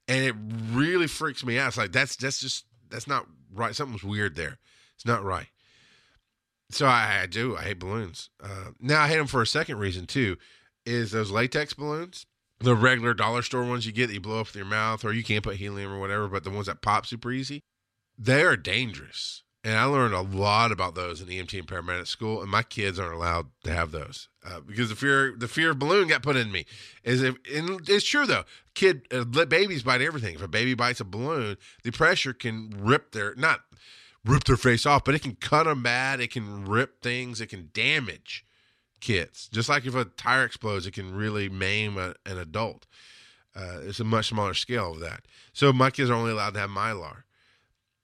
And 0.08 0.24
it 0.24 0.34
really 0.72 1.06
freaks 1.06 1.44
me 1.44 1.58
out. 1.58 1.68
It's 1.68 1.78
like 1.78 1.92
that's 1.92 2.16
that's 2.16 2.40
just 2.40 2.64
that's 2.90 3.06
not 3.06 3.26
right. 3.52 3.74
Something's 3.74 4.04
weird 4.04 4.34
there. 4.34 4.58
It's 4.96 5.06
not 5.06 5.22
right. 5.22 5.46
So 6.70 6.86
I, 6.86 7.26
do. 7.28 7.56
I 7.56 7.62
hate 7.62 7.78
balloons. 7.78 8.30
Uh, 8.42 8.72
now 8.78 9.02
I 9.02 9.08
hate 9.08 9.16
them 9.16 9.26
for 9.26 9.40
a 9.40 9.46
second 9.46 9.78
reason 9.78 10.06
too. 10.06 10.36
Is 10.84 11.12
those 11.12 11.30
latex 11.30 11.74
balloons, 11.74 12.26
the 12.60 12.74
regular 12.74 13.14
dollar 13.14 13.42
store 13.42 13.64
ones 13.64 13.86
you 13.86 13.92
get 13.92 14.08
that 14.08 14.14
you 14.14 14.20
blow 14.20 14.40
up 14.40 14.48
with 14.48 14.56
your 14.56 14.64
mouth, 14.64 15.04
or 15.04 15.12
you 15.12 15.24
can't 15.24 15.44
put 15.44 15.56
helium 15.56 15.92
or 15.92 15.98
whatever, 15.98 16.28
but 16.28 16.44
the 16.44 16.50
ones 16.50 16.66
that 16.66 16.82
pop 16.82 17.06
super 17.06 17.30
easy, 17.30 17.62
they 18.16 18.42
are 18.42 18.56
dangerous. 18.56 19.42
And 19.64 19.76
I 19.76 19.84
learned 19.84 20.14
a 20.14 20.20
lot 20.20 20.72
about 20.72 20.94
those 20.94 21.20
in 21.20 21.28
EMT 21.28 21.58
and 21.58 21.66
paramedic 21.66 22.06
school, 22.06 22.40
and 22.40 22.50
my 22.50 22.62
kids 22.62 22.98
aren't 22.98 23.14
allowed 23.14 23.48
to 23.64 23.72
have 23.72 23.90
those 23.90 24.28
uh, 24.46 24.60
because 24.60 24.88
the 24.88 24.94
fear 24.94 25.34
the 25.36 25.48
fear 25.48 25.70
of 25.70 25.78
balloon 25.78 26.08
got 26.08 26.22
put 26.22 26.36
in 26.36 26.52
me. 26.52 26.64
Is 27.02 27.22
if 27.22 27.36
it's 27.44 28.06
true 28.06 28.24
though, 28.24 28.44
kid 28.74 29.06
uh, 29.12 29.24
let 29.32 29.48
babies 29.48 29.82
bite 29.82 30.00
everything. 30.00 30.34
If 30.34 30.42
a 30.42 30.48
baby 30.48 30.74
bites 30.74 31.00
a 31.00 31.04
balloon, 31.04 31.56
the 31.82 31.90
pressure 31.90 32.32
can 32.32 32.70
rip 32.78 33.12
their 33.12 33.34
not 33.34 33.60
rip 34.28 34.44
their 34.44 34.56
face 34.56 34.86
off, 34.86 35.04
but 35.04 35.14
it 35.14 35.22
can 35.22 35.36
cut 35.36 35.64
them 35.64 35.82
bad. 35.82 36.20
It 36.20 36.30
can 36.30 36.64
rip 36.64 37.02
things. 37.02 37.40
It 37.40 37.48
can 37.48 37.70
damage 37.72 38.44
kids. 39.00 39.48
Just 39.48 39.68
like 39.68 39.86
if 39.86 39.94
a 39.94 40.04
tire 40.04 40.44
explodes, 40.44 40.86
it 40.86 40.92
can 40.92 41.14
really 41.14 41.48
maim 41.48 41.96
a, 41.96 42.14
an 42.26 42.38
adult. 42.38 42.86
Uh, 43.56 43.80
it's 43.82 44.00
a 44.00 44.04
much 44.04 44.28
smaller 44.28 44.54
scale 44.54 44.92
of 44.92 45.00
that. 45.00 45.22
So 45.52 45.72
my 45.72 45.90
kids 45.90 46.10
are 46.10 46.14
only 46.14 46.32
allowed 46.32 46.54
to 46.54 46.60
have 46.60 46.70
mylar. 46.70 47.22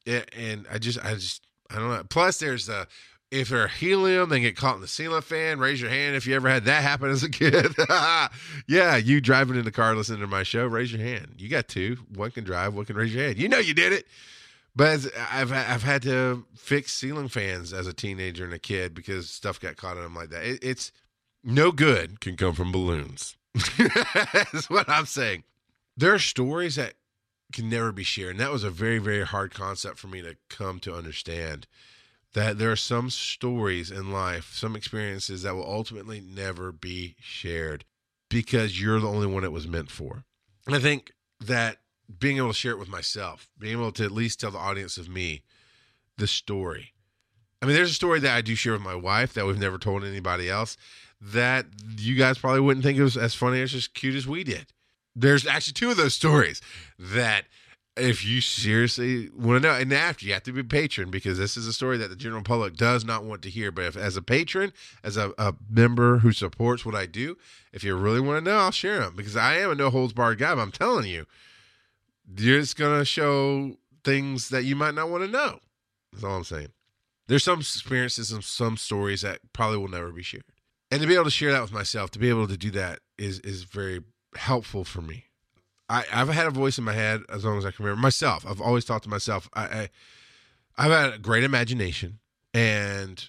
Yeah, 0.04 0.24
and 0.36 0.66
I 0.70 0.78
just, 0.78 1.02
I 1.04 1.14
just, 1.14 1.46
I 1.70 1.76
don't 1.76 1.90
know. 1.90 2.04
Plus, 2.08 2.38
there's 2.38 2.66
the 2.66 2.88
if 3.30 3.48
they're 3.48 3.66
helium, 3.68 4.28
they 4.28 4.38
get 4.38 4.56
caught 4.56 4.76
in 4.76 4.80
the 4.80 4.86
ceiling 4.86 5.22
fan. 5.22 5.58
Raise 5.58 5.80
your 5.80 5.90
hand 5.90 6.14
if 6.14 6.24
you 6.26 6.36
ever 6.36 6.48
had 6.48 6.66
that 6.66 6.82
happen 6.82 7.10
as 7.10 7.24
a 7.24 7.28
kid. 7.28 7.74
yeah, 8.68 8.96
you 8.96 9.20
driving 9.20 9.56
in 9.56 9.64
the 9.64 9.72
car 9.72 9.96
listening 9.96 10.20
to 10.20 10.28
my 10.28 10.44
show, 10.44 10.66
raise 10.66 10.92
your 10.92 11.02
hand. 11.02 11.34
You 11.38 11.48
got 11.48 11.66
two. 11.66 11.96
One 12.14 12.30
can 12.30 12.44
drive, 12.44 12.74
one 12.74 12.84
can 12.84 12.94
raise 12.94 13.12
your 13.12 13.24
hand. 13.24 13.38
You 13.38 13.48
know 13.48 13.58
you 13.58 13.74
did 13.74 13.92
it. 13.92 14.06
But 14.76 15.06
I've 15.30 15.52
I've 15.52 15.82
had 15.84 16.02
to 16.02 16.46
fix 16.56 16.92
ceiling 16.92 17.28
fans 17.28 17.72
as 17.72 17.86
a 17.86 17.92
teenager 17.92 18.44
and 18.44 18.52
a 18.52 18.58
kid 18.58 18.94
because 18.94 19.30
stuff 19.30 19.60
got 19.60 19.76
caught 19.76 19.96
in 19.96 20.02
them 20.02 20.14
like 20.14 20.30
that. 20.30 20.44
It, 20.44 20.58
it's 20.62 20.92
no 21.44 21.70
good 21.70 22.20
can 22.20 22.36
come 22.36 22.54
from 22.54 22.72
balloons. 22.72 23.36
That's 23.78 24.68
what 24.68 24.88
I'm 24.88 25.06
saying. 25.06 25.44
There 25.96 26.12
are 26.12 26.18
stories 26.18 26.74
that 26.74 26.94
can 27.52 27.68
never 27.68 27.92
be 27.92 28.02
shared, 28.02 28.32
and 28.32 28.40
that 28.40 28.50
was 28.50 28.64
a 28.64 28.70
very 28.70 28.98
very 28.98 29.24
hard 29.24 29.54
concept 29.54 29.98
for 29.98 30.08
me 30.08 30.22
to 30.22 30.36
come 30.48 30.80
to 30.80 30.94
understand. 30.94 31.66
That 32.32 32.58
there 32.58 32.72
are 32.72 32.76
some 32.76 33.10
stories 33.10 33.92
in 33.92 34.10
life, 34.10 34.54
some 34.54 34.74
experiences 34.74 35.42
that 35.42 35.54
will 35.54 35.70
ultimately 35.70 36.20
never 36.20 36.72
be 36.72 37.14
shared 37.20 37.84
because 38.28 38.80
you're 38.80 38.98
the 38.98 39.08
only 39.08 39.28
one 39.28 39.44
it 39.44 39.52
was 39.52 39.68
meant 39.68 39.88
for. 39.88 40.24
And 40.66 40.74
I 40.74 40.80
think 40.80 41.12
that 41.38 41.78
being 42.18 42.38
able 42.38 42.48
to 42.48 42.54
share 42.54 42.72
it 42.72 42.78
with 42.78 42.88
myself, 42.88 43.48
being 43.58 43.78
able 43.78 43.92
to 43.92 44.04
at 44.04 44.10
least 44.10 44.40
tell 44.40 44.50
the 44.50 44.58
audience 44.58 44.96
of 44.96 45.08
me 45.08 45.42
the 46.16 46.26
story. 46.26 46.92
I 47.62 47.66
mean, 47.66 47.76
there's 47.76 47.90
a 47.90 47.94
story 47.94 48.20
that 48.20 48.36
I 48.36 48.40
do 48.40 48.54
share 48.54 48.74
with 48.74 48.82
my 48.82 48.94
wife 48.94 49.32
that 49.34 49.46
we've 49.46 49.58
never 49.58 49.78
told 49.78 50.04
anybody 50.04 50.50
else 50.50 50.76
that 51.20 51.66
you 51.96 52.14
guys 52.14 52.38
probably 52.38 52.60
wouldn't 52.60 52.84
think 52.84 52.98
was 52.98 53.16
as 53.16 53.34
funny 53.34 53.60
or 53.60 53.64
as 53.64 53.88
cute 53.88 54.14
as 54.14 54.26
we 54.26 54.44
did. 54.44 54.66
There's 55.16 55.46
actually 55.46 55.72
two 55.72 55.90
of 55.90 55.96
those 55.96 56.14
stories 56.14 56.60
that 56.98 57.44
if 57.96 58.24
you 58.24 58.40
seriously 58.40 59.30
want 59.30 59.62
to 59.62 59.68
know, 59.68 59.74
and 59.74 59.92
after 59.92 60.26
you 60.26 60.32
have 60.32 60.42
to 60.42 60.52
be 60.52 60.60
a 60.60 60.64
patron 60.64 61.10
because 61.10 61.38
this 61.38 61.56
is 61.56 61.66
a 61.66 61.72
story 61.72 61.96
that 61.98 62.10
the 62.10 62.16
general 62.16 62.42
public 62.42 62.74
does 62.74 63.04
not 63.04 63.24
want 63.24 63.42
to 63.42 63.50
hear. 63.50 63.70
But 63.70 63.84
if, 63.84 63.96
as 63.96 64.16
a 64.16 64.22
patron, 64.22 64.72
as 65.04 65.16
a, 65.16 65.32
a 65.38 65.54
member 65.70 66.18
who 66.18 66.32
supports 66.32 66.84
what 66.84 66.96
I 66.96 67.06
do, 67.06 67.38
if 67.72 67.84
you 67.84 67.94
really 67.94 68.20
want 68.20 68.44
to 68.44 68.50
know, 68.50 68.58
I'll 68.58 68.72
share 68.72 68.98
them 68.98 69.14
because 69.16 69.36
I 69.36 69.58
am 69.58 69.70
a 69.70 69.74
no 69.74 69.90
holds 69.90 70.12
barred 70.12 70.38
guy. 70.38 70.54
But 70.54 70.62
I'm 70.62 70.72
telling 70.72 71.06
you, 71.06 71.26
you're 72.36 72.60
just 72.60 72.76
gonna 72.76 73.04
show 73.04 73.76
things 74.04 74.50
that 74.50 74.64
you 74.64 74.76
might 74.76 74.94
not 74.94 75.08
want 75.08 75.24
to 75.24 75.30
know. 75.30 75.60
That's 76.12 76.24
all 76.24 76.36
I'm 76.36 76.44
saying. 76.44 76.68
There's 77.26 77.44
some 77.44 77.60
experiences 77.60 78.30
and 78.32 78.44
some 78.44 78.76
stories 78.76 79.22
that 79.22 79.40
probably 79.52 79.78
will 79.78 79.88
never 79.88 80.12
be 80.12 80.22
shared. 80.22 80.44
And 80.90 81.00
to 81.00 81.06
be 81.08 81.14
able 81.14 81.24
to 81.24 81.30
share 81.30 81.52
that 81.52 81.62
with 81.62 81.72
myself, 81.72 82.10
to 82.12 82.18
be 82.18 82.28
able 82.28 82.46
to 82.48 82.56
do 82.56 82.70
that 82.72 83.00
is 83.18 83.40
is 83.40 83.64
very 83.64 84.00
helpful 84.36 84.84
for 84.84 85.00
me. 85.00 85.24
I, 85.88 86.04
I've 86.12 86.28
had 86.28 86.46
a 86.46 86.50
voice 86.50 86.78
in 86.78 86.84
my 86.84 86.92
head 86.92 87.22
as 87.28 87.44
long 87.44 87.58
as 87.58 87.66
I 87.66 87.70
can 87.70 87.84
remember 87.84 88.02
myself. 88.02 88.46
I've 88.48 88.60
always 88.60 88.84
thought 88.84 89.02
to 89.02 89.08
myself, 89.08 89.48
I, 89.54 89.64
I 89.64 89.88
I've 90.76 90.90
had 90.90 91.14
a 91.14 91.18
great 91.18 91.44
imagination 91.44 92.20
and 92.52 93.28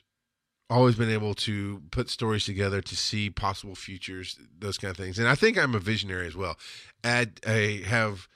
always 0.70 0.96
been 0.96 1.12
able 1.12 1.34
to 1.36 1.82
put 1.92 2.10
stories 2.10 2.46
together 2.46 2.82
to 2.82 2.96
see 2.96 3.30
possible 3.30 3.76
futures, 3.76 4.40
those 4.58 4.78
kind 4.78 4.92
of 4.92 4.98
things. 4.98 5.20
And 5.20 5.28
I 5.28 5.36
think 5.36 5.58
I'm 5.58 5.76
a 5.76 5.80
visionary 5.80 6.28
as 6.28 6.36
well. 6.36 6.58
I, 7.04 7.28
I 7.46 7.84
have 7.86 8.28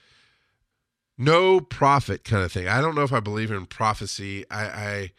no 1.20 1.60
prophet 1.60 2.24
kind 2.24 2.44
of 2.44 2.52
thing. 2.52 2.68
I 2.68 2.80
don't 2.80 2.96
know 2.96 3.04
if 3.04 3.12
I 3.12 3.20
believe 3.20 3.52
in 3.52 3.66
prophecy. 3.66 4.46
I, 4.50 4.64
I 4.64 5.12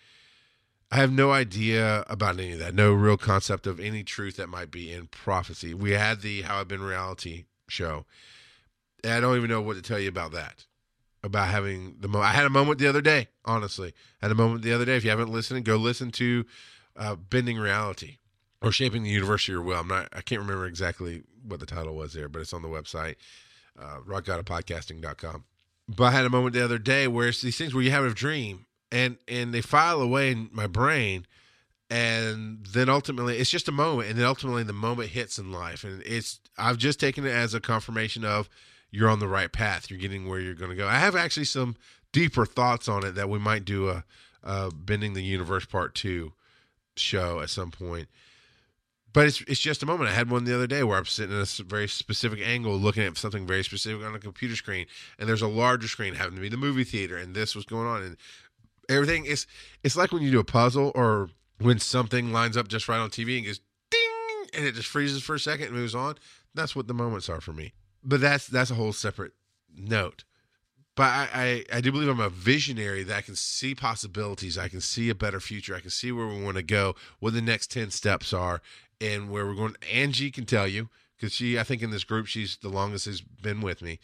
I 0.91 0.97
have 0.97 1.13
no 1.13 1.31
idea 1.31 2.05
about 2.09 2.41
any 2.41 2.53
of 2.53 2.59
that. 2.59 2.75
No 2.75 2.93
real 2.93 3.19
concept 3.19 3.67
of 3.69 3.79
any 3.79 4.03
truth 4.03 4.37
that 4.37 4.49
might 4.49 4.73
be 4.73 4.91
in 4.91 5.07
prophecy. 5.07 5.73
We 5.73 5.93
had 5.93 6.23
the 6.23 6.43
How 6.43 6.59
I've 6.59 6.69
Been 6.69 6.83
reality 6.83 7.45
show. 7.69 8.07
And 9.05 9.13
I 9.13 9.21
don't 9.21 9.37
even 9.37 9.51
know 9.51 9.61
what 9.61 9.77
to 9.77 9.83
tell 9.83 10.01
you 10.01 10.09
about 10.09 10.33
that. 10.33 10.65
About 11.23 11.49
having 11.49 11.97
the 12.01 12.09
mo- 12.09 12.23
I 12.23 12.31
had 12.31 12.47
a 12.47 12.51
moment 12.51 12.79
the 12.79 12.89
other 12.89 13.03
day. 13.03 13.29
Honestly, 13.45 13.93
I 14.21 14.27
had 14.27 14.33
a 14.33 14.35
moment 14.35 14.63
the 14.63 14.73
other 14.73 14.87
day. 14.87 14.97
If 14.97 15.05
you 15.05 15.11
haven't 15.11 15.31
listened, 15.31 15.65
go 15.67 15.77
listen 15.77 16.11
to 16.13 16.47
uh, 16.97 17.15
Bending 17.15 17.59
Reality 17.59 18.17
or 18.63 18.73
Shaping 18.73 19.03
the 19.03 19.11
Universe 19.11 19.45
of 19.45 19.49
Your 19.53 19.63
Will. 19.63 19.79
I'm 19.79 19.87
not. 19.87 20.09
I 20.15 20.23
can't 20.23 20.41
remember 20.41 20.65
exactly 20.65 21.23
what 21.47 21.61
the 21.61 21.67
title 21.67 21.95
was 21.95 22.15
there, 22.15 22.29
but 22.31 22.41
it's 22.41 22.55
on 22.55 22.63
the 22.63 22.69
website, 22.69 23.17
uh, 23.79 23.99
rockgodofpodcasting.com 24.09 25.45
but 25.97 26.05
I 26.05 26.11
had 26.13 26.25
a 26.25 26.31
moment 26.31 26.55
the 26.55 26.65
other 26.65 26.79
day 26.79 27.09
where 27.09 27.29
it's 27.29 27.41
these 27.41 27.59
things 27.59 27.75
where 27.75 27.83
you 27.83 27.91
have 27.91 28.05
a 28.05 28.15
dream 28.15 28.67
and 28.93 29.19
and 29.27 29.53
they 29.53 29.61
file 29.61 30.01
away 30.01 30.31
in 30.31 30.49
my 30.53 30.67
brain 30.67 31.27
and 31.89 32.65
then 32.67 32.89
ultimately 32.89 33.39
it's 33.39 33.51
just 33.51 33.69
a 33.69 33.73
moment 33.73 34.09
and 34.09 34.19
then 34.19 34.27
ultimately 34.27 34.63
the 34.63 34.73
moment 34.73 35.11
hits 35.11 35.39
in 35.39 35.53
life 35.53 35.85
and 35.85 36.03
it's 36.05 36.41
I've 36.57 36.79
just 36.79 37.01
taken 37.01 37.27
it 37.27 37.31
as 37.31 37.55
a 37.55 37.61
confirmation 37.61 38.25
of 38.25 38.49
you're 38.91 39.09
on 39.09 39.21
the 39.21 39.29
right 39.29 39.51
path. 39.51 39.91
You're 39.91 40.01
getting 40.01 40.29
where 40.29 40.41
you're 40.41 40.55
going 40.55 40.71
to 40.71 40.77
go. 40.77 40.87
I 40.87 40.99
have 40.99 41.17
actually 41.17 41.45
some 41.45 41.77
deeper 42.13 42.45
thoughts 42.45 42.89
on 42.89 43.05
it 43.05 43.15
that 43.15 43.29
we 43.29 43.39
might 43.39 43.65
do 43.65 43.89
a, 43.89 44.05
a 44.43 44.71
bending 44.73 45.15
the 45.15 45.23
universe 45.23 45.65
part 45.65 45.95
2 45.95 46.33
show 46.97 47.41
at 47.41 47.51
some 47.51 47.71
point 47.71 48.09
but 49.13 49.27
it's 49.27 49.41
it's 49.43 49.61
just 49.61 49.83
a 49.83 49.87
moment. 49.87 50.11
I 50.11 50.15
had 50.15 50.31
one 50.31 50.45
the 50.45 50.55
other 50.55 50.67
day 50.67 50.83
where 50.83 50.99
I'm 50.99 51.05
sitting 51.05 51.35
in 51.35 51.43
a 51.43 51.63
very 51.65 51.89
specific 51.89 52.41
angle, 52.43 52.77
looking 52.77 53.03
at 53.03 53.17
something 53.17 53.47
very 53.47 53.65
specific 53.65 54.05
on 54.05 54.15
a 54.15 54.19
computer 54.19 54.57
screen, 54.57 54.87
and 55.19 55.29
there's 55.29 55.43
a 55.43 55.49
larger 55.49 55.89
screen, 55.89 56.15
having 56.15 56.37
to 56.37 56.41
be 56.41 56.49
the 56.49 56.57
movie 56.57 56.85
theater, 56.85 57.17
and 57.17 57.35
this 57.35 57.55
was 57.55 57.65
going 57.65 57.87
on, 57.87 58.03
and 58.03 58.17
everything 58.89 59.25
is. 59.25 59.47
It's 59.83 59.97
like 59.97 60.13
when 60.13 60.23
you 60.23 60.31
do 60.31 60.41
a 60.41 60.45
puzzle, 60.45 60.93
or 60.95 61.31
when 61.59 61.79
something 61.79 62.33
lines 62.33 62.57
up 62.57 62.69
just 62.69 62.89
right 62.89 62.99
on 62.99 63.11
TV 63.11 63.37
and 63.39 63.47
goes 63.47 63.61
ding, 63.91 64.47
and 64.55 64.65
it 64.65 64.75
just 64.75 64.89
freezes 64.89 65.23
for 65.23 65.35
a 65.35 65.41
second 65.41 65.69
and 65.69 65.77
moves 65.77 65.95
on. 65.95 66.17
That's 66.55 66.75
what 66.75 66.87
the 66.87 66.95
moments 66.95 67.29
are 67.29 67.41
for 67.41 67.53
me. 67.53 67.73
But 68.03 68.21
that's 68.21 68.47
that's 68.47 68.71
a 68.71 68.75
whole 68.75 68.93
separate 68.93 69.33
note. 69.77 70.25
But 70.97 71.05
I, 71.05 71.29
I, 71.33 71.65
I 71.77 71.81
do 71.81 71.93
believe 71.93 72.09
I'm 72.09 72.21
a 72.21 72.29
visionary 72.29 73.05
that 73.05 73.17
I 73.17 73.21
can 73.23 73.37
see 73.37 73.75
possibilities. 73.75 74.59
I 74.59 74.69
can 74.69 74.81
see 74.81 75.09
a 75.09 75.15
better 75.15 75.41
future. 75.41 75.75
I 75.75 75.81
can 75.81 75.91
see 75.91 76.13
where 76.13 76.27
we 76.27 76.43
want 76.43 76.57
to 76.57 76.63
go, 76.63 76.95
what 77.21 77.33
the 77.33 77.41
next 77.41 77.71
10 77.71 77.91
steps 77.91 78.33
are, 78.33 78.61
and 79.01 79.31
where 79.31 79.47
we're 79.47 79.55
going. 79.55 79.77
Angie 79.93 80.31
can 80.31 80.47
tell 80.47 80.67
you 80.67 80.89
because 81.17 81.33
she, 81.33 81.59
I 81.59 81.63
think, 81.63 81.83
in 81.83 81.91
this 81.91 82.05
group, 82.05 82.27
she's 82.27 82.57
the 82.57 82.69
longest 82.69 83.07
has 83.07 83.21
been 83.21 83.61
with 83.61 83.83
me. 83.83 83.99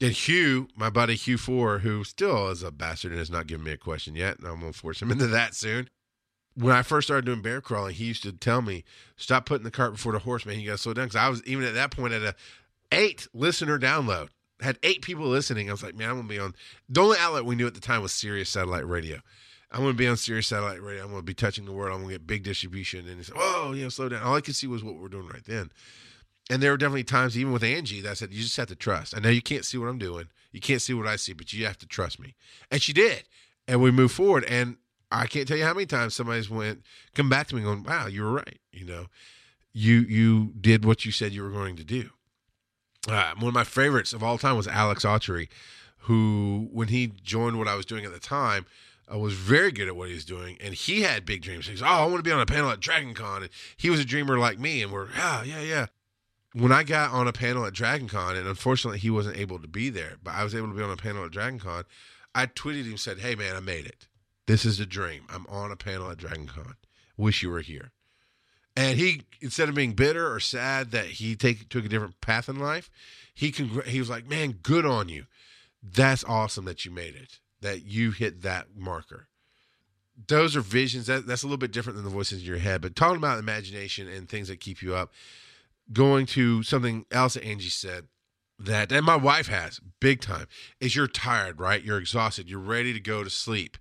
And 0.00 0.12
Hugh, 0.12 0.68
my 0.74 0.90
buddy 0.90 1.14
Hugh 1.14 1.38
Four, 1.38 1.78
who 1.78 2.02
still 2.02 2.48
is 2.48 2.62
a 2.62 2.72
bastard 2.72 3.12
and 3.12 3.18
has 3.20 3.30
not 3.30 3.46
given 3.46 3.64
me 3.64 3.72
a 3.72 3.76
question 3.76 4.16
yet, 4.16 4.38
and 4.38 4.48
I'm 4.48 4.60
gonna 4.60 4.72
force 4.72 5.00
him 5.00 5.10
into 5.12 5.28
that 5.28 5.54
soon. 5.54 5.88
When 6.54 6.74
I 6.74 6.82
first 6.82 7.06
started 7.06 7.24
doing 7.24 7.40
bear 7.40 7.60
crawling, 7.60 7.94
he 7.94 8.06
used 8.06 8.24
to 8.24 8.32
tell 8.32 8.62
me, 8.62 8.84
"Stop 9.16 9.46
putting 9.46 9.64
the 9.64 9.70
cart 9.70 9.92
before 9.92 10.12
the 10.12 10.18
horse, 10.18 10.44
man. 10.44 10.58
You 10.58 10.66
got 10.66 10.72
to 10.72 10.78
slow 10.78 10.94
down." 10.94 11.06
Because 11.06 11.16
I 11.16 11.28
was 11.28 11.42
even 11.44 11.64
at 11.64 11.74
that 11.74 11.92
point 11.92 12.12
at 12.14 12.22
a 12.22 12.34
eight 12.90 13.28
listener 13.32 13.78
download, 13.78 14.28
had 14.60 14.78
eight 14.82 15.02
people 15.02 15.26
listening. 15.26 15.68
I 15.68 15.72
was 15.72 15.82
like, 15.82 15.94
"Man, 15.94 16.10
I'm 16.10 16.16
gonna 16.16 16.28
be 16.28 16.38
on." 16.38 16.54
The 16.88 17.00
only 17.00 17.18
outlet 17.18 17.44
we 17.44 17.54
knew 17.54 17.68
at 17.68 17.74
the 17.74 17.80
time 17.80 18.02
was 18.02 18.12
Sirius 18.12 18.50
satellite 18.50 18.86
radio. 18.86 19.20
I'm 19.72 19.80
going 19.80 19.94
to 19.94 19.98
be 19.98 20.06
on 20.06 20.18
Sirius 20.18 20.48
Satellite 20.48 20.82
Radio. 20.82 21.02
I'm 21.02 21.08
going 21.08 21.22
to 21.22 21.26
be 21.26 21.34
touching 21.34 21.64
the 21.64 21.72
world. 21.72 21.92
I'm 21.92 22.00
going 22.02 22.12
to 22.12 22.14
get 22.18 22.26
big 22.26 22.42
distribution. 22.42 23.08
And 23.08 23.24
said, 23.24 23.34
"Oh, 23.38 23.72
you 23.74 23.84
know, 23.84 23.88
slow 23.88 24.08
down." 24.08 24.22
All 24.22 24.36
I 24.36 24.42
could 24.42 24.54
see 24.54 24.66
was 24.66 24.84
what 24.84 24.96
we're 24.96 25.08
doing 25.08 25.26
right 25.28 25.44
then. 25.44 25.70
And 26.50 26.62
there 26.62 26.72
were 26.72 26.76
definitely 26.76 27.04
times, 27.04 27.38
even 27.38 27.52
with 27.52 27.64
Angie, 27.64 28.02
that 28.02 28.10
I 28.10 28.14
said, 28.14 28.32
"You 28.32 28.42
just 28.42 28.56
have 28.58 28.68
to 28.68 28.76
trust." 28.76 29.16
I 29.16 29.20
know 29.20 29.30
you 29.30 29.40
can't 29.40 29.64
see 29.64 29.78
what 29.78 29.88
I'm 29.88 29.98
doing. 29.98 30.28
You 30.52 30.60
can't 30.60 30.82
see 30.82 30.92
what 30.92 31.06
I 31.06 31.16
see, 31.16 31.32
but 31.32 31.52
you 31.52 31.64
have 31.64 31.78
to 31.78 31.86
trust 31.86 32.20
me. 32.20 32.34
And 32.70 32.82
she 32.82 32.92
did. 32.92 33.24
And 33.66 33.80
we 33.80 33.90
moved 33.90 34.14
forward. 34.14 34.44
And 34.44 34.76
I 35.10 35.26
can't 35.26 35.48
tell 35.48 35.56
you 35.56 35.64
how 35.64 35.72
many 35.72 35.86
times 35.86 36.14
somebody's 36.14 36.50
went, 36.50 36.82
come 37.14 37.30
back 37.30 37.46
to 37.48 37.54
me 37.56 37.62
going, 37.62 37.84
"Wow, 37.84 38.06
you 38.06 38.22
were 38.22 38.32
right." 38.32 38.60
You 38.72 38.84
know, 38.84 39.06
you 39.72 40.00
you 40.00 40.52
did 40.60 40.84
what 40.84 41.06
you 41.06 41.12
said 41.12 41.32
you 41.32 41.42
were 41.42 41.50
going 41.50 41.76
to 41.76 41.84
do. 41.84 42.10
Uh, 43.08 43.32
one 43.36 43.48
of 43.48 43.54
my 43.54 43.64
favorites 43.64 44.12
of 44.12 44.22
all 44.22 44.38
time 44.38 44.56
was 44.56 44.68
Alex 44.68 45.04
Autry, 45.04 45.48
who, 46.02 46.68
when 46.72 46.88
he 46.88 47.12
joined 47.22 47.58
what 47.58 47.66
I 47.66 47.74
was 47.74 47.84
doing 47.84 48.04
at 48.04 48.12
the 48.12 48.20
time, 48.20 48.66
uh, 49.12 49.18
was 49.18 49.34
very 49.34 49.72
good 49.72 49.88
at 49.88 49.96
what 49.96 50.08
he 50.08 50.14
was 50.14 50.24
doing, 50.24 50.56
and 50.60 50.74
he 50.74 51.02
had 51.02 51.24
big 51.24 51.42
dreams. 51.42 51.66
He 51.66 51.72
goes, 51.72 51.82
"Oh, 51.82 51.86
I 51.86 52.04
want 52.06 52.18
to 52.18 52.22
be 52.22 52.32
on 52.32 52.40
a 52.40 52.46
panel 52.46 52.70
at 52.70 52.80
Dragon 52.80 53.14
Con," 53.14 53.42
and 53.42 53.50
he 53.76 53.90
was 53.90 54.00
a 54.00 54.04
dreamer 54.04 54.38
like 54.38 54.58
me, 54.58 54.82
and 54.82 54.92
we're 54.92 55.08
yeah, 55.10 55.42
yeah, 55.42 55.60
yeah. 55.60 55.86
When 56.54 56.72
I 56.72 56.82
got 56.82 57.12
on 57.12 57.28
a 57.28 57.32
panel 57.32 57.64
at 57.64 57.72
Dragon 57.72 58.08
Con, 58.08 58.36
and 58.36 58.46
unfortunately 58.46 58.98
he 58.98 59.10
wasn't 59.10 59.38
able 59.38 59.58
to 59.58 59.68
be 59.68 59.90
there, 59.90 60.16
but 60.22 60.34
I 60.34 60.44
was 60.44 60.54
able 60.54 60.68
to 60.68 60.74
be 60.74 60.82
on 60.82 60.90
a 60.90 60.96
panel 60.96 61.24
at 61.24 61.30
Dragon 61.30 61.58
Con, 61.58 61.84
I 62.34 62.46
tweeted 62.46 62.84
him 62.84 62.96
said, 62.96 63.18
"Hey 63.18 63.34
man, 63.34 63.56
I 63.56 63.60
made 63.60 63.86
it. 63.86 64.08
This 64.46 64.64
is 64.64 64.80
a 64.80 64.86
dream. 64.86 65.24
I'm 65.28 65.46
on 65.46 65.70
a 65.70 65.76
panel 65.76 66.10
at 66.10 66.18
Dragon 66.18 66.46
Con. 66.46 66.74
Wish 67.16 67.42
you 67.42 67.50
were 67.50 67.60
here." 67.60 67.92
And 68.74 68.98
he, 68.98 69.22
instead 69.40 69.68
of 69.68 69.74
being 69.74 69.92
bitter 69.92 70.32
or 70.32 70.40
sad 70.40 70.92
that 70.92 71.04
he 71.06 71.36
take, 71.36 71.68
took 71.68 71.84
a 71.84 71.88
different 71.88 72.22
path 72.22 72.48
in 72.48 72.58
life, 72.58 72.90
he 73.34 73.52
congr- 73.52 73.84
he 73.84 73.98
was 73.98 74.08
like, 74.08 74.26
"Man, 74.26 74.52
good 74.52 74.86
on 74.86 75.08
you. 75.08 75.26
That's 75.82 76.24
awesome 76.24 76.64
that 76.64 76.84
you 76.84 76.90
made 76.90 77.14
it. 77.14 77.40
That 77.62 77.84
you 77.84 78.10
hit 78.10 78.42
that 78.42 78.76
marker." 78.76 79.28
Those 80.28 80.54
are 80.54 80.60
visions. 80.60 81.06
That, 81.06 81.26
that's 81.26 81.42
a 81.42 81.46
little 81.46 81.56
bit 81.56 81.72
different 81.72 81.96
than 81.96 82.04
the 82.04 82.10
voices 82.10 82.40
in 82.40 82.46
your 82.46 82.58
head. 82.58 82.82
But 82.82 82.94
talking 82.94 83.16
about 83.16 83.38
imagination 83.38 84.08
and 84.08 84.28
things 84.28 84.48
that 84.48 84.60
keep 84.60 84.82
you 84.82 84.94
up, 84.94 85.10
going 85.92 86.26
to 86.26 86.62
something 86.62 87.06
else 87.10 87.34
that 87.34 87.44
Angie 87.44 87.70
said 87.70 88.08
that, 88.58 88.92
and 88.92 89.04
my 89.04 89.16
wife 89.16 89.48
has 89.48 89.80
big 90.00 90.20
time, 90.20 90.46
is 90.80 90.94
you're 90.94 91.08
tired, 91.08 91.58
right? 91.58 91.82
You're 91.82 91.98
exhausted. 91.98 92.48
You're 92.48 92.60
ready 92.60 92.92
to 92.92 93.00
go 93.00 93.24
to 93.24 93.30
sleep 93.30 93.78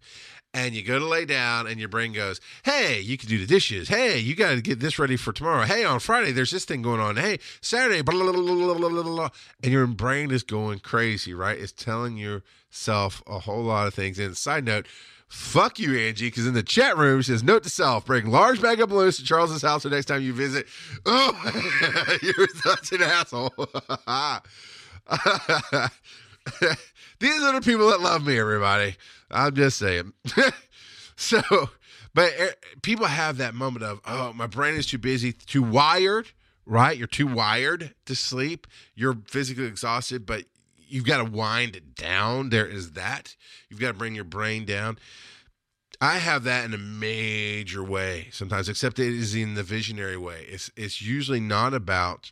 and 0.54 0.74
you 0.76 0.84
go 0.84 0.99
to 0.99 1.06
lay 1.06 1.26
down 1.26 1.68
and 1.68 1.80
your 1.80 1.89
brain 1.89 2.12
goes 2.12 2.41
hey 2.64 2.99
you 2.99 3.18
can 3.18 3.30
do 3.30 3.38
the 3.38 3.45
dishes 3.45 3.88
hey 3.88 4.20
you 4.20 4.36
got 4.36 4.52
to 4.56 4.62
get 4.62 4.80
this 4.80 4.99
ready 4.99 5.16
for 5.16 5.32
tomorrow 5.32 5.64
hey 5.64 5.84
on 5.84 5.99
friday 5.99 6.32
there's 6.32 6.52
this 6.52 6.66
thing 6.66 6.82
going 6.82 6.99
on 6.99 7.16
hey 7.16 7.39
saturday 7.62 8.02
blah, 8.02 8.14
blah, 8.14 8.32
blah, 8.32 8.74
blah, 8.74 8.89
blah, 8.89 9.04
blah. 9.04 9.30
and 9.64 9.72
your 9.72 9.88
brain 9.88 10.32
is 10.32 10.43
going 10.43 10.80
crazy 10.80 11.34
right 11.34 11.58
it's 11.58 11.72
telling 11.72 12.18
yourself 12.18 13.24
a 13.28 13.39
whole 13.39 13.64
lot 13.64 13.88
of 13.88 13.93
things 13.93 14.20
and 14.20 14.36
side 14.38 14.66
note 14.66 14.88
Fuck 15.32 15.80
you, 15.80 15.97
Angie, 15.97 16.28
because 16.28 16.45
in 16.45 16.54
the 16.56 16.62
chat 16.62 16.97
room 16.97 17.22
she 17.22 17.32
says, 17.32 17.41
note 17.41 17.64
to 17.64 17.70
self, 17.70 18.04
bring 18.06 18.30
large 18.30 18.62
bag 18.62 18.82
of 18.82 18.89
balloons 18.89 19.16
to 19.16 19.24
Charles's 19.24 19.62
house 19.62 19.84
the 19.84 19.89
next 19.89 20.08
time 20.08 20.22
you 20.22 20.34
visit. 20.34 20.68
Oh, 21.06 22.18
you're 22.22 22.49
such 22.49 22.91
an 22.91 23.02
asshole. 23.02 23.54
These 27.20 27.41
are 27.41 27.54
the 27.54 27.62
people 27.62 27.89
that 27.89 28.02
love 28.02 28.26
me, 28.26 28.39
everybody. 28.39 28.95
I'm 29.30 29.56
just 29.56 29.78
saying. 29.78 30.14
so, 31.16 31.41
but 32.14 32.34
eh, 32.38 32.52
people 32.82 33.06
have 33.06 33.38
that 33.38 33.54
moment 33.54 33.84
of, 33.84 34.02
oh, 34.06 34.34
my 34.34 34.47
brain 34.47 34.76
is 34.76 34.88
too 34.88 34.97
busy, 34.97 35.32
too 35.32 35.64
wired, 35.64 36.30
right? 36.66 36.97
You're 36.97 37.08
too 37.08 37.28
wired 37.28 37.93
to 38.06 38.16
sleep. 38.16 38.68
You're 38.95 39.18
physically 39.28 39.66
exhausted, 39.66 40.26
but 40.26 40.45
you've 40.76 41.06
got 41.06 41.18
to 41.18 41.26
wind 41.26 41.76
it 41.76 41.95
down. 41.95 42.49
There 42.49 42.68
is 42.68 42.93
that. 42.93 43.36
You've 43.70 43.80
got 43.80 43.89
to 43.89 43.93
bring 43.93 44.16
your 44.16 44.24
brain 44.24 44.66
down. 44.66 44.97
I 46.02 46.18
have 46.18 46.43
that 46.45 46.66
in 46.66 46.74
a 46.74 46.80
major 46.80 47.84
way 47.84 48.30
sometimes, 48.32 48.68
except 48.68 48.97
it 48.97 49.14
is 49.14 49.36
in 49.36 49.54
the 49.54 49.62
visionary 49.62 50.18
way. 50.18 50.47
It's 50.49 50.72
it's 50.76 50.99
usually 50.99 51.39
not 51.39 51.76
about 51.76 52.32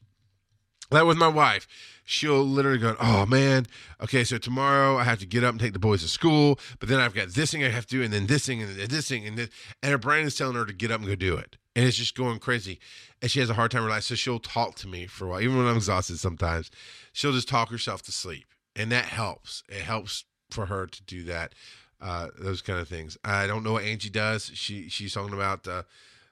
like 0.91 1.05
with 1.05 1.17
my 1.17 1.27
wife 1.27 1.67
she'll 2.09 2.43
literally 2.43 2.79
go, 2.79 2.95
"Oh 2.99 3.27
man, 3.27 3.67
okay, 4.01 4.23
so 4.23 4.39
tomorrow 4.39 4.97
I 4.97 5.03
have 5.03 5.19
to 5.19 5.27
get 5.27 5.43
up 5.43 5.51
and 5.51 5.59
take 5.59 5.73
the 5.73 5.79
boys 5.79 6.01
to 6.01 6.07
school, 6.07 6.59
but 6.79 6.89
then 6.89 6.99
I've 6.99 7.13
got 7.13 7.29
this 7.29 7.51
thing 7.51 7.63
I 7.63 7.69
have 7.69 7.85
to 7.85 7.97
do, 7.97 8.03
and 8.03 8.11
then 8.11 8.25
this 8.25 8.47
thing, 8.47 8.63
and 8.63 8.75
this 8.75 9.07
thing, 9.07 9.27
and 9.27 9.37
this," 9.37 9.49
and 9.83 9.91
her 9.91 9.99
brain 9.99 10.25
is 10.25 10.35
telling 10.35 10.55
her 10.55 10.65
to 10.65 10.73
get 10.73 10.89
up 10.89 10.99
and 10.99 11.07
go 11.07 11.13
do 11.13 11.37
it, 11.37 11.57
and 11.75 11.85
it's 11.85 11.97
just 11.97 12.17
going 12.17 12.39
crazy, 12.39 12.79
and 13.21 13.29
she 13.29 13.39
has 13.39 13.49
a 13.51 13.53
hard 13.53 13.69
time 13.69 13.83
relaxing. 13.83 14.15
So 14.15 14.19
she'll 14.19 14.39
talk 14.39 14.73
to 14.77 14.87
me 14.87 15.05
for 15.05 15.25
a 15.25 15.29
while, 15.29 15.41
even 15.41 15.57
when 15.57 15.67
I'm 15.67 15.77
exhausted. 15.77 16.17
Sometimes 16.17 16.71
she'll 17.13 17.31
just 17.31 17.47
talk 17.47 17.69
herself 17.69 18.01
to 18.03 18.11
sleep, 18.11 18.47
and 18.75 18.91
that 18.91 19.05
helps. 19.05 19.61
It 19.69 19.81
helps 19.81 20.25
for 20.49 20.65
her 20.65 20.87
to 20.87 21.03
do 21.03 21.23
that. 21.25 21.53
Uh, 22.01 22.29
those 22.39 22.61
kind 22.61 22.79
of 22.79 22.87
things. 22.87 23.17
I 23.23 23.45
don't 23.45 23.61
know 23.63 23.73
what 23.73 23.83
Angie 23.83 24.09
does. 24.09 24.51
She 24.55 24.89
she's 24.89 25.13
talking 25.13 25.33
about 25.33 25.67
uh, 25.67 25.83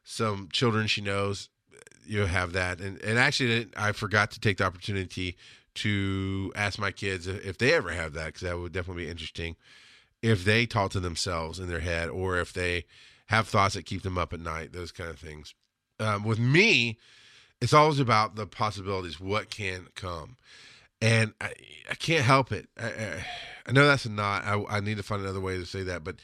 some 0.03 0.49
children 0.51 0.87
she 0.87 1.01
knows 1.01 1.49
you 2.05 2.25
have 2.25 2.53
that. 2.53 2.79
And 2.79 3.01
and 3.01 3.19
actually 3.19 3.67
i 3.75 3.91
forgot 3.91 4.31
to 4.31 4.39
take 4.39 4.57
the 4.57 4.65
opportunity 4.65 5.37
to 5.75 6.51
ask 6.55 6.79
my 6.79 6.91
kids 6.91 7.27
if 7.27 7.57
they 7.57 7.73
ever 7.73 7.91
have 7.91 8.13
that 8.13 8.27
because 8.27 8.41
that 8.41 8.57
would 8.57 8.71
definitely 8.71 9.05
be 9.05 9.11
interesting. 9.11 9.55
If 10.21 10.43
they 10.43 10.65
talk 10.65 10.91
to 10.91 10.99
themselves 10.99 11.59
in 11.59 11.67
their 11.67 11.81
head 11.81 12.09
or 12.09 12.39
if 12.39 12.51
they 12.51 12.85
have 13.27 13.47
thoughts 13.47 13.75
that 13.75 13.85
keep 13.85 14.01
them 14.01 14.17
up 14.17 14.33
at 14.33 14.39
night 14.39 14.73
those 14.73 14.91
kind 14.91 15.09
of 15.09 15.19
things. 15.19 15.53
Um, 15.99 16.23
with 16.23 16.39
me 16.39 16.97
it's 17.59 17.73
always 17.73 17.99
about 17.99 18.35
the 18.35 18.45
possibilities 18.45 19.19
what 19.19 19.49
can 19.49 19.87
come. 19.95 20.37
And 21.01 21.33
i, 21.39 21.53
I 21.89 21.95
can't 21.95 22.25
help 22.25 22.51
it. 22.51 22.69
I, 22.79 23.23
I, 23.67 23.71
know 23.71 23.85
that's 23.85 24.05
a 24.05 24.09
not 24.09 24.45
I, 24.45 24.63
I 24.69 24.79
need 24.79 24.97
to 24.97 25.03
find 25.03 25.21
another 25.21 25.41
way 25.41 25.57
to 25.57 25.65
say 25.65 25.83
that 25.83 26.03
but 26.03 26.15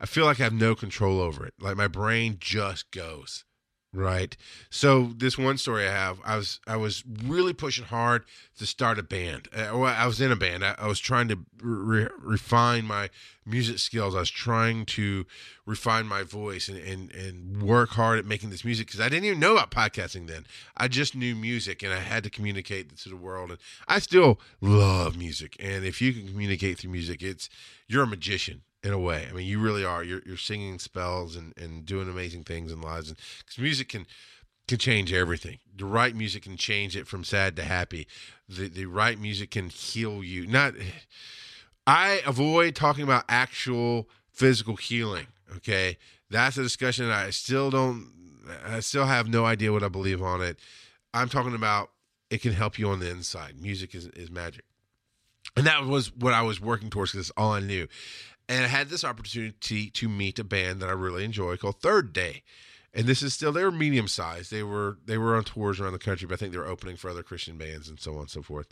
i 0.00 0.06
feel 0.06 0.24
like 0.24 0.40
i 0.40 0.44
have 0.44 0.52
no 0.52 0.74
control 0.74 1.20
over 1.20 1.46
it. 1.46 1.54
Like 1.58 1.76
my 1.76 1.88
brain 1.88 2.36
just 2.38 2.90
goes 2.90 3.44
Right. 3.92 4.36
So 4.70 5.10
this 5.16 5.36
one 5.36 5.58
story 5.58 5.84
I 5.88 5.90
have, 5.90 6.20
I 6.24 6.36
was 6.36 6.60
I 6.64 6.76
was 6.76 7.02
really 7.24 7.52
pushing 7.52 7.86
hard 7.86 8.24
to 8.58 8.64
start 8.64 9.00
a 9.00 9.02
band. 9.02 9.48
Uh, 9.52 9.70
well, 9.72 9.86
I 9.86 10.06
was 10.06 10.20
in 10.20 10.30
a 10.30 10.36
band. 10.36 10.64
I, 10.64 10.76
I 10.78 10.86
was 10.86 11.00
trying 11.00 11.26
to 11.26 11.40
re- 11.60 12.06
refine 12.20 12.84
my 12.84 13.10
music 13.44 13.80
skills. 13.80 14.14
I 14.14 14.20
was 14.20 14.30
trying 14.30 14.86
to 14.86 15.26
refine 15.66 16.06
my 16.06 16.22
voice 16.22 16.68
and 16.68 16.78
and, 16.78 17.12
and 17.12 17.62
work 17.64 17.90
hard 17.90 18.20
at 18.20 18.26
making 18.26 18.50
this 18.50 18.64
music 18.64 18.86
because 18.86 19.00
I 19.00 19.08
didn't 19.08 19.24
even 19.24 19.40
know 19.40 19.54
about 19.54 19.72
podcasting 19.72 20.28
then. 20.28 20.46
I 20.76 20.86
just 20.86 21.16
knew 21.16 21.34
music 21.34 21.82
and 21.82 21.92
I 21.92 21.98
had 21.98 22.22
to 22.22 22.30
communicate 22.30 22.96
to 22.96 23.08
the 23.08 23.16
world. 23.16 23.50
And 23.50 23.58
I 23.88 23.98
still 23.98 24.38
love 24.60 25.18
music. 25.18 25.56
And 25.58 25.84
if 25.84 26.00
you 26.00 26.12
can 26.12 26.28
communicate 26.28 26.78
through 26.78 26.92
music, 26.92 27.22
it's 27.22 27.50
you're 27.88 28.04
a 28.04 28.06
magician 28.06 28.62
in 28.82 28.92
a 28.92 28.98
way. 28.98 29.26
I 29.28 29.32
mean, 29.32 29.46
you 29.46 29.58
really 29.58 29.84
are. 29.84 30.02
You're 30.02 30.22
you're 30.24 30.36
singing 30.36 30.78
spells 30.78 31.36
and 31.36 31.52
and 31.56 31.84
doing 31.84 32.08
amazing 32.08 32.44
things 32.44 32.72
in 32.72 32.80
lives, 32.80 33.08
and 33.08 33.18
because 33.38 33.58
music 33.58 33.88
can 33.88 34.06
can 34.68 34.78
change 34.78 35.12
everything. 35.12 35.58
The 35.76 35.84
right 35.84 36.14
music 36.14 36.44
can 36.44 36.56
change 36.56 36.96
it 36.96 37.06
from 37.06 37.24
sad 37.24 37.56
to 37.56 37.62
happy. 37.62 38.06
The 38.48 38.68
the 38.68 38.86
right 38.86 39.18
music 39.18 39.50
can 39.50 39.68
heal 39.68 40.22
you. 40.24 40.46
Not. 40.46 40.74
I 41.86 42.22
avoid 42.26 42.74
talking 42.74 43.02
about 43.02 43.24
actual 43.28 44.08
physical 44.32 44.76
healing. 44.76 45.26
Okay, 45.56 45.98
that's 46.30 46.56
a 46.56 46.62
discussion 46.62 47.10
I 47.10 47.30
still 47.30 47.70
don't. 47.70 48.12
I 48.66 48.80
still 48.80 49.06
have 49.06 49.28
no 49.28 49.44
idea 49.44 49.72
what 49.72 49.82
I 49.82 49.88
believe 49.88 50.22
on 50.22 50.40
it. 50.40 50.58
I'm 51.12 51.28
talking 51.28 51.54
about 51.54 51.90
it 52.30 52.40
can 52.40 52.52
help 52.52 52.78
you 52.78 52.88
on 52.88 53.00
the 53.00 53.10
inside. 53.10 53.60
Music 53.60 53.94
is, 53.94 54.06
is 54.08 54.30
magic. 54.30 54.64
And 55.56 55.66
that 55.66 55.84
was 55.84 56.14
what 56.14 56.32
I 56.32 56.42
was 56.42 56.60
working 56.60 56.90
towards 56.90 57.12
because 57.12 57.28
it's 57.28 57.36
all 57.36 57.52
I 57.52 57.60
knew 57.60 57.88
and 58.50 58.64
I 58.64 58.68
had 58.68 58.88
this 58.88 59.04
opportunity 59.04 59.90
to 59.90 60.08
meet 60.08 60.40
a 60.40 60.44
band 60.44 60.80
that 60.80 60.88
I 60.88 60.92
really 60.92 61.24
enjoy 61.24 61.56
called 61.56 61.80
Third 61.80 62.12
Day. 62.12 62.42
And 62.92 63.06
this 63.06 63.22
is 63.22 63.32
still 63.32 63.52
they 63.52 63.62
were 63.62 63.70
medium 63.70 64.08
sized. 64.08 64.50
They 64.50 64.64
were 64.64 64.98
they 65.06 65.16
were 65.16 65.36
on 65.36 65.44
tours 65.44 65.78
around 65.78 65.92
the 65.92 66.00
country, 66.00 66.26
but 66.26 66.34
I 66.34 66.36
think 66.38 66.50
they 66.50 66.58
were 66.58 66.66
opening 66.66 66.96
for 66.96 67.08
other 67.08 67.22
Christian 67.22 67.56
bands 67.56 67.88
and 67.88 68.00
so 68.00 68.14
on 68.14 68.22
and 68.22 68.30
so 68.30 68.42
forth. 68.42 68.66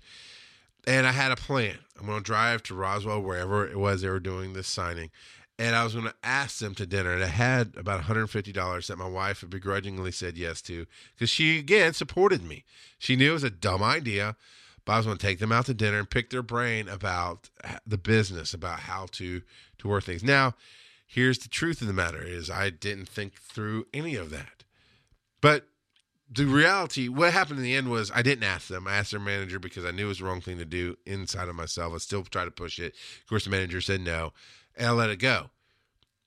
And 0.85 1.07
I 1.07 1.13
had 1.13 1.31
a 1.31 1.37
plan. 1.37 1.79
I'm 1.99 2.07
going 2.07 2.19
to 2.19 2.25
drive 2.25 2.65
to 2.65 2.75
Roswell, 2.75 3.23
wherever 3.23 3.69
it 3.69 3.79
was 3.79 4.03
they 4.03 4.09
were 4.09 4.19
doing 4.19 4.53
this 4.53 4.67
signing, 4.67 5.11
and 5.61 5.77
I 5.77 5.85
was 5.85 5.95
going 5.95 6.07
to 6.07 6.15
ask 6.25 6.59
them 6.59 6.75
to 6.75 6.87
dinner. 6.87 7.13
And 7.13 7.23
I 7.23 7.29
had 7.29 7.75
about 7.77 8.03
$150 8.03 8.87
that 8.89 8.99
my 8.99 9.09
wife 9.09 9.45
begrudgingly 9.49 10.11
said 10.11 10.37
yes 10.37 10.61
to 10.63 10.87
because 11.15 11.31
she 11.31 11.57
again 11.57 11.93
supported 11.93 12.43
me. 12.43 12.65
She 12.99 13.15
knew 13.15 13.31
it 13.31 13.35
was 13.35 13.45
a 13.45 13.51
dumb 13.51 13.85
idea, 13.85 14.35
but 14.85 14.95
I 14.95 14.97
was 14.97 15.07
going 15.07 15.19
to 15.19 15.27
take 15.27 15.39
them 15.39 15.53
out 15.53 15.67
to 15.67 15.75
dinner 15.75 15.99
and 15.99 16.11
pick 16.11 16.31
their 16.31 16.43
brain 16.43 16.89
about 16.89 17.51
the 17.87 17.99
business, 17.99 18.55
about 18.55 18.81
how 18.81 19.07
to 19.13 19.43
to 19.79 19.89
work 19.89 20.05
things. 20.05 20.23
Now, 20.23 20.55
here's 21.07 21.39
the 21.39 21.49
truth 21.49 21.81
of 21.81 21.87
the 21.87 21.93
matter: 21.93 22.23
is 22.23 22.51
I 22.51 22.71
didn't 22.71 23.09
think 23.09 23.35
through 23.35 23.87
any 23.93 24.17
of 24.17 24.31
that. 24.31 24.65
But 25.41 25.69
the 26.31 26.45
reality, 26.45 27.09
what 27.09 27.33
happened 27.33 27.59
in 27.59 27.65
the 27.65 27.75
end 27.75 27.91
was 27.91 28.11
I 28.15 28.23
didn't 28.23 28.45
ask 28.45 28.69
them. 28.69 28.87
I 28.87 28.97
asked 28.97 29.13
their 29.13 29.21
manager 29.21 29.59
because 29.59 29.85
I 29.85 29.91
knew 29.91 30.07
it 30.07 30.09
was 30.09 30.19
the 30.19 30.25
wrong 30.25 30.41
thing 30.41 30.59
to 30.59 30.65
do 30.65 30.97
inside 31.07 31.49
of 31.49 31.55
myself. 31.55 31.95
I 31.95 31.99
still 31.99 32.23
tried 32.25 32.45
to 32.47 32.51
push 32.51 32.79
it. 32.79 32.95
Of 33.23 33.29
course, 33.29 33.45
the 33.45 33.51
manager 33.51 33.81
said 33.81 34.01
no, 34.01 34.33
and 34.77 34.89
I 34.89 34.91
let 34.91 35.11
it 35.11 35.17
go. 35.17 35.51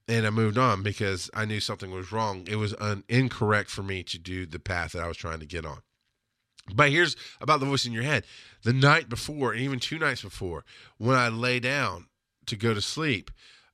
And 0.07 0.25
I 0.25 0.31
moved 0.31 0.57
on 0.57 0.81
because 0.81 1.29
I 1.33 1.45
knew 1.45 1.59
something 1.59 1.91
was 1.91 2.11
wrong. 2.11 2.47
It 2.49 2.55
was 2.55 2.73
un- 2.79 3.03
incorrect 3.07 3.69
for 3.69 3.83
me 3.83 4.03
to 4.03 4.17
do 4.17 4.45
the 4.45 4.59
path 4.59 4.93
that 4.93 5.03
I 5.03 5.07
was 5.07 5.17
trying 5.17 5.39
to 5.39 5.45
get 5.45 5.65
on. 5.65 5.81
But 6.73 6.89
here's 6.89 7.15
about 7.39 7.59
the 7.59 7.65
voice 7.65 7.85
in 7.85 7.93
your 7.93 8.03
head. 8.03 8.25
The 8.63 8.73
night 8.73 9.09
before, 9.09 9.51
and 9.51 9.61
even 9.61 9.79
two 9.79 9.99
nights 9.99 10.21
before, 10.23 10.65
when 10.97 11.15
I 11.15 11.29
lay 11.29 11.59
down 11.59 12.07
to 12.45 12.55
go 12.55 12.73
to 12.73 12.81
sleep, 12.81 13.31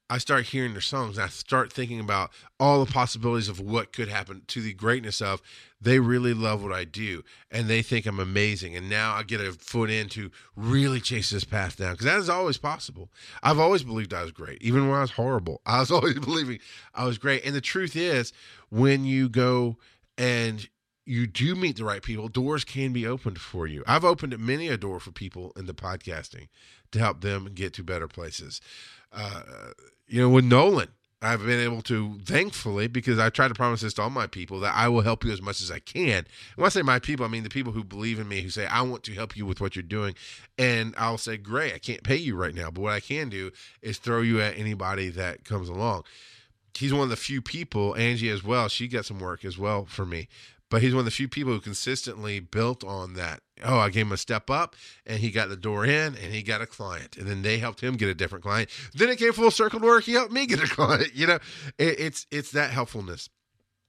I 0.09 0.19
start 0.19 0.45
hearing 0.45 0.71
their 0.71 0.81
songs. 0.81 1.19
I 1.19 1.27
start 1.27 1.71
thinking 1.71 1.99
about 1.99 2.31
all 2.59 2.83
the 2.83 2.91
possibilities 2.91 3.49
of 3.49 3.59
what 3.59 3.91
could 3.91 4.07
happen 4.07 4.43
to 4.47 4.61
the 4.61 4.73
greatness 4.73 5.21
of 5.21 5.41
they 5.81 5.99
really 5.99 6.33
love 6.33 6.63
what 6.63 6.71
I 6.71 6.85
do 6.85 7.23
and 7.51 7.67
they 7.67 7.81
think 7.81 8.05
I'm 8.05 8.19
amazing. 8.19 8.75
And 8.75 8.89
now 8.89 9.15
I 9.15 9.23
get 9.23 9.41
a 9.41 9.51
foot 9.51 9.89
in 9.89 10.07
to 10.09 10.31
really 10.55 11.01
chase 11.01 11.29
this 11.29 11.43
path 11.43 11.75
down 11.77 11.91
because 11.93 12.05
that 12.05 12.19
is 12.19 12.29
always 12.29 12.57
possible. 12.57 13.09
I've 13.43 13.59
always 13.59 13.83
believed 13.83 14.13
I 14.13 14.23
was 14.23 14.31
great, 14.31 14.61
even 14.61 14.87
when 14.87 14.97
I 14.97 15.01
was 15.01 15.11
horrible. 15.11 15.61
I 15.65 15.79
was 15.79 15.91
always 15.91 16.17
believing 16.19 16.59
I 16.95 17.03
was 17.05 17.17
great. 17.17 17.45
And 17.45 17.53
the 17.53 17.61
truth 17.61 17.95
is, 17.95 18.31
when 18.69 19.03
you 19.03 19.27
go 19.27 19.77
and 20.17 20.67
you 21.05 21.27
do 21.27 21.55
meet 21.55 21.77
the 21.77 21.85
right 21.85 22.01
people, 22.01 22.27
doors 22.27 22.63
can 22.63 22.93
be 22.93 23.05
opened 23.05 23.39
for 23.39 23.67
you. 23.67 23.83
I've 23.87 24.05
opened 24.05 24.37
many 24.39 24.67
a 24.69 24.77
door 24.77 24.99
for 24.99 25.11
people 25.11 25.51
in 25.55 25.65
the 25.65 25.73
podcasting 25.73 26.47
to 26.91 26.99
help 26.99 27.21
them 27.21 27.49
get 27.53 27.73
to 27.73 27.83
better 27.83 28.07
places. 28.07 28.61
Uh, 29.11 29.41
you 30.07 30.21
know, 30.21 30.29
with 30.29 30.45
Nolan, 30.45 30.89
I've 31.21 31.43
been 31.43 31.59
able 31.59 31.81
to, 31.83 32.19
thankfully, 32.23 32.87
because 32.87 33.17
I 33.17 33.29
try 33.29 33.47
to 33.47 33.53
promise 33.55 33.81
this 33.81 33.93
to 33.95 34.03
all 34.03 34.09
my 34.11 34.27
people 34.27 34.59
that 34.59 34.75
I 34.75 34.87
will 34.87 35.01
help 35.01 35.23
you 35.23 35.31
as 35.31 35.41
much 35.41 35.61
as 35.61 35.71
I 35.71 35.79
can. 35.79 36.09
And 36.09 36.27
when 36.57 36.67
I 36.67 36.69
say 36.69 36.83
my 36.83 36.99
people, 36.99 37.25
I 37.25 37.29
mean 37.29 37.43
the 37.43 37.49
people 37.49 37.73
who 37.73 37.83
believe 37.83 38.19
in 38.19 38.27
me, 38.27 38.41
who 38.41 38.51
say, 38.51 38.67
I 38.67 38.83
want 38.83 39.03
to 39.03 39.13
help 39.13 39.35
you 39.35 39.45
with 39.45 39.59
what 39.59 39.75
you're 39.75 39.83
doing. 39.83 40.13
And 40.59 40.93
I'll 40.95 41.17
say, 41.17 41.37
Great, 41.37 41.73
I 41.73 41.79
can't 41.79 42.03
pay 42.03 42.17
you 42.17 42.35
right 42.35 42.53
now, 42.53 42.69
but 42.69 42.81
what 42.81 42.93
I 42.93 42.99
can 42.99 43.29
do 43.29 43.51
is 43.81 43.97
throw 43.97 44.21
you 44.21 44.39
at 44.41 44.57
anybody 44.57 45.09
that 45.09 45.43
comes 45.43 45.69
along. 45.69 46.03
He's 46.75 46.93
one 46.93 47.03
of 47.03 47.09
the 47.09 47.15
few 47.15 47.41
people, 47.41 47.95
Angie 47.95 48.29
as 48.29 48.43
well, 48.43 48.67
she 48.67 48.87
got 48.87 49.05
some 49.05 49.19
work 49.19 49.43
as 49.43 49.57
well 49.57 49.85
for 49.85 50.05
me 50.05 50.27
but 50.69 50.81
he's 50.81 50.93
one 50.93 50.99
of 50.99 51.05
the 51.05 51.11
few 51.11 51.27
people 51.27 51.53
who 51.53 51.59
consistently 51.59 52.39
built 52.39 52.83
on 52.83 53.13
that. 53.13 53.41
Oh, 53.63 53.79
I 53.79 53.89
gave 53.89 54.05
him 54.05 54.11
a 54.11 54.17
step 54.17 54.49
up 54.49 54.75
and 55.05 55.19
he 55.19 55.31
got 55.31 55.49
the 55.49 55.55
door 55.55 55.85
in 55.85 56.15
and 56.15 56.33
he 56.33 56.43
got 56.43 56.61
a 56.61 56.67
client. 56.67 57.17
And 57.17 57.27
then 57.27 57.41
they 57.41 57.57
helped 57.57 57.81
him 57.81 57.95
get 57.95 58.09
a 58.09 58.13
different 58.13 58.43
client. 58.43 58.69
Then 58.93 59.09
it 59.09 59.17
came 59.17 59.33
full 59.33 59.51
circle 59.51 59.79
to 59.79 59.85
where 59.85 59.99
he 59.99 60.13
helped 60.13 60.33
me 60.33 60.45
get 60.45 60.61
a 60.61 60.67
client. 60.75 61.15
You 61.15 61.27
know, 61.27 61.39
it, 61.77 61.99
it's 61.99 62.27
it's 62.31 62.51
that 62.51 62.71
helpfulness. 62.71 63.29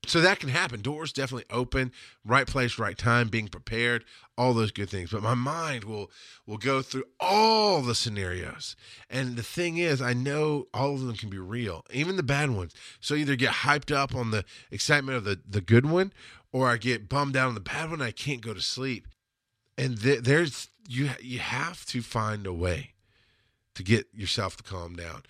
So 0.07 0.22
that 0.22 0.41
can 0.41 0.49
happen. 0.49 0.81
Doors 0.81 1.12
definitely 1.12 1.45
open, 1.51 1.93
right 2.24 2.47
place, 2.47 2.79
right 2.79 2.97
time, 2.97 3.29
being 3.29 3.49
prepared, 3.49 4.07
all 4.39 4.55
those 4.55 4.70
good 4.70 4.89
things. 4.89 5.11
But 5.11 5.22
my 5.22 5.35
mind 5.35 5.85
will 5.85 6.11
will 6.47 6.57
go 6.57 6.81
through 6.81 7.05
all 7.20 7.83
the 7.83 7.95
scenarios. 7.95 8.74
And 9.11 9.37
the 9.37 9.43
thing 9.43 9.76
is, 9.76 10.01
I 10.01 10.14
know 10.14 10.68
all 10.72 10.95
of 10.95 11.03
them 11.03 11.16
can 11.16 11.29
be 11.29 11.39
real, 11.39 11.85
even 11.93 12.16
the 12.16 12.22
bad 12.22 12.51
ones. 12.51 12.72
So 13.01 13.16
either 13.16 13.37
get 13.37 13.53
hyped 13.53 13.95
up 13.95 14.14
on 14.14 14.31
the 14.31 14.45
excitement 14.70 15.18
of 15.18 15.24
the 15.24 15.41
the 15.47 15.61
good 15.61 15.85
one 15.85 16.12
or 16.53 16.68
I 16.68 16.76
get 16.76 17.09
bummed 17.09 17.36
out 17.36 17.49
on 17.49 17.55
the 17.55 17.61
bad 17.61 17.90
one. 17.90 18.03
I 18.03 18.11
can't 18.11 18.40
go 18.40 18.55
to 18.55 18.61
sleep. 18.61 19.07
And 19.76 20.01
th- 20.01 20.20
there's 20.20 20.68
you 20.88 21.11
you 21.20 21.38
have 21.38 21.84
to 21.86 22.03
find 22.03 22.46
a 22.46 22.53
way 22.53 22.94
to 23.74 23.82
get 23.82 24.07
yourself 24.12 24.57
to 24.57 24.62
calm 24.62 24.96
down. 24.96 25.22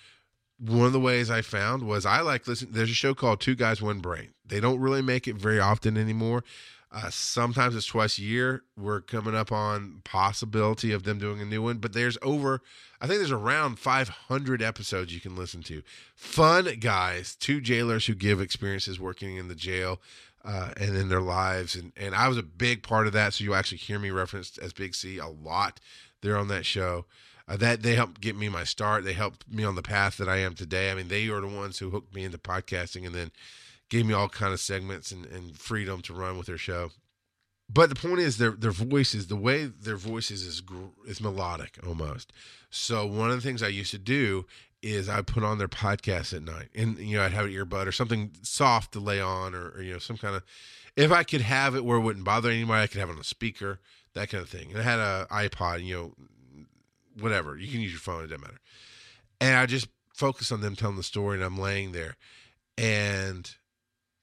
One 0.59 0.87
of 0.87 0.93
the 0.93 1.01
ways 1.01 1.31
I 1.31 1.43
found 1.43 1.83
was 1.83 2.07
I 2.07 2.21
like 2.21 2.47
listen. 2.47 2.69
There's 2.73 2.91
a 2.91 2.95
show 2.95 3.15
called 3.15 3.41
Two 3.41 3.55
Guys 3.55 3.83
One 3.83 4.01
Brain. 4.01 4.31
They 4.45 4.61
don't 4.61 4.81
really 4.81 5.03
make 5.03 5.29
it 5.29 5.37
very 5.37 5.61
often 5.61 5.97
anymore. 5.97 6.45
Uh, 6.91 7.11
sometimes 7.11 7.77
it's 7.77 7.87
twice 7.87 8.19
a 8.19 8.23
year. 8.23 8.63
We're 8.77 9.03
coming 9.03 9.35
up 9.35 9.53
on 9.53 10.01
possibility 10.05 10.91
of 10.93 11.03
them 11.03 11.19
doing 11.19 11.41
a 11.41 11.45
new 11.45 11.61
one, 11.61 11.79
but 11.79 11.93
there's 11.93 12.17
over, 12.23 12.63
I 12.99 13.07
think 13.07 13.19
there's 13.19 13.31
around 13.31 13.79
500 13.79 14.63
episodes 14.63 15.13
you 15.13 15.21
can 15.21 15.37
listen 15.37 15.63
to. 15.65 15.83
Fun 16.15 16.65
guys, 16.81 17.37
two 17.37 17.61
jailers 17.61 18.07
who 18.07 18.15
give 18.15 18.41
experiences 18.41 18.99
working 18.99 19.37
in 19.37 19.49
the 19.49 19.55
jail 19.55 20.01
uh, 20.45 20.71
and 20.77 20.97
in 20.97 21.09
their 21.09 21.21
lives. 21.21 21.75
And, 21.75 21.93
and 21.97 22.15
I 22.15 22.29
was 22.29 22.39
a 22.39 22.43
big 22.43 22.83
part 22.83 23.07
of 23.07 23.13
that. 23.13 23.35
So 23.35 23.45
you'll 23.45 23.55
actually 23.55 23.79
hear 23.79 23.99
me 23.99 24.11
referenced 24.11 24.59
as 24.59 24.73
Big 24.73 24.95
C 24.95 25.19
a 25.19 25.27
lot 25.27 25.81
there 26.23 26.37
on 26.37 26.49
that 26.49 26.67
show. 26.67 27.07
Uh, 27.47 27.57
that 27.57 27.83
they 27.83 27.95
helped 27.95 28.21
get 28.21 28.37
me 28.37 28.49
my 28.49 28.65
start. 28.65 29.05
They 29.05 29.15
helped 29.15 29.49
me 29.51 29.65
on 29.65 29.75
the 29.75 29.83
path 29.83 30.19
that 30.19 30.29
I 30.29 30.37
am 30.37 30.55
today. 30.55 30.91
I 30.91 30.95
mean, 30.95 31.09
they 31.09 31.29
are 31.29 31.41
the 31.41 31.47
ones 31.47 31.79
who 31.79 31.91
hooked 31.91 32.15
me 32.15 32.25
into 32.25 32.37
podcasting 32.37 33.07
and 33.07 33.15
then 33.15 33.31
gave 33.89 34.05
me 34.05 34.13
all 34.13 34.29
kind 34.29 34.53
of 34.53 34.61
segments 34.61 35.11
and, 35.13 35.25
and 35.27 35.57
freedom 35.57 36.03
to 36.03 36.13
run 36.13 36.37
with 36.37 36.47
their 36.47 36.59
show. 36.59 36.91
But 37.71 37.91
the 37.91 37.95
point 37.95 38.21
is, 38.21 38.39
their 38.39 38.53
their 38.53 38.71
voices, 38.71 39.27
the 39.27 39.37
way 39.37 39.67
their 39.67 39.97
voices 39.97 40.43
is 40.43 40.63
is 41.07 41.21
melodic 41.21 41.79
almost. 41.87 42.33
So 42.71 43.07
one 43.07 43.31
of 43.31 43.37
the 43.37 43.43
things 43.43 43.63
I 43.63 43.69
used 43.69 43.91
to 43.91 43.99
do 43.99 44.47
is 44.83 45.09
I 45.09 45.23
put 45.23 45.43
on 45.43 45.59
their 45.59 45.69
podcast 45.69 46.35
at 46.35 46.43
night, 46.43 46.69
and 46.75 46.99
you 46.99 47.17
know 47.17 47.25
I'd 47.25 47.33
have 47.33 47.47
an 47.47 47.53
earbud 47.53 47.87
or 47.87 47.93
something 47.93 48.33
soft 48.43 48.93
to 48.93 49.01
lay 49.01 49.21
on, 49.21 49.55
or, 49.55 49.71
or, 49.71 49.83
you 49.83 49.93
know 49.93 49.99
some 49.99 50.17
kind 50.17 50.37
of. 50.37 50.45
If 50.97 51.13
I 51.13 51.23
could 51.23 51.43
have 51.43 51.77
it 51.77 51.85
where 51.85 51.99
it 51.99 52.01
wouldn't 52.01 52.25
bother 52.25 52.51
anybody, 52.51 52.83
I 52.83 52.87
could 52.87 53.01
have 53.01 53.09
it 53.09 53.13
on 53.13 53.19
a 53.19 53.25
speaker, 53.25 53.79
that 54.15 54.31
kind 54.31 54.43
of 54.43 54.49
thing. 54.49 54.71
And 54.71 54.81
I 54.81 54.83
had 54.83 54.99
a 54.99 55.27
iPod, 55.31 55.85
you 55.85 55.95
know, 55.95 56.15
whatever. 57.21 57.57
You 57.57 57.71
can 57.71 57.81
use 57.81 57.93
your 57.93 58.01
phone; 58.01 58.25
it 58.25 58.29
doesn't 58.29 58.41
matter. 58.41 58.61
And 59.41 59.57
I 59.57 59.67
just 59.67 59.89
focus 60.15 60.51
on 60.51 60.61
them 60.61 60.77
telling 60.77 60.97
the 60.97 61.03
story, 61.03 61.37
and 61.37 61.45
I'm 61.45 61.59
laying 61.59 61.93
there, 61.93 62.17
and 62.77 63.51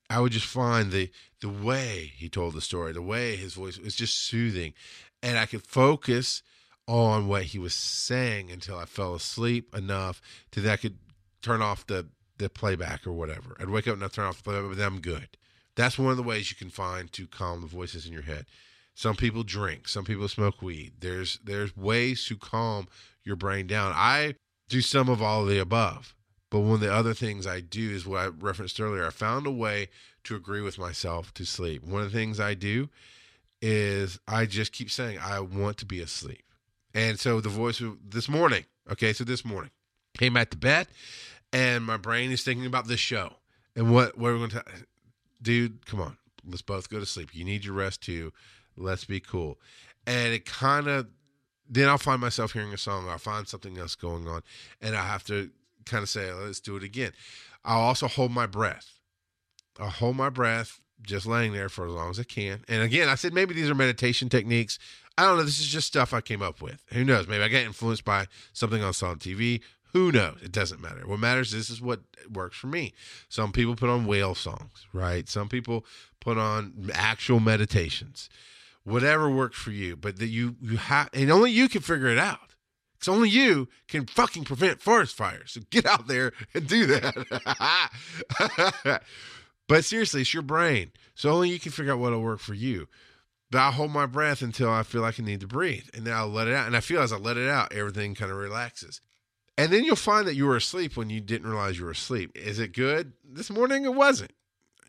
I 0.09 0.19
would 0.21 0.31
just 0.31 0.45
find 0.45 0.91
the 0.91 1.11
the 1.41 1.49
way 1.49 2.11
he 2.15 2.29
told 2.29 2.53
the 2.53 2.61
story, 2.61 2.93
the 2.93 3.01
way 3.01 3.35
his 3.35 3.53
voice 3.53 3.77
was 3.77 3.95
just 3.95 4.17
soothing, 4.17 4.73
and 5.21 5.37
I 5.37 5.45
could 5.45 5.63
focus 5.63 6.41
on 6.87 7.27
what 7.27 7.43
he 7.43 7.59
was 7.59 7.73
saying 7.73 8.51
until 8.51 8.77
I 8.77 8.85
fell 8.85 9.15
asleep 9.15 9.75
enough 9.75 10.21
to 10.51 10.61
that 10.61 10.73
I 10.73 10.77
could 10.77 10.97
turn 11.41 11.61
off 11.61 11.87
the 11.87 12.07
the 12.37 12.49
playback 12.49 13.07
or 13.07 13.13
whatever. 13.13 13.55
I'd 13.59 13.69
wake 13.69 13.87
up 13.87 13.93
and 13.93 14.03
I'd 14.03 14.11
turn 14.11 14.25
off 14.25 14.37
the 14.37 14.43
playback, 14.43 14.69
but 14.69 14.77
then 14.77 14.87
I'm 14.87 14.99
good. 14.99 15.29
That's 15.75 15.97
one 15.97 16.11
of 16.11 16.17
the 16.17 16.23
ways 16.23 16.49
you 16.49 16.57
can 16.57 16.69
find 16.69 17.11
to 17.13 17.27
calm 17.27 17.61
the 17.61 17.67
voices 17.67 18.05
in 18.05 18.11
your 18.11 18.23
head. 18.23 18.45
Some 18.93 19.15
people 19.15 19.43
drink, 19.43 19.87
some 19.87 20.05
people 20.05 20.27
smoke 20.27 20.61
weed. 20.61 20.93
There's 20.99 21.39
there's 21.43 21.75
ways 21.75 22.25
to 22.25 22.37
calm 22.37 22.87
your 23.23 23.35
brain 23.35 23.67
down. 23.67 23.93
I 23.95 24.35
do 24.69 24.81
some 24.81 25.09
of 25.09 25.21
all 25.21 25.43
of 25.43 25.49
the 25.49 25.59
above. 25.59 26.13
But 26.51 26.59
one 26.61 26.75
of 26.75 26.79
the 26.79 26.93
other 26.93 27.13
things 27.13 27.45
I 27.45 27.59
do 27.59 27.91
is 27.91 28.05
what 28.05 28.21
I 28.21 28.27
referenced 28.27 28.79
earlier. 28.79 29.05
I 29.05 29.09
found 29.09 29.47
a 29.47 29.51
way 29.51 29.89
to 30.23 30.35
agree 30.35 30.61
with 30.61 30.77
myself 30.77 31.33
to 31.33 31.45
sleep. 31.45 31.83
One 31.83 32.01
of 32.01 32.11
the 32.11 32.17
things 32.17 32.39
I 32.39 32.53
do 32.53 32.89
is 33.61 34.19
I 34.27 34.45
just 34.45 34.71
keep 34.71 34.91
saying, 34.91 35.19
I 35.19 35.39
want 35.39 35.77
to 35.79 35.85
be 35.85 35.99
asleep. 35.99 36.44
And 36.95 37.19
so 37.19 37.41
the 37.41 37.49
voice 37.49 37.83
this 38.07 38.29
morning, 38.29 38.63
okay, 38.89 39.11
so 39.11 39.25
this 39.25 39.43
morning, 39.43 39.69
came 40.17 40.37
at 40.37 40.49
the 40.49 40.55
bed 40.55 40.87
and 41.51 41.83
my 41.83 41.97
brain 41.97 42.31
is 42.31 42.41
thinking 42.41 42.65
about 42.65 42.87
this 42.87 43.01
show 43.01 43.33
and 43.75 43.93
what, 43.93 44.17
what 44.17 44.31
we're 44.31 44.37
going 44.37 44.49
to, 44.51 44.63
dude, 45.41 45.85
come 45.85 45.99
on, 45.99 46.17
let's 46.47 46.61
both 46.61 46.89
go 46.89 46.97
to 46.97 47.05
sleep. 47.05 47.35
You 47.35 47.43
need 47.43 47.65
your 47.65 47.73
rest 47.73 48.01
too. 48.01 48.31
Let's 48.77 49.03
be 49.03 49.19
cool. 49.19 49.59
And 50.07 50.33
it 50.33 50.45
kind 50.45 50.87
of, 50.87 51.07
then 51.69 51.89
I'll 51.89 51.97
find 51.97 52.21
myself 52.21 52.53
hearing 52.53 52.73
a 52.73 52.77
song. 52.77 53.09
I'll 53.09 53.17
find 53.17 53.45
something 53.45 53.77
else 53.77 53.95
going 53.95 54.25
on 54.29 54.41
and 54.81 54.95
I 54.95 55.05
have 55.05 55.25
to 55.25 55.51
kind 55.85 56.01
of 56.01 56.09
say, 56.09 56.31
oh, 56.31 56.43
let's 56.45 56.61
do 56.61 56.77
it 56.77 56.83
again. 56.83 57.11
I'll 57.65 57.81
also 57.81 58.07
hold 58.07 58.31
my 58.31 58.45
breath. 58.45 58.99
I'll 59.77 59.89
hold 59.89 60.15
my 60.15 60.29
breath 60.29 60.79
just 61.01 61.25
laying 61.25 61.51
there 61.51 61.67
for 61.67 61.87
as 61.87 61.93
long 61.93 62.09
as 62.09 62.19
I 62.19 62.23
can. 62.23 62.63
And 62.69 62.81
again, 62.81 63.09
I 63.09 63.15
said 63.15 63.33
maybe 63.33 63.53
these 63.53 63.69
are 63.69 63.75
meditation 63.75 64.29
techniques. 64.29 64.79
I 65.17 65.23
don't 65.23 65.37
know. 65.37 65.43
This 65.43 65.59
is 65.59 65.67
just 65.67 65.87
stuff 65.87 66.13
I 66.13 66.21
came 66.21 66.41
up 66.41 66.61
with. 66.61 66.83
Who 66.91 67.03
knows? 67.03 67.27
Maybe 67.27 67.43
I 67.43 67.47
got 67.47 67.63
influenced 67.63 68.03
by 68.03 68.27
something 68.53 68.83
I 68.83 68.91
saw 68.91 69.09
on 69.09 69.19
TV. 69.19 69.61
Who 69.93 70.11
knows? 70.11 70.39
It 70.43 70.51
doesn't 70.51 70.81
matter. 70.81 71.07
What 71.07 71.19
matters 71.19 71.53
is 71.53 71.53
this 71.53 71.69
is 71.69 71.81
what 71.81 72.01
works 72.29 72.57
for 72.57 72.67
me. 72.67 72.93
Some 73.29 73.53
people 73.53 73.77
put 73.77 73.89
on 73.89 74.05
whale 74.05 74.35
songs, 74.35 74.85
right? 74.91 75.27
Some 75.29 75.47
people 75.47 75.85
put 76.19 76.37
on 76.37 76.91
actual 76.93 77.39
meditations. 77.39 78.29
Whatever 78.83 79.29
works 79.29 79.57
for 79.57 79.71
you, 79.71 79.95
but 79.95 80.19
that 80.19 80.27
you 80.27 80.57
you 80.61 80.77
have, 80.77 81.09
and 81.13 81.31
only 81.31 81.51
you 81.51 81.69
can 81.69 81.81
figure 81.81 82.07
it 82.07 82.19
out. 82.19 82.53
It's 82.97 83.07
only 83.07 83.29
you 83.29 83.69
can 83.87 84.05
fucking 84.05 84.43
prevent 84.43 84.81
forest 84.81 85.15
fires. 85.15 85.53
So 85.53 85.61
get 85.69 85.85
out 85.85 86.07
there 86.07 86.33
and 86.53 86.67
do 86.67 86.85
that. 86.87 89.01
but 89.67 89.85
seriously, 89.85 90.21
it's 90.21 90.33
your 90.33 90.43
brain. 90.43 90.91
So 91.13 91.31
only 91.31 91.49
you 91.49 91.59
can 91.59 91.71
figure 91.71 91.93
out 91.93 91.99
what'll 91.99 92.21
work 92.21 92.39
for 92.39 92.53
you. 92.53 92.87
I'll 93.57 93.71
hold 93.71 93.91
my 93.91 94.05
breath 94.05 94.41
until 94.41 94.71
I 94.71 94.83
feel 94.83 95.01
like 95.01 95.19
I 95.19 95.23
need 95.23 95.41
to 95.41 95.47
breathe. 95.47 95.87
And 95.93 96.05
then 96.05 96.13
I'll 96.13 96.27
let 96.27 96.47
it 96.47 96.53
out. 96.53 96.67
And 96.67 96.75
I 96.75 96.79
feel 96.79 97.01
as 97.01 97.13
I 97.13 97.17
let 97.17 97.37
it 97.37 97.49
out, 97.49 97.73
everything 97.73 98.15
kind 98.15 98.31
of 98.31 98.37
relaxes. 98.37 99.01
And 99.57 99.71
then 99.71 99.83
you'll 99.83 99.95
find 99.95 100.27
that 100.27 100.35
you 100.35 100.45
were 100.45 100.57
asleep 100.57 100.97
when 100.97 101.09
you 101.09 101.21
didn't 101.21 101.49
realize 101.49 101.79
you 101.79 101.85
were 101.85 101.91
asleep. 101.91 102.31
Is 102.35 102.59
it 102.59 102.73
good? 102.73 103.13
This 103.23 103.49
morning 103.49 103.85
it 103.85 103.93
wasn't. 103.93 104.33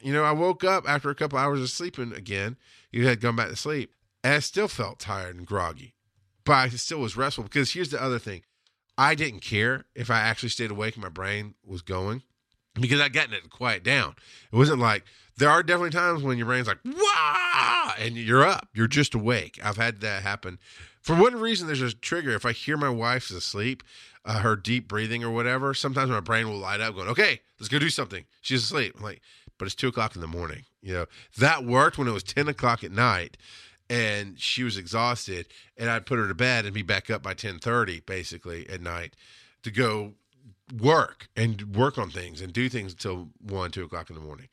You 0.02 0.12
know, 0.12 0.24
I 0.24 0.32
woke 0.32 0.64
up 0.64 0.88
after 0.88 1.10
a 1.10 1.14
couple 1.14 1.38
hours 1.38 1.60
of 1.60 1.70
sleeping 1.70 2.12
again. 2.12 2.56
You 2.90 3.06
had 3.06 3.20
gone 3.20 3.36
back 3.36 3.48
to 3.48 3.56
sleep. 3.56 3.92
And 4.24 4.34
I 4.34 4.38
still 4.40 4.68
felt 4.68 4.98
tired 4.98 5.36
and 5.36 5.46
groggy. 5.46 5.94
But 6.44 6.52
I 6.52 6.68
still 6.70 6.98
was 6.98 7.16
restful 7.16 7.44
because 7.44 7.72
here's 7.72 7.90
the 7.90 8.02
other 8.02 8.18
thing. 8.18 8.42
I 8.98 9.14
didn't 9.14 9.40
care 9.40 9.84
if 9.94 10.10
I 10.10 10.20
actually 10.20 10.48
stayed 10.48 10.70
awake 10.70 10.94
and 10.94 11.02
my 11.02 11.10
brain 11.10 11.54
was 11.64 11.82
going 11.82 12.22
because 12.80 13.00
I 13.00 13.08
gotten 13.08 13.34
it 13.34 13.42
to 13.42 13.48
quiet 13.48 13.82
down. 13.82 14.14
It 14.52 14.56
wasn't 14.56 14.80
like 14.80 15.04
there 15.36 15.50
are 15.50 15.62
definitely 15.62 15.90
times 15.90 16.22
when 16.22 16.38
your 16.38 16.46
brain's 16.46 16.66
like, 16.66 16.78
wah, 16.84 17.92
and 17.98 18.16
you're 18.16 18.44
up. 18.44 18.68
You're 18.74 18.86
just 18.86 19.14
awake. 19.14 19.58
I've 19.62 19.76
had 19.76 20.00
that 20.00 20.22
happen. 20.22 20.58
For 21.02 21.14
one 21.14 21.36
reason, 21.36 21.66
there's 21.66 21.82
a 21.82 21.92
trigger. 21.92 22.30
If 22.30 22.46
I 22.46 22.52
hear 22.52 22.76
my 22.76 22.88
wife's 22.88 23.30
asleep, 23.30 23.82
uh, 24.24 24.40
her 24.40 24.56
deep 24.56 24.88
breathing 24.88 25.22
or 25.22 25.30
whatever, 25.30 25.72
sometimes 25.72 26.10
my 26.10 26.20
brain 26.20 26.48
will 26.48 26.58
light 26.58 26.80
up 26.80 26.94
going, 26.94 27.08
okay, 27.08 27.40
let's 27.60 27.68
go 27.68 27.78
do 27.78 27.90
something. 27.90 28.24
She's 28.40 28.64
asleep. 28.64 28.94
I'm 28.96 29.04
like, 29.04 29.20
but 29.58 29.66
it's 29.66 29.74
two 29.74 29.88
o'clock 29.88 30.14
in 30.14 30.20
the 30.20 30.26
morning. 30.26 30.64
You 30.82 30.92
know, 30.94 31.06
that 31.38 31.64
worked 31.64 31.98
when 31.98 32.08
it 32.08 32.12
was 32.12 32.22
10 32.22 32.48
o'clock 32.48 32.82
at 32.82 32.90
night 32.90 33.36
and 33.88 34.38
she 34.38 34.64
was 34.64 34.76
exhausted 34.76 35.46
and 35.76 35.90
I'd 35.90 36.06
put 36.06 36.18
her 36.18 36.28
to 36.28 36.34
bed 36.34 36.64
and 36.64 36.74
be 36.74 36.82
back 36.82 37.10
up 37.10 37.22
by 37.22 37.30
1030 37.30 38.00
basically 38.00 38.68
at 38.68 38.80
night 38.80 39.14
to 39.62 39.70
go 39.70 40.14
work 40.72 41.28
and 41.36 41.76
work 41.76 41.98
on 41.98 42.10
things 42.10 42.40
and 42.40 42.52
do 42.52 42.68
things 42.68 42.92
until 42.92 43.28
one, 43.40 43.70
two 43.70 43.84
o'clock 43.84 44.10
in 44.10 44.16
the 44.16 44.22
morning. 44.22 44.48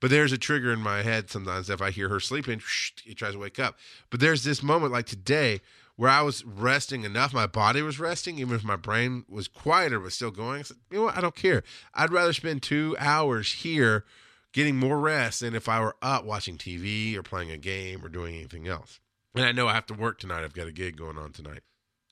But 0.00 0.10
there's 0.10 0.32
a 0.32 0.38
trigger 0.38 0.72
in 0.72 0.80
my 0.80 1.02
head 1.02 1.30
sometimes 1.30 1.70
if 1.70 1.80
I 1.80 1.90
hear 1.90 2.08
her 2.08 2.20
sleeping, 2.20 2.60
it 3.06 3.14
tries 3.16 3.32
to 3.32 3.38
wake 3.38 3.58
up. 3.58 3.78
But 4.10 4.20
there's 4.20 4.44
this 4.44 4.62
moment 4.62 4.92
like 4.92 5.06
today 5.06 5.60
where 5.96 6.10
I 6.10 6.22
was 6.22 6.44
resting 6.44 7.04
enough, 7.04 7.32
my 7.32 7.46
body 7.46 7.80
was 7.80 8.00
resting, 8.00 8.38
even 8.38 8.56
if 8.56 8.64
my 8.64 8.76
brain 8.76 9.24
was 9.28 9.48
quieter 9.48 10.00
but 10.00 10.12
still 10.12 10.32
going. 10.32 10.60
I 10.60 10.62
said, 10.62 10.76
you 10.90 10.98
know 10.98 11.04
what? 11.04 11.16
I 11.16 11.20
don't 11.20 11.36
care. 11.36 11.62
I'd 11.94 12.12
rather 12.12 12.32
spend 12.32 12.62
two 12.62 12.96
hours 12.98 13.52
here 13.52 14.04
getting 14.52 14.76
more 14.76 14.98
rest 14.98 15.40
than 15.40 15.54
if 15.54 15.68
I 15.68 15.80
were 15.80 15.96
up 16.02 16.24
watching 16.24 16.58
TV 16.58 17.16
or 17.16 17.22
playing 17.22 17.50
a 17.50 17.56
game 17.56 18.04
or 18.04 18.08
doing 18.08 18.34
anything 18.34 18.66
else. 18.66 19.00
And 19.34 19.44
I 19.44 19.52
know 19.52 19.68
I 19.68 19.74
have 19.74 19.86
to 19.86 19.94
work 19.94 20.18
tonight. 20.18 20.44
I've 20.44 20.54
got 20.54 20.68
a 20.68 20.72
gig 20.72 20.96
going 20.96 21.18
on 21.18 21.32
tonight. 21.32 21.62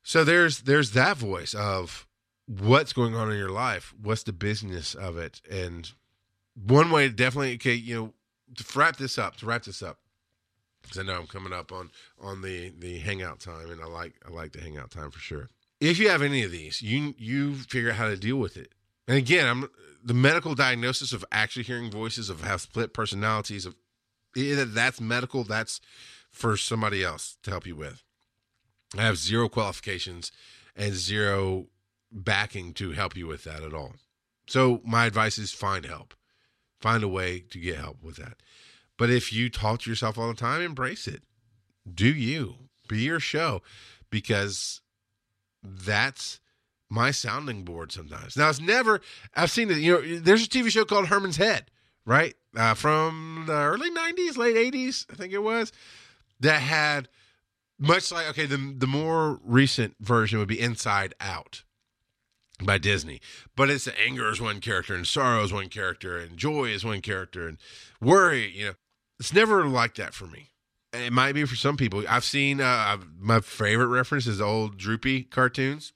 So 0.02 0.24
there's 0.24 0.62
there's 0.62 0.90
that 0.92 1.16
voice 1.16 1.54
of 1.54 2.06
what's 2.60 2.92
going 2.92 3.14
on 3.14 3.30
in 3.30 3.38
your 3.38 3.50
life, 3.50 3.94
what's 4.02 4.22
the 4.24 4.32
business 4.32 4.94
of 4.94 5.16
it, 5.16 5.40
and 5.50 5.92
one 6.54 6.90
way 6.90 7.08
definitely 7.08 7.54
okay, 7.54 7.74
you 7.74 7.94
know, 7.94 8.12
to 8.56 8.78
wrap 8.78 8.96
this 8.96 9.18
up, 9.18 9.36
to 9.36 9.46
wrap 9.46 9.64
this 9.64 9.82
up, 9.82 9.98
because 10.82 10.98
I 10.98 11.02
know 11.02 11.14
I'm 11.14 11.26
coming 11.26 11.52
up 11.52 11.72
on 11.72 11.90
on 12.20 12.42
the 12.42 12.72
the 12.78 12.98
hangout 12.98 13.40
time, 13.40 13.70
and 13.70 13.80
I 13.80 13.86
like 13.86 14.14
I 14.26 14.30
like 14.30 14.52
the 14.52 14.60
hangout 14.60 14.90
time 14.90 15.10
for 15.10 15.18
sure. 15.18 15.48
If 15.80 15.98
you 15.98 16.08
have 16.10 16.22
any 16.22 16.42
of 16.42 16.50
these, 16.50 16.82
you 16.82 17.14
you 17.16 17.54
figure 17.54 17.90
out 17.90 17.96
how 17.96 18.08
to 18.08 18.16
deal 18.16 18.36
with 18.36 18.56
it. 18.56 18.72
And 19.08 19.16
again, 19.16 19.46
I'm 19.46 19.68
the 20.04 20.14
medical 20.14 20.54
diagnosis 20.54 21.12
of 21.12 21.24
actually 21.32 21.64
hearing 21.64 21.90
voices 21.90 22.28
of 22.28 22.42
have 22.42 22.60
split 22.60 22.92
personalities 22.92 23.66
of 23.66 23.74
that's 24.34 25.00
medical, 25.00 25.44
that's 25.44 25.80
for 26.30 26.56
somebody 26.56 27.04
else 27.04 27.36
to 27.42 27.50
help 27.50 27.66
you 27.66 27.76
with. 27.76 28.02
I 28.96 29.02
have 29.02 29.18
zero 29.18 29.48
qualifications 29.48 30.32
and 30.76 30.94
zero 30.94 31.66
backing 32.12 32.74
to 32.74 32.92
help 32.92 33.16
you 33.16 33.26
with 33.26 33.44
that 33.44 33.62
at 33.62 33.74
all. 33.74 33.94
So 34.46 34.80
my 34.84 35.06
advice 35.06 35.38
is 35.38 35.52
find 35.52 35.84
help. 35.84 36.14
Find 36.80 37.02
a 37.02 37.08
way 37.08 37.44
to 37.50 37.58
get 37.58 37.76
help 37.76 38.02
with 38.02 38.16
that. 38.16 38.38
But 38.98 39.10
if 39.10 39.32
you 39.32 39.48
talk 39.48 39.80
to 39.80 39.90
yourself 39.90 40.18
all 40.18 40.28
the 40.28 40.34
time, 40.34 40.60
embrace 40.60 41.06
it. 41.06 41.22
Do 41.92 42.08
you. 42.08 42.56
Be 42.88 43.00
your 43.00 43.20
show 43.20 43.62
because 44.10 44.80
that's 45.62 46.40
my 46.90 47.10
sounding 47.10 47.64
board 47.64 47.90
sometimes. 47.90 48.36
Now 48.36 48.50
it's 48.50 48.60
never 48.60 49.00
I've 49.34 49.50
seen 49.50 49.70
it, 49.70 49.78
you 49.78 49.92
know, 49.92 50.18
there's 50.18 50.44
a 50.44 50.48
TV 50.48 50.68
show 50.68 50.84
called 50.84 51.06
Herman's 51.06 51.36
Head, 51.36 51.70
right? 52.04 52.34
Uh, 52.54 52.74
from 52.74 53.44
the 53.46 53.54
early 53.54 53.90
90s, 53.90 54.36
late 54.36 54.56
80s, 54.56 55.06
I 55.10 55.14
think 55.14 55.32
it 55.32 55.42
was, 55.42 55.72
that 56.40 56.60
had 56.60 57.08
much 57.78 58.12
like 58.12 58.28
okay, 58.30 58.46
the 58.46 58.74
the 58.76 58.86
more 58.86 59.40
recent 59.42 59.96
version 60.00 60.38
would 60.38 60.48
be 60.48 60.60
Inside 60.60 61.14
Out 61.20 61.64
by 62.64 62.78
Disney. 62.78 63.20
But 63.56 63.70
it's 63.70 63.88
anger 64.04 64.30
is 64.30 64.40
one 64.40 64.60
character 64.60 64.94
and 64.94 65.06
sorrow 65.06 65.42
is 65.42 65.52
one 65.52 65.68
character 65.68 66.18
and 66.18 66.36
joy 66.36 66.66
is 66.66 66.84
one 66.84 67.00
character 67.00 67.48
and 67.48 67.58
worry, 68.00 68.50
you 68.50 68.64
know. 68.66 68.74
It's 69.20 69.32
never 69.32 69.66
like 69.66 69.94
that 69.96 70.14
for 70.14 70.26
me. 70.26 70.48
It 70.92 71.12
might 71.12 71.32
be 71.32 71.44
for 71.44 71.54
some 71.54 71.76
people. 71.76 72.04
I've 72.08 72.24
seen 72.24 72.60
uh, 72.60 72.98
my 73.18 73.40
favorite 73.40 73.86
reference 73.86 74.26
is 74.26 74.40
old 74.40 74.76
Droopy 74.76 75.24
cartoons, 75.24 75.92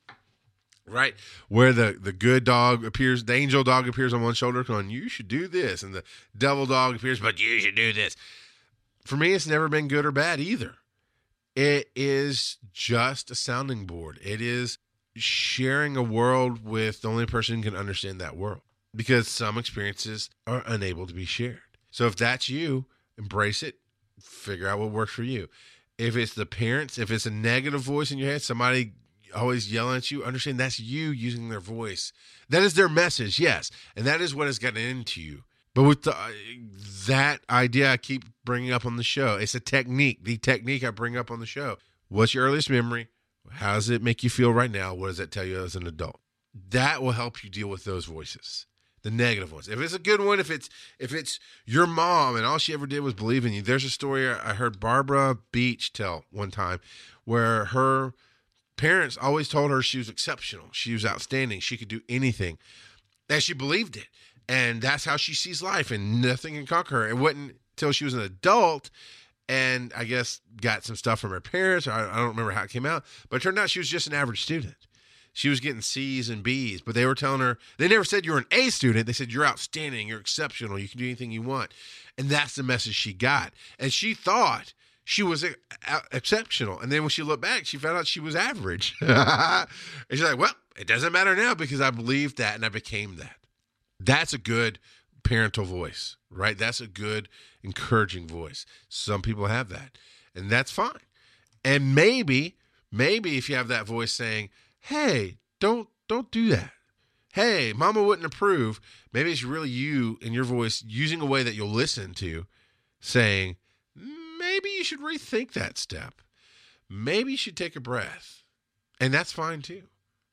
right? 0.87 1.15
Where 1.49 1.73
the, 1.73 1.99
the 2.01 2.13
good 2.13 2.45
dog 2.45 2.85
appears, 2.85 3.25
the 3.25 3.35
angel 3.35 3.65
dog 3.65 3.89
appears 3.89 4.15
on 4.15 4.23
one 4.23 4.35
shoulder, 4.35 4.63
going, 4.65 4.89
You 4.89 5.09
should 5.09 5.29
do 5.29 5.49
this. 5.49 5.83
And 5.83 5.93
the 5.93 6.05
devil 6.37 6.67
dog 6.67 6.97
appears, 6.97 7.21
But 7.21 7.41
you 7.41 7.59
should 7.59 7.75
do 7.75 7.93
this. 7.93 8.17
For 9.05 9.17
me, 9.17 9.33
it's 9.33 9.47
never 9.47 9.69
been 9.69 9.89
good 9.89 10.07
or 10.07 10.13
bad 10.13 10.41
either. 10.41 10.77
It 11.55 11.91
is 11.95 12.59
just 12.73 13.31
a 13.31 13.35
sounding 13.35 13.87
board. 13.87 14.19
It 14.23 14.41
is 14.41 14.79
sharing 15.17 15.97
a 15.97 16.03
world 16.03 16.65
with 16.65 17.03
the 17.03 17.09
only 17.09 17.27
person 17.27 17.57
who 17.57 17.63
can 17.63 17.77
understand 17.79 18.21
that 18.21 18.37
world 18.37 18.61
because 18.95 19.29
some 19.29 19.59
experiences 19.59 20.31
are 20.47 20.63
unable 20.67 21.07
to 21.07 21.15
be 21.15 21.25
shared. 21.25 21.61
So 21.91 22.07
if 22.07 22.17
that's 22.17 22.49
you, 22.49 22.87
embrace 23.19 23.63
it, 23.63 23.77
figure 24.21 24.69
out 24.69 24.79
what 24.79 24.91
works 24.91 25.13
for 25.13 25.23
you. 25.23 25.49
If 25.99 26.17
it's 26.17 26.35
the 26.35 26.47
parents, 26.47 26.99
if 26.99 27.11
it's 27.11 27.27
a 27.27 27.31
negative 27.31 27.81
voice 27.81 28.11
in 28.11 28.19
your 28.19 28.31
head, 28.31 28.43
somebody 28.43 28.93
always 29.35 29.73
yelling 29.73 29.97
at 29.97 30.11
you, 30.11 30.25
understand 30.25 30.61
that's 30.61 30.81
you 30.81 31.11
using 31.11 31.49
their 31.49 31.61
voice. 31.61 32.13
That 32.49 32.63
is 32.63 32.75
their 32.75 32.89
message, 32.89 33.39
yes. 33.39 33.71
And 33.97 34.07
that 34.07 34.21
is 34.21 34.35
what 34.35 34.47
has 34.47 34.59
gotten 34.59 34.81
into 34.81 35.21
you. 35.21 35.45
But 35.75 35.83
with 35.83 36.03
the, 36.03 36.17
that 37.07 37.41
idea 37.51 37.93
I 37.93 37.99
keep 37.99 38.25
bringing 38.45 38.73
up 38.73 38.87
on 38.87 38.97
the 38.97 39.03
show, 39.03 39.37
it's 39.37 39.55
a 39.55 39.61
technique. 39.61 40.25
The 40.25 40.39
technique 40.39 40.85
I 40.85 40.91
bring 40.91 41.17
up 41.17 41.31
on 41.31 41.41
the 41.41 41.47
show. 41.47 41.77
What's 42.09 42.35
your 42.35 42.47
earliest 42.47 42.71
memory? 42.71 43.09
How 43.53 43.75
does 43.75 43.91
it 43.91 44.03
make 44.03 44.23
you 44.23 44.31
feel 44.31 44.53
right 44.53 44.71
now? 44.71 44.95
What 44.95 45.09
does 45.09 45.19
that 45.19 45.31
tell 45.31 45.45
you 45.45 45.63
as 45.63 45.77
an 45.77 45.87
adult? 45.87 46.21
That 46.71 47.03
will 47.03 47.13
help 47.13 47.45
you 47.45 47.51
deal 47.51 47.69
with 47.69 47.85
those 47.85 48.07
voices, 48.07 48.67
the 49.03 49.11
negative 49.11 49.53
ones. 49.53 49.69
If 49.69 49.81
it's 49.81 49.95
a 49.95 49.99
good 49.99 50.21
one, 50.21 50.41
if 50.41 50.51
it's 50.51 50.69
if 50.99 51.13
it's 51.13 51.39
your 51.65 51.87
mom 51.87 52.37
and 52.37 52.47
all 52.47 52.59
she 52.59 52.73
ever 52.73 52.87
did 52.87 53.01
was 53.01 53.15
believe 53.15 53.45
in 53.45 53.53
you. 53.53 53.63
There's 53.63 53.85
a 53.85 53.91
story 53.91 54.29
I 54.29 54.55
heard 54.55 54.81
Barbara 54.81 55.39
Beach 55.53 55.93
tell 55.93 56.25
one 56.31 56.51
time 56.51 56.81
where 57.25 57.67
her 57.67 58.15
parents 58.77 59.19
always 59.21 59.49
told 59.49 59.71
her 59.71 59.83
she 59.83 59.99
was 59.99 60.09
exceptional, 60.09 60.69
she 60.73 60.93
was 60.93 61.05
outstanding, 61.05 61.61
she 61.61 61.77
could 61.77 61.89
do 61.89 62.03
anything, 62.09 62.59
and 63.29 63.43
she 63.43 63.55
believed 63.55 63.97
it. 63.97 64.07
And 64.49 64.81
that's 64.81 65.05
how 65.05 65.17
she 65.17 65.35
sees 65.35 65.63
life, 65.63 65.91
and 65.91 66.23
nothing 66.23 66.55
can 66.55 66.67
conquer 66.67 67.03
her. 67.03 67.09
It 67.09 67.17
wasn't 67.17 67.57
until 67.73 67.93
she 67.93 68.05
was 68.05 68.15
an 68.15 68.21
adult 68.21 68.91
and 69.49 69.93
I 69.97 70.05
guess 70.05 70.41
got 70.61 70.85
some 70.85 70.97
stuff 70.97 71.21
from 71.21 71.31
her 71.31 71.41
parents. 71.41 71.87
I, 71.87 72.11
I 72.11 72.17
don't 72.17 72.29
remember 72.29 72.53
how 72.53 72.65
it 72.65 72.71
came 72.71 72.87
out, 72.87 73.05
but 73.29 73.43
turned 73.43 73.59
out 73.59 73.71
she 73.71 73.79
was 73.79 73.89
just 73.89 74.07
an 74.07 74.15
average 74.15 74.43
student. 74.43 74.77
She 75.33 75.51
was 75.51 75.61
getting 75.61 75.83
C's 75.83 76.31
and 76.31 76.43
B's, 76.43 76.81
but 76.81 76.95
they 76.95 77.05
were 77.05 77.15
telling 77.15 77.41
her, 77.41 77.59
they 77.77 77.89
never 77.89 78.05
said 78.05 78.25
you're 78.25 78.39
an 78.39 78.47
A 78.51 78.71
student. 78.71 79.07
They 79.07 79.13
said 79.13 79.31
you're 79.31 79.45
outstanding, 79.45 80.09
you're 80.09 80.19
exceptional, 80.19 80.79
you 80.79 80.89
can 80.89 80.99
do 80.99 81.05
anything 81.05 81.31
you 81.31 81.43
want. 81.43 81.73
And 82.17 82.31
that's 82.31 82.55
the 82.55 82.63
message 82.63 82.95
she 82.95 83.13
got. 83.13 83.53
And 83.79 83.93
she 83.93 84.15
thought 84.15 84.73
she 85.05 85.23
was 85.23 85.45
a, 85.45 85.51
a, 85.87 86.01
exceptional. 86.11 86.81
And 86.81 86.91
then 86.91 87.03
when 87.03 87.11
she 87.11 87.23
looked 87.23 87.43
back, 87.43 87.67
she 87.67 87.77
found 87.77 87.99
out 87.99 88.07
she 88.07 88.19
was 88.19 88.35
average. 88.35 88.97
and 89.01 89.69
she's 90.11 90.23
like, 90.23 90.39
well, 90.39 90.55
it 90.75 90.87
doesn't 90.87 91.13
matter 91.13 91.37
now 91.37 91.55
because 91.55 91.83
I 91.83 91.91
believed 91.91 92.39
that 92.39 92.55
and 92.55 92.65
I 92.65 92.71
became 92.71 93.17
that. 93.17 93.37
That's 94.01 94.33
a 94.33 94.39
good 94.39 94.79
parental 95.27 95.65
voice, 95.65 96.17
right? 96.31 96.57
That's 96.57 96.81
a 96.81 96.87
good, 96.87 97.29
encouraging 97.63 98.29
voice. 98.29 98.65
Some 98.89 99.23
people 99.23 99.47
have 99.47 99.69
that, 99.71 99.99
and 100.35 100.49
that's 100.49 100.71
fine. 100.71 101.01
And 101.65 101.95
maybe, 101.95 102.57
maybe 102.93 103.37
if 103.37 103.49
you 103.49 103.57
have 103.57 103.69
that 103.69 103.87
voice 103.87 104.13
saying, 104.13 104.51
"Hey, 104.79 105.39
don't 105.59 105.89
don't 106.07 106.31
do 106.31 106.49
that," 106.51 106.73
"Hey, 107.33 107.73
Mama 107.73 108.05
wouldn't 108.05 108.27
approve," 108.27 108.81
maybe 109.13 109.33
it's 109.33 109.43
really 109.43 109.69
you 109.69 110.19
and 110.23 110.33
your 110.33 110.45
voice 110.45 110.85
using 110.87 111.21
a 111.21 111.27
way 111.27 111.43
that 111.43 111.55
you'll 111.55 111.69
listen 111.69 112.15
to, 112.15 112.47
saying, 113.01 113.57
"Maybe 113.97 114.71
you 114.71 114.85
should 114.85 115.01
rethink 115.01 115.53
that 115.53 115.77
step. 115.77 116.23
Maybe 116.89 117.33
you 117.33 117.39
should 117.39 117.57
take 117.57 117.75
a 117.75 117.81
breath," 117.81 118.45
and 119.01 119.13
that's 119.13 119.33
fine 119.33 119.61
too. 119.61 119.89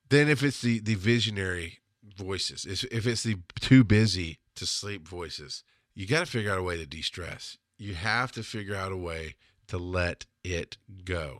Then 0.09 0.29
if 0.29 0.43
it's 0.43 0.61
the 0.61 0.77
the 0.77 0.95
visionary 0.95 1.79
voices, 2.15 2.65
if 2.65 3.07
it's 3.07 3.23
the 3.23 3.39
too 3.59 3.83
busy 3.83 4.37
to 4.55 4.65
sleep 4.65 5.07
voices. 5.07 5.63
You 5.95 6.07
got 6.07 6.21
to 6.21 6.25
figure 6.25 6.51
out 6.51 6.59
a 6.59 6.63
way 6.63 6.77
to 6.77 6.85
de 6.85 7.01
stress. 7.01 7.57
You 7.77 7.93
have 7.95 8.31
to 8.33 8.43
figure 8.43 8.75
out 8.75 8.91
a 8.91 8.97
way 8.97 9.35
to 9.67 9.77
let 9.77 10.25
it 10.43 10.77
go. 11.05 11.39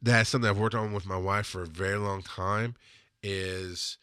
That's 0.00 0.30
something 0.30 0.48
I've 0.48 0.58
worked 0.58 0.74
on 0.74 0.92
with 0.92 1.06
my 1.06 1.16
wife 1.16 1.46
for 1.46 1.62
a 1.62 1.66
very 1.66 1.98
long 1.98 2.22
time. 2.22 2.74
Is 3.22 3.98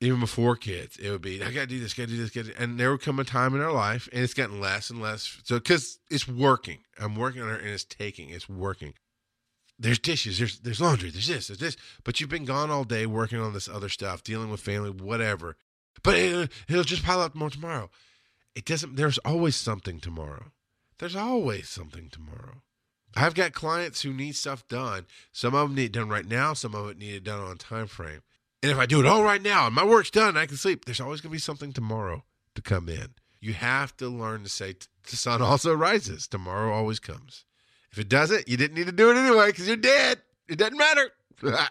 even 0.00 0.20
before 0.20 0.56
kids, 0.56 0.96
it 0.98 1.10
would 1.10 1.22
be 1.22 1.42
I 1.42 1.50
gotta 1.50 1.66
do 1.66 1.78
this, 1.78 1.94
gotta 1.94 2.08
do 2.08 2.16
this, 2.16 2.30
gotta 2.30 2.48
do, 2.48 2.54
and 2.58 2.78
there 2.78 2.90
would 2.90 3.00
come 3.00 3.18
a 3.18 3.24
time 3.24 3.54
in 3.54 3.62
our 3.62 3.72
life, 3.72 4.08
and 4.12 4.22
it's 4.22 4.34
gotten 4.34 4.60
less 4.60 4.90
and 4.90 5.00
less. 5.00 5.38
So 5.44 5.56
because 5.56 5.98
it's 6.10 6.28
working, 6.28 6.78
I'm 6.98 7.14
working 7.16 7.42
on 7.42 7.50
it, 7.50 7.60
and 7.60 7.70
it's 7.70 7.84
taking, 7.84 8.30
it's 8.30 8.48
working. 8.48 8.94
There's 9.78 9.98
dishes, 9.98 10.38
there's 10.38 10.58
there's 10.58 10.80
laundry, 10.80 11.10
there's 11.10 11.28
this, 11.28 11.46
there's 11.46 11.60
this, 11.60 11.76
but 12.04 12.20
you've 12.20 12.28
been 12.28 12.44
gone 12.44 12.70
all 12.70 12.84
day 12.84 13.06
working 13.06 13.40
on 13.40 13.52
this 13.52 13.68
other 13.68 13.88
stuff, 13.88 14.22
dealing 14.22 14.50
with 14.50 14.60
family, 14.60 14.90
whatever, 14.90 15.56
but 16.06 16.14
it, 16.16 16.50
will 16.70 16.84
just 16.84 17.02
pile 17.02 17.20
up 17.20 17.34
more 17.34 17.50
tomorrow. 17.50 17.90
It 18.54 18.64
doesn't. 18.64 18.94
There's 18.94 19.18
always 19.18 19.56
something 19.56 19.98
tomorrow. 19.98 20.52
There's 20.98 21.16
always 21.16 21.68
something 21.68 22.08
tomorrow. 22.08 22.62
I've 23.16 23.34
got 23.34 23.52
clients 23.52 24.02
who 24.02 24.12
need 24.12 24.36
stuff 24.36 24.66
done. 24.68 25.06
Some 25.32 25.54
of 25.54 25.68
them 25.68 25.76
need 25.76 25.86
it 25.86 25.92
done 25.92 26.08
right 26.08 26.26
now. 26.26 26.52
Some 26.54 26.74
of 26.74 26.88
it 26.88 26.98
need 26.98 27.14
it 27.14 27.24
done 27.24 27.40
on 27.40 27.58
time 27.58 27.88
frame. 27.88 28.20
And 28.62 28.70
if 28.70 28.78
I 28.78 28.86
do 28.86 29.00
it 29.00 29.06
all 29.06 29.24
right 29.24 29.42
now 29.42 29.66
and 29.66 29.74
my 29.74 29.84
work's 29.84 30.10
done, 30.10 30.36
I 30.36 30.46
can 30.46 30.56
sleep. 30.56 30.84
There's 30.84 31.00
always 31.00 31.20
going 31.20 31.30
to 31.30 31.34
be 31.34 31.38
something 31.38 31.72
tomorrow 31.72 32.24
to 32.54 32.62
come 32.62 32.88
in. 32.88 33.14
You 33.40 33.54
have 33.54 33.96
to 33.98 34.08
learn 34.08 34.44
to 34.44 34.48
say 34.48 34.76
the 35.10 35.16
sun 35.16 35.42
also 35.42 35.74
rises. 35.74 36.26
Tomorrow 36.26 36.72
always 36.72 37.00
comes. 37.00 37.44
If 37.90 37.98
it 37.98 38.08
doesn't, 38.08 38.48
you 38.48 38.56
didn't 38.56 38.76
need 38.76 38.86
to 38.86 38.92
do 38.92 39.10
it 39.10 39.16
anyway 39.16 39.46
because 39.46 39.66
you're 39.66 39.76
dead. 39.76 40.20
It 40.48 40.58
doesn't 40.58 40.78
matter. 40.78 41.10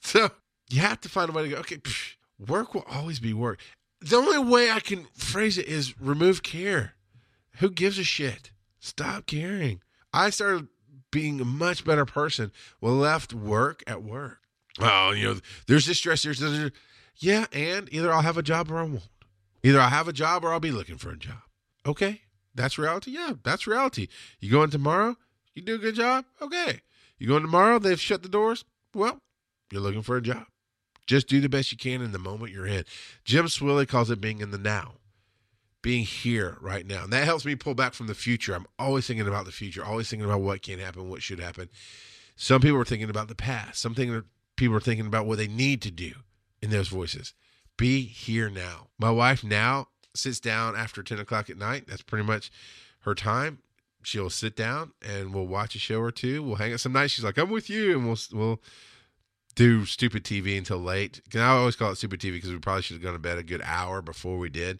so 0.00 0.30
you 0.68 0.80
have 0.80 1.00
to 1.02 1.08
find 1.08 1.30
a 1.30 1.32
way 1.32 1.44
to 1.44 1.48
go. 1.48 1.56
Okay, 1.56 1.76
psh, 1.76 2.14
work 2.38 2.74
will 2.74 2.84
always 2.90 3.20
be 3.20 3.32
work. 3.32 3.60
The 4.00 4.16
only 4.16 4.38
way 4.38 4.70
I 4.70 4.80
can 4.80 5.06
phrase 5.14 5.58
it 5.58 5.66
is 5.66 6.00
remove 6.00 6.42
care. 6.42 6.94
Who 7.58 7.70
gives 7.70 7.98
a 7.98 8.04
shit? 8.04 8.52
Stop 8.78 9.26
caring. 9.26 9.82
I 10.12 10.30
started 10.30 10.68
being 11.10 11.40
a 11.40 11.44
much 11.44 11.84
better 11.84 12.04
person 12.04 12.52
when 12.80 13.00
left 13.00 13.32
work 13.34 13.82
at 13.86 14.02
work. 14.02 14.38
Oh, 14.80 15.10
you 15.10 15.24
know, 15.24 15.40
there's 15.66 15.86
this 15.86 15.98
stress, 15.98 16.22
there's 16.22 16.38
this. 16.38 16.70
Yeah, 17.16 17.46
and 17.52 17.92
either 17.92 18.12
I'll 18.12 18.22
have 18.22 18.38
a 18.38 18.42
job 18.42 18.70
or 18.70 18.78
I 18.78 18.82
won't. 18.82 19.08
Either 19.64 19.80
I'll 19.80 19.88
have 19.88 20.06
a 20.06 20.12
job 20.12 20.44
or 20.44 20.52
I'll 20.52 20.60
be 20.60 20.70
looking 20.70 20.98
for 20.98 21.10
a 21.10 21.16
job. 21.16 21.42
Okay, 21.84 22.22
that's 22.54 22.78
reality. 22.78 23.10
Yeah, 23.10 23.32
that's 23.42 23.66
reality. 23.66 24.06
You 24.38 24.52
go 24.52 24.62
in 24.62 24.70
tomorrow, 24.70 25.16
you 25.54 25.62
do 25.62 25.74
a 25.74 25.78
good 25.78 25.96
job. 25.96 26.24
Okay. 26.40 26.82
You 27.18 27.26
go 27.26 27.36
in 27.36 27.42
tomorrow, 27.42 27.80
they've 27.80 28.00
shut 28.00 28.22
the 28.22 28.28
doors. 28.28 28.64
Well, 28.94 29.18
you're 29.72 29.82
looking 29.82 30.02
for 30.02 30.16
a 30.16 30.22
job. 30.22 30.46
Just 31.08 31.26
do 31.26 31.40
the 31.40 31.48
best 31.48 31.72
you 31.72 31.78
can 31.78 32.02
in 32.02 32.12
the 32.12 32.18
moment 32.18 32.52
you're 32.52 32.66
in. 32.66 32.84
Jim 33.24 33.46
Swilley 33.46 33.88
calls 33.88 34.10
it 34.10 34.20
being 34.20 34.40
in 34.40 34.50
the 34.50 34.58
now, 34.58 34.92
being 35.80 36.04
here 36.04 36.58
right 36.60 36.86
now. 36.86 37.02
And 37.04 37.12
that 37.14 37.24
helps 37.24 37.46
me 37.46 37.56
pull 37.56 37.74
back 37.74 37.94
from 37.94 38.08
the 38.08 38.14
future. 38.14 38.54
I'm 38.54 38.66
always 38.78 39.06
thinking 39.06 39.26
about 39.26 39.46
the 39.46 39.50
future, 39.50 39.82
always 39.82 40.10
thinking 40.10 40.26
about 40.28 40.42
what 40.42 40.62
can 40.62 40.78
happen, 40.78 41.08
what 41.08 41.22
should 41.22 41.40
happen. 41.40 41.70
Some 42.36 42.60
people 42.60 42.78
are 42.78 42.84
thinking 42.84 43.08
about 43.08 43.28
the 43.28 43.34
past. 43.34 43.80
Some 43.80 43.94
people 43.94 44.76
are 44.76 44.80
thinking 44.80 45.06
about 45.06 45.26
what 45.26 45.38
they 45.38 45.48
need 45.48 45.80
to 45.82 45.90
do. 45.90 46.12
in 46.60 46.70
those 46.70 46.88
voices. 46.88 47.34
Be 47.76 48.02
here 48.02 48.50
now. 48.50 48.88
My 48.98 49.10
wife 49.10 49.42
now 49.42 49.88
sits 50.14 50.40
down 50.40 50.76
after 50.76 51.02
10 51.02 51.18
o'clock 51.18 51.48
at 51.48 51.56
night. 51.56 51.86
That's 51.86 52.02
pretty 52.02 52.24
much 52.26 52.50
her 53.00 53.14
time. 53.14 53.58
She'll 54.02 54.30
sit 54.30 54.56
down 54.56 54.92
and 55.00 55.32
we'll 55.32 55.46
watch 55.46 55.74
a 55.74 55.78
show 55.78 56.00
or 56.00 56.10
two. 56.10 56.42
We'll 56.42 56.56
hang 56.56 56.72
out 56.72 56.80
some 56.80 56.92
nights. 56.92 57.12
She's 57.14 57.24
like, 57.24 57.38
I'm 57.38 57.50
with 57.50 57.70
you. 57.70 57.96
And 57.96 58.06
we'll, 58.06 58.18
we'll 58.32 58.60
do 59.58 59.84
stupid 59.84 60.22
TV 60.22 60.56
until 60.56 60.78
late. 60.78 61.20
Can 61.30 61.40
I 61.40 61.48
always 61.48 61.74
call 61.74 61.90
it 61.90 61.96
stupid 61.96 62.20
TV 62.20 62.34
because 62.34 62.52
we 62.52 62.58
probably 62.60 62.82
should 62.82 62.94
have 62.94 63.02
gone 63.02 63.14
to 63.14 63.18
bed 63.18 63.38
a 63.38 63.42
good 63.42 63.60
hour 63.64 64.00
before 64.00 64.38
we 64.38 64.48
did. 64.48 64.78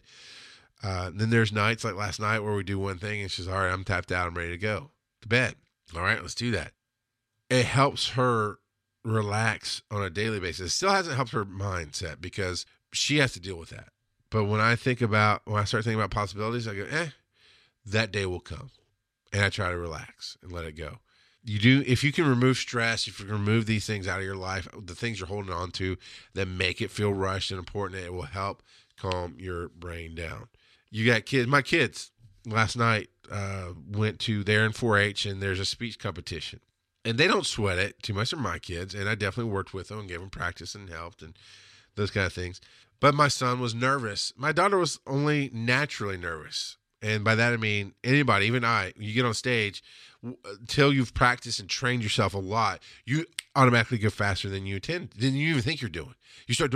Uh, 0.81 1.11
then 1.13 1.29
there's 1.29 1.51
nights 1.51 1.83
like 1.83 1.95
last 1.95 2.21
night 2.21 2.39
where 2.39 2.55
we 2.55 2.63
do 2.63 2.79
one 2.79 2.97
thing 2.97 3.21
and 3.21 3.29
she's 3.29 3.49
all 3.49 3.55
right, 3.55 3.73
I'm 3.73 3.83
tapped 3.83 4.09
out. 4.09 4.25
I'm 4.25 4.35
ready 4.35 4.51
to 4.51 4.57
go 4.57 4.91
to 5.21 5.27
bed. 5.27 5.55
All 5.93 6.01
right, 6.01 6.21
let's 6.21 6.33
do 6.33 6.51
that. 6.51 6.71
It 7.49 7.65
helps 7.65 8.11
her 8.11 8.59
relax 9.03 9.81
on 9.91 10.01
a 10.01 10.09
daily 10.09 10.39
basis. 10.39 10.67
It 10.67 10.75
still 10.75 10.91
hasn't 10.91 11.17
helped 11.17 11.31
her 11.31 11.43
mindset 11.43 12.21
because 12.21 12.65
she 12.93 13.17
has 13.17 13.33
to 13.33 13.41
deal 13.41 13.57
with 13.57 13.71
that. 13.71 13.89
But 14.29 14.45
when 14.45 14.61
I 14.61 14.77
think 14.77 15.01
about, 15.01 15.41
when 15.43 15.59
I 15.59 15.65
start 15.65 15.83
thinking 15.83 15.99
about 15.99 16.11
possibilities, 16.11 16.69
I 16.69 16.75
go, 16.75 16.85
eh, 16.89 17.07
that 17.85 18.13
day 18.13 18.25
will 18.25 18.39
come. 18.39 18.69
And 19.33 19.43
I 19.43 19.49
try 19.49 19.71
to 19.71 19.77
relax 19.77 20.37
and 20.41 20.53
let 20.53 20.63
it 20.63 20.77
go. 20.77 20.99
You 21.43 21.59
do, 21.59 21.83
if 21.87 22.03
you 22.03 22.11
can 22.11 22.27
remove 22.27 22.57
stress, 22.57 23.07
if 23.07 23.19
you 23.19 23.25
can 23.25 23.33
remove 23.33 23.65
these 23.65 23.85
things 23.85 24.07
out 24.07 24.19
of 24.19 24.25
your 24.25 24.35
life, 24.35 24.67
the 24.77 24.95
things 24.95 25.19
you're 25.19 25.27
holding 25.27 25.53
on 25.53 25.71
to 25.71 25.97
that 26.33 26.47
make 26.47 26.81
it 26.81 26.91
feel 26.91 27.13
rushed 27.13 27.51
and 27.51 27.59
important, 27.59 28.03
it 28.03 28.13
will 28.13 28.23
help 28.23 28.61
calm 28.97 29.35
your 29.39 29.69
brain 29.69 30.15
down. 30.15 30.49
You 30.91 31.05
got 31.05 31.25
kids, 31.25 31.47
my 31.47 31.61
kids 31.61 32.11
last 32.45 32.75
night 32.75 33.09
uh, 33.31 33.69
went 33.89 34.19
to, 34.21 34.43
they're 34.43 34.65
in 34.65 34.73
4 34.73 34.97
H 34.97 35.25
and 35.25 35.41
there's 35.41 35.59
a 35.59 35.65
speech 35.65 35.97
competition 35.97 36.59
and 37.05 37.17
they 37.17 37.27
don't 37.27 37.45
sweat 37.45 37.77
it 37.77 38.01
too 38.03 38.13
much. 38.13 38.31
They're 38.31 38.39
my 38.39 38.59
kids, 38.59 38.93
and 38.93 39.07
I 39.07 39.15
definitely 39.15 39.51
worked 39.51 39.73
with 39.73 39.87
them 39.87 39.99
and 39.99 40.07
gave 40.07 40.19
them 40.19 40.29
practice 40.29 40.75
and 40.75 40.89
helped 40.89 41.21
and 41.21 41.37
those 41.95 42.11
kind 42.11 42.25
of 42.25 42.33
things. 42.33 42.59
But 42.99 43.15
my 43.15 43.29
son 43.29 43.59
was 43.59 43.73
nervous. 43.73 44.33
My 44.35 44.51
daughter 44.51 44.77
was 44.77 44.99
only 45.07 45.49
naturally 45.53 46.17
nervous, 46.17 46.77
and 47.01 47.23
by 47.23 47.35
that 47.35 47.53
I 47.53 47.57
mean 47.57 47.93
anybody, 48.03 48.45
even 48.47 48.65
I. 48.65 48.93
You 48.97 49.13
get 49.13 49.25
on 49.25 49.33
stage, 49.33 49.83
until 50.23 50.87
uh, 50.87 50.91
you've 50.91 51.13
practiced 51.13 51.59
and 51.59 51.69
trained 51.69 52.03
yourself 52.03 52.33
a 52.33 52.39
lot, 52.39 52.81
you 53.05 53.25
automatically 53.55 53.97
go 53.97 54.09
faster 54.09 54.49
than 54.49 54.65
you 54.65 54.75
intend, 54.75 55.11
than 55.11 55.33
you 55.35 55.49
even 55.49 55.61
think 55.61 55.81
you're 55.81 55.89
doing. 55.89 56.15
You 56.47 56.53
start. 56.53 56.73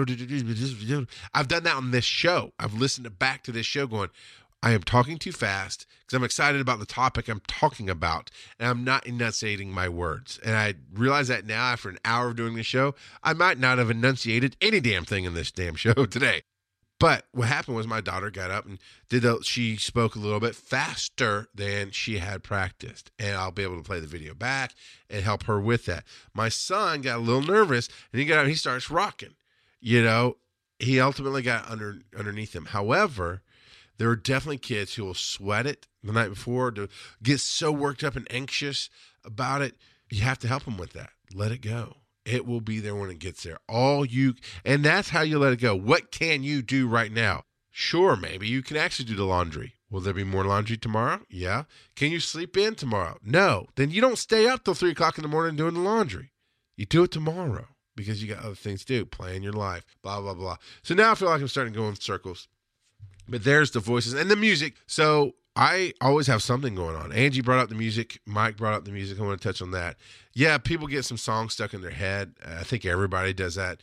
I've 1.33 1.47
done 1.47 1.63
that 1.63 1.75
on 1.75 1.91
this 1.91 2.05
show. 2.05 2.53
I've 2.59 2.73
listened 2.73 3.19
back 3.19 3.43
to 3.43 3.51
this 3.51 3.65
show, 3.65 3.87
going, 3.87 4.09
I 4.61 4.71
am 4.71 4.81
talking 4.81 5.17
too 5.17 5.33
fast 5.33 5.85
because 5.99 6.15
I'm 6.15 6.23
excited 6.23 6.61
about 6.61 6.79
the 6.79 6.85
topic 6.85 7.27
I'm 7.27 7.41
talking 7.47 7.89
about 7.89 8.31
and 8.57 8.69
I'm 8.69 8.85
not 8.85 9.05
enunciating 9.05 9.71
my 9.71 9.89
words. 9.89 10.39
And 10.41 10.55
I 10.55 10.75
realize 10.93 11.27
that 11.27 11.45
now 11.45 11.65
after 11.65 11.89
an 11.89 11.97
hour 12.05 12.29
of 12.29 12.37
doing 12.37 12.55
the 12.55 12.63
show, 12.63 12.95
I 13.21 13.33
might 13.33 13.59
not 13.59 13.77
have 13.77 13.89
enunciated 13.89 14.55
any 14.61 14.79
damn 14.79 15.03
thing 15.03 15.25
in 15.25 15.33
this 15.33 15.51
damn 15.51 15.75
show 15.75 15.93
today. 16.05 16.43
But 16.99 17.25
what 17.31 17.49
happened 17.49 17.75
was 17.75 17.87
my 17.87 18.01
daughter 18.01 18.31
got 18.31 18.51
up 18.51 18.65
and 18.65 18.79
did 19.09 19.23
the, 19.23 19.41
she 19.43 19.75
spoke 19.75 20.15
a 20.15 20.19
little 20.19 20.39
bit 20.39 20.55
faster 20.55 21.49
than 21.53 21.91
she 21.91 22.19
had 22.19 22.43
practiced. 22.43 23.11
And 23.19 23.35
I'll 23.35 23.51
be 23.51 23.63
able 23.63 23.77
to 23.77 23.83
play 23.83 23.99
the 23.99 24.07
video 24.07 24.33
back 24.33 24.73
and 25.09 25.23
help 25.23 25.43
her 25.43 25.59
with 25.59 25.85
that. 25.85 26.05
My 26.33 26.49
son 26.49 27.01
got 27.01 27.17
a 27.17 27.21
little 27.21 27.41
nervous 27.41 27.89
and 28.11 28.19
he 28.19 28.25
got 28.25 28.39
up 28.39 28.47
he 28.47 28.55
starts 28.55 28.89
rocking. 28.89 29.35
You 29.81 30.01
know, 30.01 30.37
he 30.79 30.99
ultimately 31.01 31.41
got 31.41 31.69
under 31.69 31.99
underneath 32.17 32.55
him. 32.55 32.65
However, 32.65 33.41
there 33.97 34.09
are 34.09 34.15
definitely 34.15 34.57
kids 34.57 34.95
who 34.95 35.05
will 35.05 35.13
sweat 35.13 35.67
it 35.67 35.87
the 36.03 36.13
night 36.13 36.29
before 36.29 36.71
to 36.71 36.89
get 37.21 37.39
so 37.39 37.71
worked 37.71 38.03
up 38.03 38.15
and 38.15 38.27
anxious 38.31 38.89
about 39.25 39.61
it. 39.61 39.75
You 40.09 40.21
have 40.21 40.39
to 40.39 40.47
help 40.47 40.65
them 40.65 40.77
with 40.77 40.93
that. 40.93 41.11
Let 41.33 41.51
it 41.51 41.61
go. 41.61 41.97
It 42.25 42.45
will 42.45 42.61
be 42.61 42.79
there 42.79 42.95
when 42.95 43.09
it 43.09 43.19
gets 43.19 43.43
there. 43.43 43.57
All 43.67 44.05
you, 44.05 44.35
and 44.63 44.83
that's 44.83 45.09
how 45.09 45.21
you 45.21 45.39
let 45.39 45.53
it 45.53 45.59
go. 45.59 45.75
What 45.75 46.11
can 46.11 46.43
you 46.43 46.61
do 46.61 46.87
right 46.87 47.11
now? 47.11 47.43
Sure, 47.69 48.15
maybe 48.15 48.47
you 48.47 48.61
can 48.61 48.77
actually 48.77 49.05
do 49.05 49.15
the 49.15 49.25
laundry. 49.25 49.73
Will 49.89 50.01
there 50.01 50.13
be 50.13 50.23
more 50.23 50.43
laundry 50.43 50.77
tomorrow? 50.77 51.21
Yeah. 51.29 51.63
Can 51.95 52.11
you 52.11 52.19
sleep 52.19 52.57
in 52.57 52.75
tomorrow? 52.75 53.17
No. 53.23 53.67
Then 53.75 53.91
you 53.91 54.01
don't 54.01 54.17
stay 54.17 54.47
up 54.47 54.63
till 54.63 54.73
three 54.73 54.91
o'clock 54.91 55.17
in 55.17 55.21
the 55.21 55.27
morning 55.27 55.55
doing 55.55 55.73
the 55.73 55.79
laundry. 55.79 56.31
You 56.75 56.85
do 56.85 57.03
it 57.03 57.11
tomorrow 57.11 57.67
because 57.95 58.21
you 58.23 58.33
got 58.33 58.43
other 58.43 58.55
things 58.55 58.85
to 58.85 58.87
do, 58.87 59.05
plan 59.05 59.43
your 59.43 59.53
life, 59.53 59.85
blah, 60.01 60.19
blah, 60.19 60.33
blah. 60.33 60.57
So 60.81 60.95
now 60.95 61.11
I 61.11 61.15
feel 61.15 61.29
like 61.29 61.41
I'm 61.41 61.47
starting 61.47 61.73
to 61.73 61.79
go 61.79 61.87
in 61.87 61.95
circles. 61.95 62.47
But 63.27 63.43
there's 63.43 63.71
the 63.71 63.79
voices 63.79 64.13
and 64.13 64.31
the 64.31 64.35
music. 64.35 64.75
So 64.87 65.33
I 65.55 65.93
always 66.01 66.27
have 66.27 66.41
something 66.41 66.73
going 66.73 66.95
on. 66.95 67.11
Angie 67.11 67.41
brought 67.41 67.59
up 67.59 67.69
the 67.69 67.75
music. 67.75 68.19
Mike 68.25 68.57
brought 68.57 68.73
up 68.73 68.85
the 68.85 68.91
music. 68.91 69.19
I 69.19 69.23
want 69.23 69.39
to 69.39 69.47
touch 69.47 69.61
on 69.61 69.71
that. 69.71 69.97
Yeah, 70.33 70.57
people 70.57 70.87
get 70.87 71.05
some 71.05 71.17
songs 71.17 71.53
stuck 71.53 71.73
in 71.73 71.81
their 71.81 71.91
head. 71.91 72.33
I 72.43 72.63
think 72.63 72.85
everybody 72.85 73.33
does 73.33 73.55
that. 73.55 73.81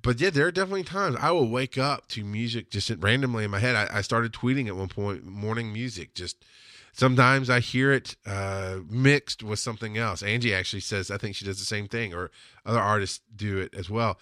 But 0.00 0.20
yeah, 0.20 0.30
there 0.30 0.46
are 0.46 0.52
definitely 0.52 0.84
times 0.84 1.16
I 1.20 1.32
will 1.32 1.48
wake 1.48 1.76
up 1.76 2.06
to 2.08 2.24
music 2.24 2.70
just 2.70 2.90
randomly 2.98 3.44
in 3.44 3.50
my 3.50 3.58
head. 3.58 3.76
I, 3.76 3.98
I 3.98 4.00
started 4.00 4.32
tweeting 4.32 4.68
at 4.68 4.76
one 4.76 4.88
point, 4.88 5.24
morning 5.24 5.72
music. 5.72 6.14
Just 6.14 6.44
sometimes 6.92 7.50
I 7.50 7.60
hear 7.60 7.92
it 7.92 8.16
uh, 8.24 8.78
mixed 8.88 9.42
with 9.42 9.58
something 9.58 9.98
else. 9.98 10.22
Angie 10.22 10.54
actually 10.54 10.80
says 10.80 11.10
I 11.10 11.18
think 11.18 11.36
she 11.36 11.44
does 11.44 11.58
the 11.58 11.66
same 11.66 11.88
thing, 11.88 12.14
or 12.14 12.30
other 12.64 12.80
artists 12.80 13.20
do 13.34 13.58
it 13.58 13.74
as 13.74 13.90
well 13.90 14.18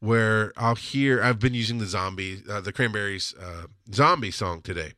where 0.00 0.52
I'll 0.56 0.76
hear 0.76 1.22
I've 1.22 1.40
been 1.40 1.54
using 1.54 1.78
the 1.78 1.86
zombie 1.86 2.42
uh, 2.48 2.60
the 2.60 2.72
Cranberries 2.72 3.34
uh, 3.40 3.66
zombie 3.92 4.30
song 4.30 4.62
today, 4.62 4.92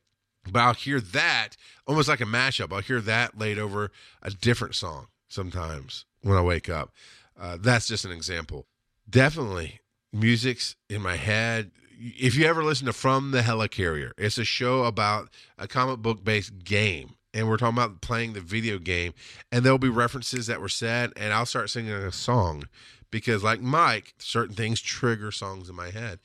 but 0.45 0.61
I'll 0.61 0.75
hear 0.75 1.01
that 1.01 1.51
almost 1.87 2.09
like 2.09 2.21
a 2.21 2.25
mashup. 2.25 2.73
I'll 2.73 2.81
hear 2.81 3.01
that 3.01 3.39
laid 3.39 3.59
over 3.59 3.91
a 4.23 4.31
different 4.31 4.75
song 4.75 5.09
sometimes 5.29 6.05
when 6.23 6.37
I 6.37 6.43
wake 6.43 6.69
up. 6.69 6.93
Uh, 7.39 7.57
that's 7.61 7.89
just 7.89 8.05
an 8.05 8.13
example. 8.13 8.67
Definitely, 9.09 9.81
music's 10.13 10.77
in 10.89 11.03
my 11.03 11.17
head. 11.17 11.71
If 11.99 12.35
you 12.35 12.47
ever 12.47 12.65
listen 12.65 12.87
to 12.87 12.93
From 12.93 13.31
the 13.31 13.43
Helicarrier, 13.43 14.13
it's 14.17 14.39
a 14.39 14.45
show 14.45 14.85
about 14.85 15.29
a 15.59 15.69
comic 15.69 15.99
book 15.99 16.25
based 16.25 16.65
game 16.65 17.15
and 17.33 17.49
we're 17.49 17.59
talking 17.59 17.79
about 17.79 18.01
playing 18.01 18.33
the 18.33 18.41
video 18.41 18.79
game 18.79 19.13
and 19.53 19.65
there'll 19.65 19.79
be 19.79 19.89
references 19.89 20.49
that 20.49 20.61
were 20.61 20.69
said 20.69 21.13
and 21.15 21.33
i'll 21.33 21.47
start 21.47 21.71
singing 21.71 21.93
a 21.93 22.11
song 22.11 22.65
because 23.11 23.43
like 23.43 23.61
Mike, 23.61 24.15
certain 24.19 24.55
things 24.55 24.81
trigger 24.81 25.33
songs 25.33 25.69
in 25.69 25.75
my 25.75 25.91
head. 25.91 26.21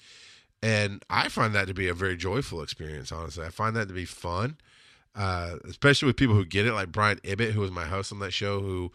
And 0.61 1.03
I 1.09 1.29
find 1.29 1.53
that 1.53 1.67
to 1.67 1.73
be 1.73 1.87
a 1.87 1.93
very 1.93 2.17
joyful 2.17 2.61
experience, 2.61 3.11
honestly. 3.11 3.45
I 3.45 3.49
find 3.49 3.75
that 3.75 3.87
to 3.87 3.93
be 3.93 4.05
fun, 4.05 4.57
uh, 5.13 5.57
especially 5.65 6.07
with 6.07 6.17
people 6.17 6.35
who 6.35 6.45
get 6.45 6.65
it, 6.65 6.73
like 6.73 6.91
Brian 6.91 7.19
Ibbott, 7.23 7.51
who 7.51 7.61
was 7.61 7.71
my 7.71 7.85
host 7.85 8.11
on 8.11 8.19
that 8.19 8.31
show, 8.31 8.61
who 8.61 8.91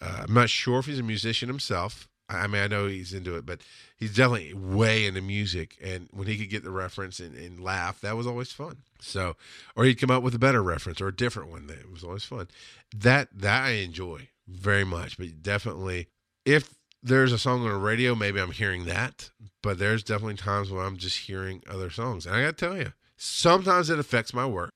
uh, 0.00 0.24
I'm 0.28 0.34
not 0.34 0.50
sure 0.50 0.78
if 0.80 0.86
he's 0.86 0.98
a 0.98 1.04
musician 1.04 1.48
himself. 1.48 2.08
I 2.28 2.46
mean, 2.46 2.62
I 2.62 2.66
know 2.68 2.86
he's 2.86 3.12
into 3.12 3.36
it, 3.36 3.44
but 3.44 3.60
he's 3.96 4.14
definitely 4.14 4.54
way 4.54 5.06
into 5.06 5.20
music. 5.20 5.76
And 5.82 6.08
when 6.10 6.26
he 6.26 6.38
could 6.38 6.48
get 6.48 6.64
the 6.64 6.70
reference 6.70 7.20
and, 7.20 7.36
and, 7.36 7.60
laugh, 7.60 8.00
that 8.00 8.16
was 8.16 8.26
always 8.26 8.50
fun. 8.50 8.78
So, 8.98 9.36
or 9.76 9.84
he'd 9.84 10.00
come 10.00 10.10
up 10.10 10.22
with 10.22 10.34
a 10.34 10.38
better 10.38 10.62
reference 10.62 11.00
or 11.00 11.08
a 11.08 11.14
different 11.14 11.50
one. 11.50 11.66
That 11.66 11.90
was 11.90 12.02
always 12.02 12.24
fun. 12.24 12.48
That 12.96 13.28
that 13.34 13.64
I 13.64 13.70
enjoy 13.70 14.28
very 14.48 14.84
much. 14.84 15.18
But 15.18 15.42
definitely, 15.42 16.08
if 16.46 16.74
there's 17.04 17.32
a 17.32 17.38
song 17.38 17.62
on 17.62 17.68
the 17.68 17.76
radio, 17.76 18.14
maybe 18.14 18.40
I'm 18.40 18.50
hearing 18.50 18.86
that, 18.86 19.30
but 19.62 19.78
there's 19.78 20.02
definitely 20.02 20.36
times 20.36 20.70
when 20.70 20.84
I'm 20.84 20.96
just 20.96 21.26
hearing 21.26 21.62
other 21.68 21.90
songs. 21.90 22.24
And 22.24 22.34
I 22.34 22.42
got 22.42 22.56
to 22.56 22.66
tell 22.66 22.76
you, 22.78 22.92
sometimes 23.18 23.90
it 23.90 23.98
affects 23.98 24.32
my 24.32 24.46
work, 24.46 24.70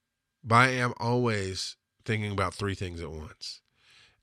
but 0.45 0.57
I 0.57 0.69
am 0.73 0.93
always 1.01 1.77
thinking 2.05 2.31
about 2.31 2.53
three 2.53 2.75
things 2.75 3.01
at 3.01 3.11
once. 3.11 3.63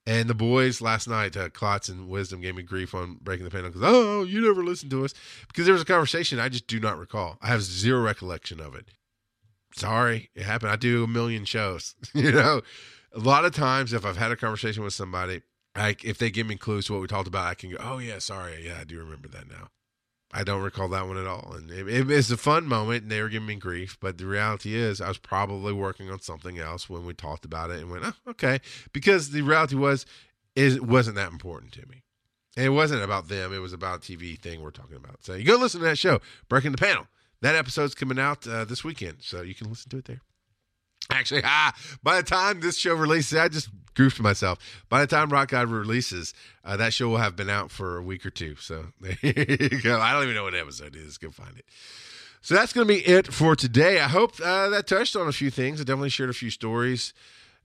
And 0.06 0.30
the 0.30 0.36
boys 0.36 0.82
last 0.82 1.08
night, 1.08 1.36
uh, 1.36 1.49
Klotz 1.49 1.89
and 1.89 2.08
Wisdom 2.08 2.41
gave 2.41 2.56
me 2.56 2.62
grief 2.62 2.93
on 2.93 3.18
Breaking 3.24 3.43
the 3.43 3.49
Panel 3.49 3.72
because, 3.72 3.82
oh, 3.84 4.22
you 4.22 4.39
never 4.39 4.64
listened 4.64 4.91
to 4.91 5.03
us. 5.03 5.16
Because 5.47 5.66
there 5.66 5.74
was 5.74 5.82
a 5.82 5.86
conversation 5.86 6.39
I 6.39 6.47
just 6.47 6.68
do 6.68 6.80
not 6.80 6.99
recall. 6.99 7.39
I 7.41 7.47
have 7.47 7.64
zero 7.64 8.01
recollection 8.01 8.60
of 8.60 8.76
it. 8.76 8.89
Sorry, 9.76 10.30
it 10.36 10.43
happened. 10.43 10.72
I 10.72 10.76
do 10.76 11.03
a 11.03 11.08
million 11.08 11.43
shows. 11.43 11.95
you 12.14 12.32
know, 12.32 12.62
a 13.14 13.20
lot 13.20 13.45
of 13.45 13.56
times 13.56 13.93
if 13.93 14.06
I've 14.06 14.18
had 14.18 14.32
a 14.32 14.36
conversation 14.36 14.84
with 14.84 14.93
somebody 14.93 15.41
I, 15.76 15.95
if 16.03 16.17
they 16.17 16.30
give 16.30 16.47
me 16.47 16.55
clues 16.55 16.86
to 16.86 16.93
what 16.93 17.01
we 17.01 17.07
talked 17.07 17.28
about, 17.28 17.47
I 17.47 17.53
can 17.53 17.71
go, 17.71 17.78
oh, 17.80 17.97
yeah, 17.97 18.19
sorry. 18.19 18.65
Yeah, 18.65 18.78
I 18.80 18.84
do 18.86 18.97
remember 18.97 19.28
that 19.30 19.49
now. 19.49 19.69
I 20.34 20.43
don't 20.43 20.61
recall 20.61 20.89
that 20.89 21.07
one 21.07 21.17
at 21.17 21.28
all. 21.28 21.53
And 21.55 21.69
it, 21.71 21.88
it, 21.88 22.11
it's 22.11 22.32
a 22.32 22.38
fun 22.38 22.65
moment, 22.65 23.03
and 23.03 23.11
they 23.11 23.21
were 23.21 23.30
giving 23.30 23.47
me 23.47 23.55
grief. 23.55 23.97
But 23.99 24.17
the 24.17 24.26
reality 24.26 24.76
is, 24.76 24.99
I 25.01 25.07
was 25.07 25.17
probably 25.17 25.73
working 25.73 26.09
on 26.09 26.21
something 26.21 26.59
else 26.59 26.89
when 26.89 27.05
we 27.05 27.13
talked 27.13 27.45
about 27.45 27.71
it 27.71 27.80
and 27.80 27.89
went, 27.89 28.05
oh, 28.05 28.32
okay. 28.32 28.59
Because 28.91 29.32
the 29.32 29.41
reality 29.41 29.76
was, 29.76 30.05
it 30.55 30.84
wasn't 30.84 31.15
that 31.17 31.32
important 31.32 31.73
to 31.73 31.88
me. 31.88 32.03
And 32.57 32.65
it 32.65 32.69
wasn't 32.69 33.03
about 33.03 33.28
them, 33.28 33.53
it 33.53 33.59
was 33.59 33.73
about 33.73 34.01
TV 34.01 34.39
thing 34.39 34.61
we're 34.61 34.71
talking 34.71 34.95
about. 34.95 35.23
So 35.23 35.34
you 35.34 35.43
go 35.43 35.57
listen 35.57 35.82
to 35.82 35.86
that 35.88 35.97
show, 35.97 36.21
Breaking 36.47 36.71
the 36.71 36.78
Panel. 36.78 37.07
That 37.41 37.55
episode's 37.55 37.93
coming 37.93 38.17
out 38.17 38.47
uh, 38.47 38.63
this 38.63 38.84
weekend, 38.84 39.17
so 39.19 39.41
you 39.41 39.53
can 39.53 39.69
listen 39.69 39.89
to 39.91 39.97
it 39.97 40.05
there. 40.05 40.21
Actually, 41.10 41.41
ah, 41.45 41.74
by 42.03 42.18
the 42.18 42.24
time 42.24 42.62
this 42.62 42.78
show 42.78 42.95
releases, 42.95 43.38
I 43.38 43.47
just 43.47 43.70
goofed 43.93 44.20
myself. 44.20 44.60
By 44.89 45.01
the 45.01 45.08
time 45.08 45.30
Rock 45.30 45.49
God 45.49 45.70
releases, 45.70 46.34
uh, 46.64 46.78
that 46.78 46.93
show 46.93 47.10
will 47.10 47.18
have 47.18 47.36
been 47.36 47.49
out 47.49 47.72
for 47.72 47.97
a 47.97 48.03
week 48.03 48.26
or 48.26 48.30
two. 48.30 48.56
So 48.58 48.88
there 49.01 49.18
you 49.24 49.82
go. 49.82 49.99
I 49.99 50.14
don't 50.14 50.24
even 50.24 50.36
know 50.36 50.43
what 50.43 50.56
episode 50.56 50.95
it 50.95 51.01
is. 51.01 51.18
Go 51.18 51.32
find 51.32 51.58
it. 51.58 51.66
So 52.41 52.53
that's 52.53 52.74
going 52.74 52.88
to 52.88 52.93
be 52.93 52.99
it 52.99 53.34
for 53.34 53.56
today. 53.56 53.99
I 53.99 54.08
hope 54.08 54.39
uh, 54.39 54.70
that 54.70 54.86
touched 54.86 55.16
on 55.16 55.28
a 55.28 55.32
few 55.32 55.49
things. 55.49 55.82
I 55.82 55.84
definitely 55.84 56.10
shared 56.10 56.30
a 56.30 56.34
few 56.34 56.51
stories. 56.51 57.12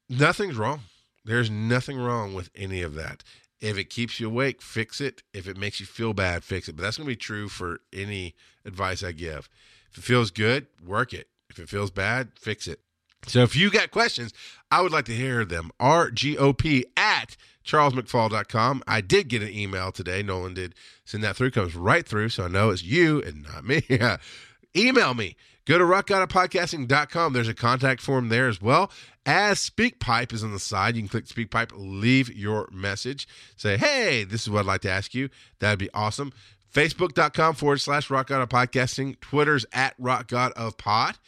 Nothing's 0.08 0.56
wrong. 0.56 0.80
There's 1.22 1.50
nothing 1.50 1.98
wrong 1.98 2.32
with 2.32 2.48
any 2.54 2.80
of 2.80 2.94
that. 2.94 3.22
If 3.60 3.76
it 3.76 3.90
keeps 3.90 4.18
you 4.18 4.28
awake, 4.28 4.62
fix 4.62 4.98
it. 5.02 5.22
If 5.34 5.46
it 5.46 5.58
makes 5.58 5.80
you 5.80 5.86
feel 5.86 6.14
bad, 6.14 6.44
fix 6.44 6.66
it. 6.66 6.76
But 6.76 6.82
that's 6.82 6.96
going 6.96 7.06
to 7.06 7.12
be 7.12 7.16
true 7.16 7.48
for 7.48 7.80
any 7.92 8.34
advice 8.64 9.04
I 9.04 9.12
give. 9.12 9.50
If 9.92 9.98
it 9.98 10.04
feels 10.04 10.30
good, 10.30 10.66
work 10.82 11.12
it. 11.12 11.28
If 11.50 11.58
it 11.58 11.68
feels 11.68 11.90
bad, 11.90 12.30
fix 12.36 12.66
it. 12.66 12.80
So 13.26 13.42
if 13.42 13.54
you 13.54 13.70
got 13.70 13.90
questions, 13.90 14.32
I 14.70 14.82
would 14.82 14.92
like 14.92 15.04
to 15.06 15.14
hear 15.14 15.44
them. 15.44 15.70
RGOP 15.80 16.84
at 16.96 17.36
charlesmcfall.com. 17.64 18.82
I 18.86 19.00
did 19.00 19.28
get 19.28 19.42
an 19.42 19.50
email 19.50 19.92
today. 19.92 20.22
Nolan 20.22 20.54
did 20.54 20.74
send 21.04 21.22
that 21.24 21.36
through. 21.36 21.50
Comes 21.50 21.74
right 21.74 22.06
through, 22.06 22.30
so 22.30 22.44
I 22.44 22.48
know 22.48 22.70
it's 22.70 22.82
you 22.82 23.22
and 23.22 23.42
not 23.42 23.64
me. 23.64 23.82
email 24.76 25.14
me. 25.14 25.36
Go 25.66 25.78
to 25.78 25.84
rockgodofpodcasting.com. 25.84 27.32
There's 27.32 27.48
a 27.48 27.54
contact 27.54 28.00
form 28.00 28.28
there 28.28 28.48
as 28.48 28.60
well. 28.60 28.90
As 29.26 29.58
SpeakPipe 29.68 30.32
is 30.32 30.42
on 30.42 30.52
the 30.52 30.58
side, 30.58 30.96
you 30.96 31.02
can 31.02 31.08
click 31.08 31.26
SpeakPipe, 31.26 31.72
leave 31.74 32.34
your 32.34 32.68
message. 32.72 33.28
Say, 33.56 33.76
hey, 33.76 34.24
this 34.24 34.42
is 34.42 34.50
what 34.50 34.60
I'd 34.60 34.66
like 34.66 34.80
to 34.82 34.90
ask 34.90 35.14
you. 35.14 35.28
That'd 35.58 35.78
be 35.78 35.90
awesome. 35.92 36.32
Facebook.com 36.72 37.54
forward 37.54 37.80
slash 37.80 38.10
Rock 38.10 38.28
Podcasting. 38.28 39.20
Twitter's 39.20 39.66
at 39.72 39.94
Rock 39.98 40.28
God 40.28 40.52
of 40.52 40.76
Pod. 40.78 41.18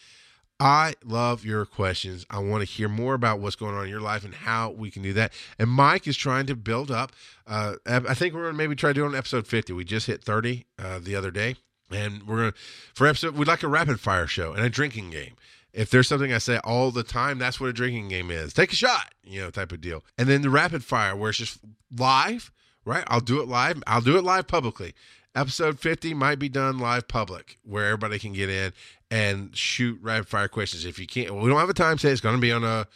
I 0.62 0.94
love 1.04 1.44
your 1.44 1.66
questions. 1.66 2.24
I 2.30 2.38
want 2.38 2.60
to 2.60 2.72
hear 2.72 2.88
more 2.88 3.14
about 3.14 3.40
what's 3.40 3.56
going 3.56 3.74
on 3.74 3.82
in 3.82 3.90
your 3.90 4.00
life 4.00 4.24
and 4.24 4.32
how 4.32 4.70
we 4.70 4.92
can 4.92 5.02
do 5.02 5.12
that. 5.14 5.32
And 5.58 5.68
Mike 5.68 6.06
is 6.06 6.16
trying 6.16 6.46
to 6.46 6.54
build 6.54 6.88
up. 6.88 7.10
Uh, 7.48 7.74
I 7.84 8.14
think 8.14 8.32
we're 8.32 8.42
going 8.42 8.54
to 8.54 8.58
maybe 8.58 8.76
try 8.76 8.90
to 8.90 8.94
do 8.94 9.02
it 9.02 9.08
on 9.08 9.16
episode 9.16 9.48
50. 9.48 9.72
We 9.72 9.82
just 9.82 10.06
hit 10.06 10.22
30 10.22 10.64
uh, 10.78 11.00
the 11.00 11.16
other 11.16 11.32
day. 11.32 11.56
And 11.90 12.22
we're 12.28 12.36
going 12.36 12.52
to, 12.52 12.58
for 12.94 13.08
episode, 13.08 13.34
we'd 13.34 13.48
like 13.48 13.64
a 13.64 13.68
rapid 13.68 13.98
fire 13.98 14.28
show 14.28 14.52
and 14.52 14.64
a 14.64 14.70
drinking 14.70 15.10
game. 15.10 15.34
If 15.72 15.90
there's 15.90 16.06
something 16.06 16.32
I 16.32 16.38
say 16.38 16.58
all 16.58 16.92
the 16.92 17.02
time, 17.02 17.38
that's 17.38 17.58
what 17.58 17.68
a 17.68 17.72
drinking 17.72 18.06
game 18.06 18.30
is. 18.30 18.52
Take 18.52 18.72
a 18.72 18.76
shot, 18.76 19.12
you 19.24 19.40
know, 19.40 19.50
type 19.50 19.72
of 19.72 19.80
deal. 19.80 20.04
And 20.16 20.28
then 20.28 20.42
the 20.42 20.50
rapid 20.50 20.84
fire, 20.84 21.16
where 21.16 21.30
it's 21.30 21.40
just 21.40 21.58
live, 21.98 22.52
right? 22.84 23.02
I'll 23.08 23.18
do 23.18 23.40
it 23.40 23.48
live. 23.48 23.82
I'll 23.88 24.00
do 24.00 24.16
it 24.16 24.22
live 24.22 24.46
publicly. 24.46 24.94
Episode 25.34 25.80
50 25.80 26.12
might 26.12 26.38
be 26.38 26.50
done 26.50 26.78
live 26.78 27.08
public 27.08 27.58
where 27.64 27.86
everybody 27.86 28.18
can 28.18 28.34
get 28.34 28.50
in 28.50 28.74
and 29.12 29.54
shoot 29.54 29.98
rapid 30.00 30.26
fire 30.26 30.48
questions. 30.48 30.86
If 30.86 30.98
you 30.98 31.06
can't, 31.06 31.34
well, 31.34 31.44
we 31.44 31.50
don't 31.50 31.60
have 31.60 31.68
a 31.68 31.74
time 31.74 31.98
today. 31.98 32.12
It's 32.12 32.22
going 32.22 32.34
to 32.34 32.40
be 32.40 32.50
on 32.50 32.64
a, 32.64 32.86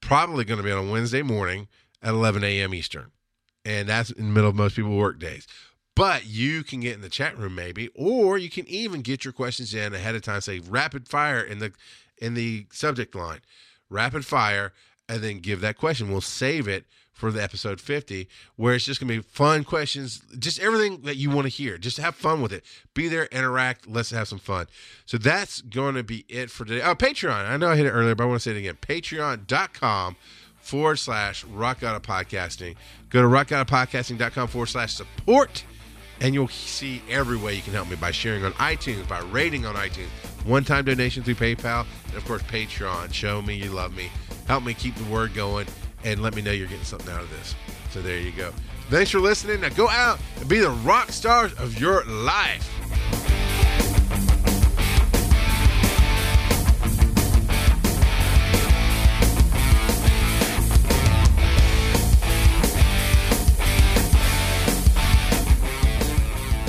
probably 0.00 0.46
going 0.46 0.56
to 0.56 0.64
be 0.64 0.72
on 0.72 0.88
a 0.88 0.90
Wednesday 0.90 1.20
morning 1.20 1.68
at 2.02 2.14
11 2.14 2.42
a.m. 2.42 2.72
Eastern. 2.72 3.12
And 3.62 3.86
that's 3.86 4.10
in 4.10 4.28
the 4.28 4.32
middle 4.32 4.48
of 4.48 4.56
most 4.56 4.76
people's 4.76 4.98
work 4.98 5.18
days. 5.18 5.46
But 5.94 6.24
you 6.26 6.64
can 6.64 6.80
get 6.80 6.94
in 6.94 7.02
the 7.02 7.10
chat 7.10 7.36
room 7.36 7.54
maybe, 7.54 7.90
or 7.94 8.38
you 8.38 8.48
can 8.48 8.66
even 8.66 9.02
get 9.02 9.26
your 9.26 9.32
questions 9.32 9.74
in 9.74 9.94
ahead 9.94 10.14
of 10.14 10.22
time. 10.22 10.40
Say 10.40 10.58
rapid 10.58 11.06
fire 11.06 11.42
in 11.42 11.58
the 11.58 11.72
in 12.16 12.32
the 12.32 12.66
subject 12.72 13.14
line, 13.14 13.40
rapid 13.90 14.24
fire, 14.24 14.72
and 15.06 15.22
then 15.22 15.40
give 15.40 15.60
that 15.60 15.76
question. 15.76 16.10
We'll 16.10 16.22
save 16.22 16.66
it 16.66 16.86
for 17.22 17.30
the 17.30 17.40
episode 17.40 17.80
50 17.80 18.28
where 18.56 18.74
it's 18.74 18.84
just 18.84 18.98
going 18.98 19.06
to 19.06 19.18
be 19.18 19.22
fun 19.22 19.62
questions 19.62 20.22
just 20.40 20.58
everything 20.58 21.02
that 21.02 21.14
you 21.14 21.30
want 21.30 21.44
to 21.44 21.48
hear. 21.48 21.78
Just 21.78 21.98
have 21.98 22.16
fun 22.16 22.42
with 22.42 22.52
it. 22.52 22.64
Be 22.94 23.06
there 23.06 23.26
interact 23.26 23.86
let's 23.86 24.10
have 24.10 24.26
some 24.26 24.40
fun. 24.40 24.66
So 25.06 25.18
that's 25.18 25.60
going 25.60 25.94
to 25.94 26.02
be 26.02 26.24
it 26.28 26.50
for 26.50 26.64
today. 26.64 26.82
Oh 26.82 26.96
patreon 26.96 27.48
i 27.48 27.56
know 27.56 27.70
i 27.70 27.76
hit 27.76 27.86
it 27.86 27.90
earlier 27.90 28.16
but 28.16 28.24
i 28.24 28.26
want 28.26 28.42
to 28.42 28.50
say 28.50 28.56
it 28.56 28.58
again. 28.58 28.76
Patreon.com 28.82 30.16
forward 30.56 30.96
slash 30.96 31.44
rock 31.44 31.78
god 31.78 31.94
of 31.94 32.02
podcasting. 32.02 32.74
Go 33.08 33.22
to 33.22 33.28
rockgodofpodcasting.com 33.28 34.48
forward 34.48 34.66
slash 34.66 34.92
support 34.92 35.62
and 36.20 36.34
you'll 36.34 36.48
see 36.48 37.02
every 37.08 37.36
way 37.36 37.54
you 37.54 37.62
can 37.62 37.72
help 37.72 37.88
me 37.88 37.94
by 37.94 38.10
sharing 38.10 38.44
on 38.44 38.52
itunes 38.54 39.06
by 39.06 39.20
rating 39.30 39.64
on 39.64 39.76
itunes. 39.76 40.08
One-time 40.44 40.86
donation 40.86 41.22
through 41.22 41.36
paypal 41.36 41.86
and 42.08 42.16
of 42.16 42.24
course 42.24 42.42
patreon. 42.42 43.14
Show 43.14 43.42
me 43.42 43.54
you 43.54 43.70
love 43.70 43.94
me. 43.94 44.10
Help 44.48 44.64
me 44.64 44.74
keep 44.74 44.96
the 44.96 45.04
word 45.04 45.34
going 45.34 45.68
and 46.04 46.22
let 46.22 46.34
me 46.34 46.42
know 46.42 46.52
you're 46.52 46.68
getting 46.68 46.84
something 46.84 47.12
out 47.12 47.22
of 47.22 47.30
this. 47.30 47.54
So 47.90 48.00
there 48.00 48.18
you 48.18 48.32
go. 48.32 48.52
Thanks 48.90 49.10
for 49.10 49.20
listening. 49.20 49.60
Now 49.60 49.68
go 49.70 49.88
out 49.88 50.18
and 50.38 50.48
be 50.48 50.58
the 50.58 50.70
rock 50.70 51.10
stars 51.10 51.52
of 51.54 51.78
your 51.80 52.04
life. 52.04 52.68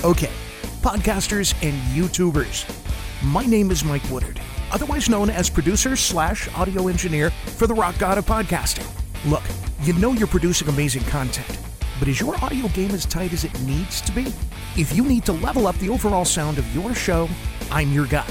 Okay, 0.04 0.30
podcasters 0.82 1.54
and 1.64 1.74
YouTubers. 1.96 2.66
My 3.24 3.46
name 3.46 3.72
is 3.72 3.86
Mike 3.86 4.04
Woodard, 4.10 4.38
otherwise 4.70 5.08
known 5.08 5.30
as 5.30 5.50
producer 5.50 5.96
slash 5.96 6.54
audio 6.56 6.90
engineer 6.90 7.30
for 7.30 7.68
the 7.68 7.74
Rock 7.74 7.98
God 8.00 8.18
of 8.18 8.26
Podcasting. 8.26 9.03
Look, 9.26 9.44
you 9.84 9.94
know 9.94 10.12
you're 10.12 10.28
producing 10.28 10.68
amazing 10.68 11.04
content, 11.04 11.58
but 11.98 12.10
is 12.10 12.20
your 12.20 12.36
audio 12.44 12.68
game 12.70 12.92
as 12.92 13.06
tight 13.06 13.32
as 13.32 13.46
it 13.46 13.62
needs 13.62 14.02
to 14.02 14.12
be? 14.12 14.34
If 14.76 14.94
you 14.94 15.06
need 15.06 15.24
to 15.26 15.32
level 15.32 15.66
up 15.66 15.78
the 15.78 15.88
overall 15.88 16.26
sound 16.26 16.58
of 16.58 16.76
your 16.76 16.94
show, 16.94 17.30
I'm 17.72 17.94
your 17.94 18.06
guy. 18.06 18.28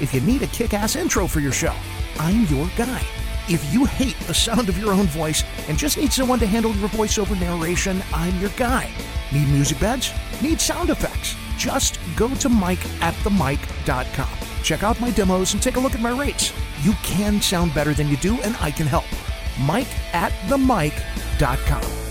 If 0.00 0.14
you 0.14 0.22
need 0.22 0.40
a 0.40 0.46
kick 0.46 0.72
ass 0.72 0.96
intro 0.96 1.26
for 1.26 1.40
your 1.40 1.52
show, 1.52 1.74
I'm 2.18 2.46
your 2.46 2.70
guy. 2.74 3.02
If 3.48 3.62
you 3.70 3.84
hate 3.84 4.18
the 4.20 4.32
sound 4.32 4.70
of 4.70 4.78
your 4.78 4.94
own 4.94 5.08
voice 5.08 5.44
and 5.68 5.76
just 5.76 5.98
need 5.98 6.10
someone 6.10 6.38
to 6.38 6.46
handle 6.46 6.74
your 6.76 6.88
voiceover 6.88 7.38
narration, 7.38 8.02
I'm 8.14 8.38
your 8.40 8.50
guy. 8.56 8.90
Need 9.32 9.48
music 9.48 9.78
beds? 9.78 10.10
Need 10.40 10.58
sound 10.58 10.88
effects? 10.88 11.36
Just 11.58 12.00
go 12.16 12.34
to 12.36 12.48
mike 12.48 12.82
at 13.02 13.12
mikeatthemic.com. 13.14 14.62
Check 14.62 14.82
out 14.84 15.00
my 15.02 15.10
demos 15.10 15.52
and 15.52 15.62
take 15.62 15.76
a 15.76 15.80
look 15.80 15.94
at 15.94 16.00
my 16.00 16.18
rates. 16.18 16.54
You 16.82 16.94
can 17.02 17.42
sound 17.42 17.74
better 17.74 17.92
than 17.92 18.08
you 18.08 18.16
do, 18.16 18.40
and 18.40 18.56
I 18.60 18.70
can 18.70 18.86
help. 18.86 19.04
Mike 19.60 20.14
at 20.14 20.32
themic.com. 20.48 22.09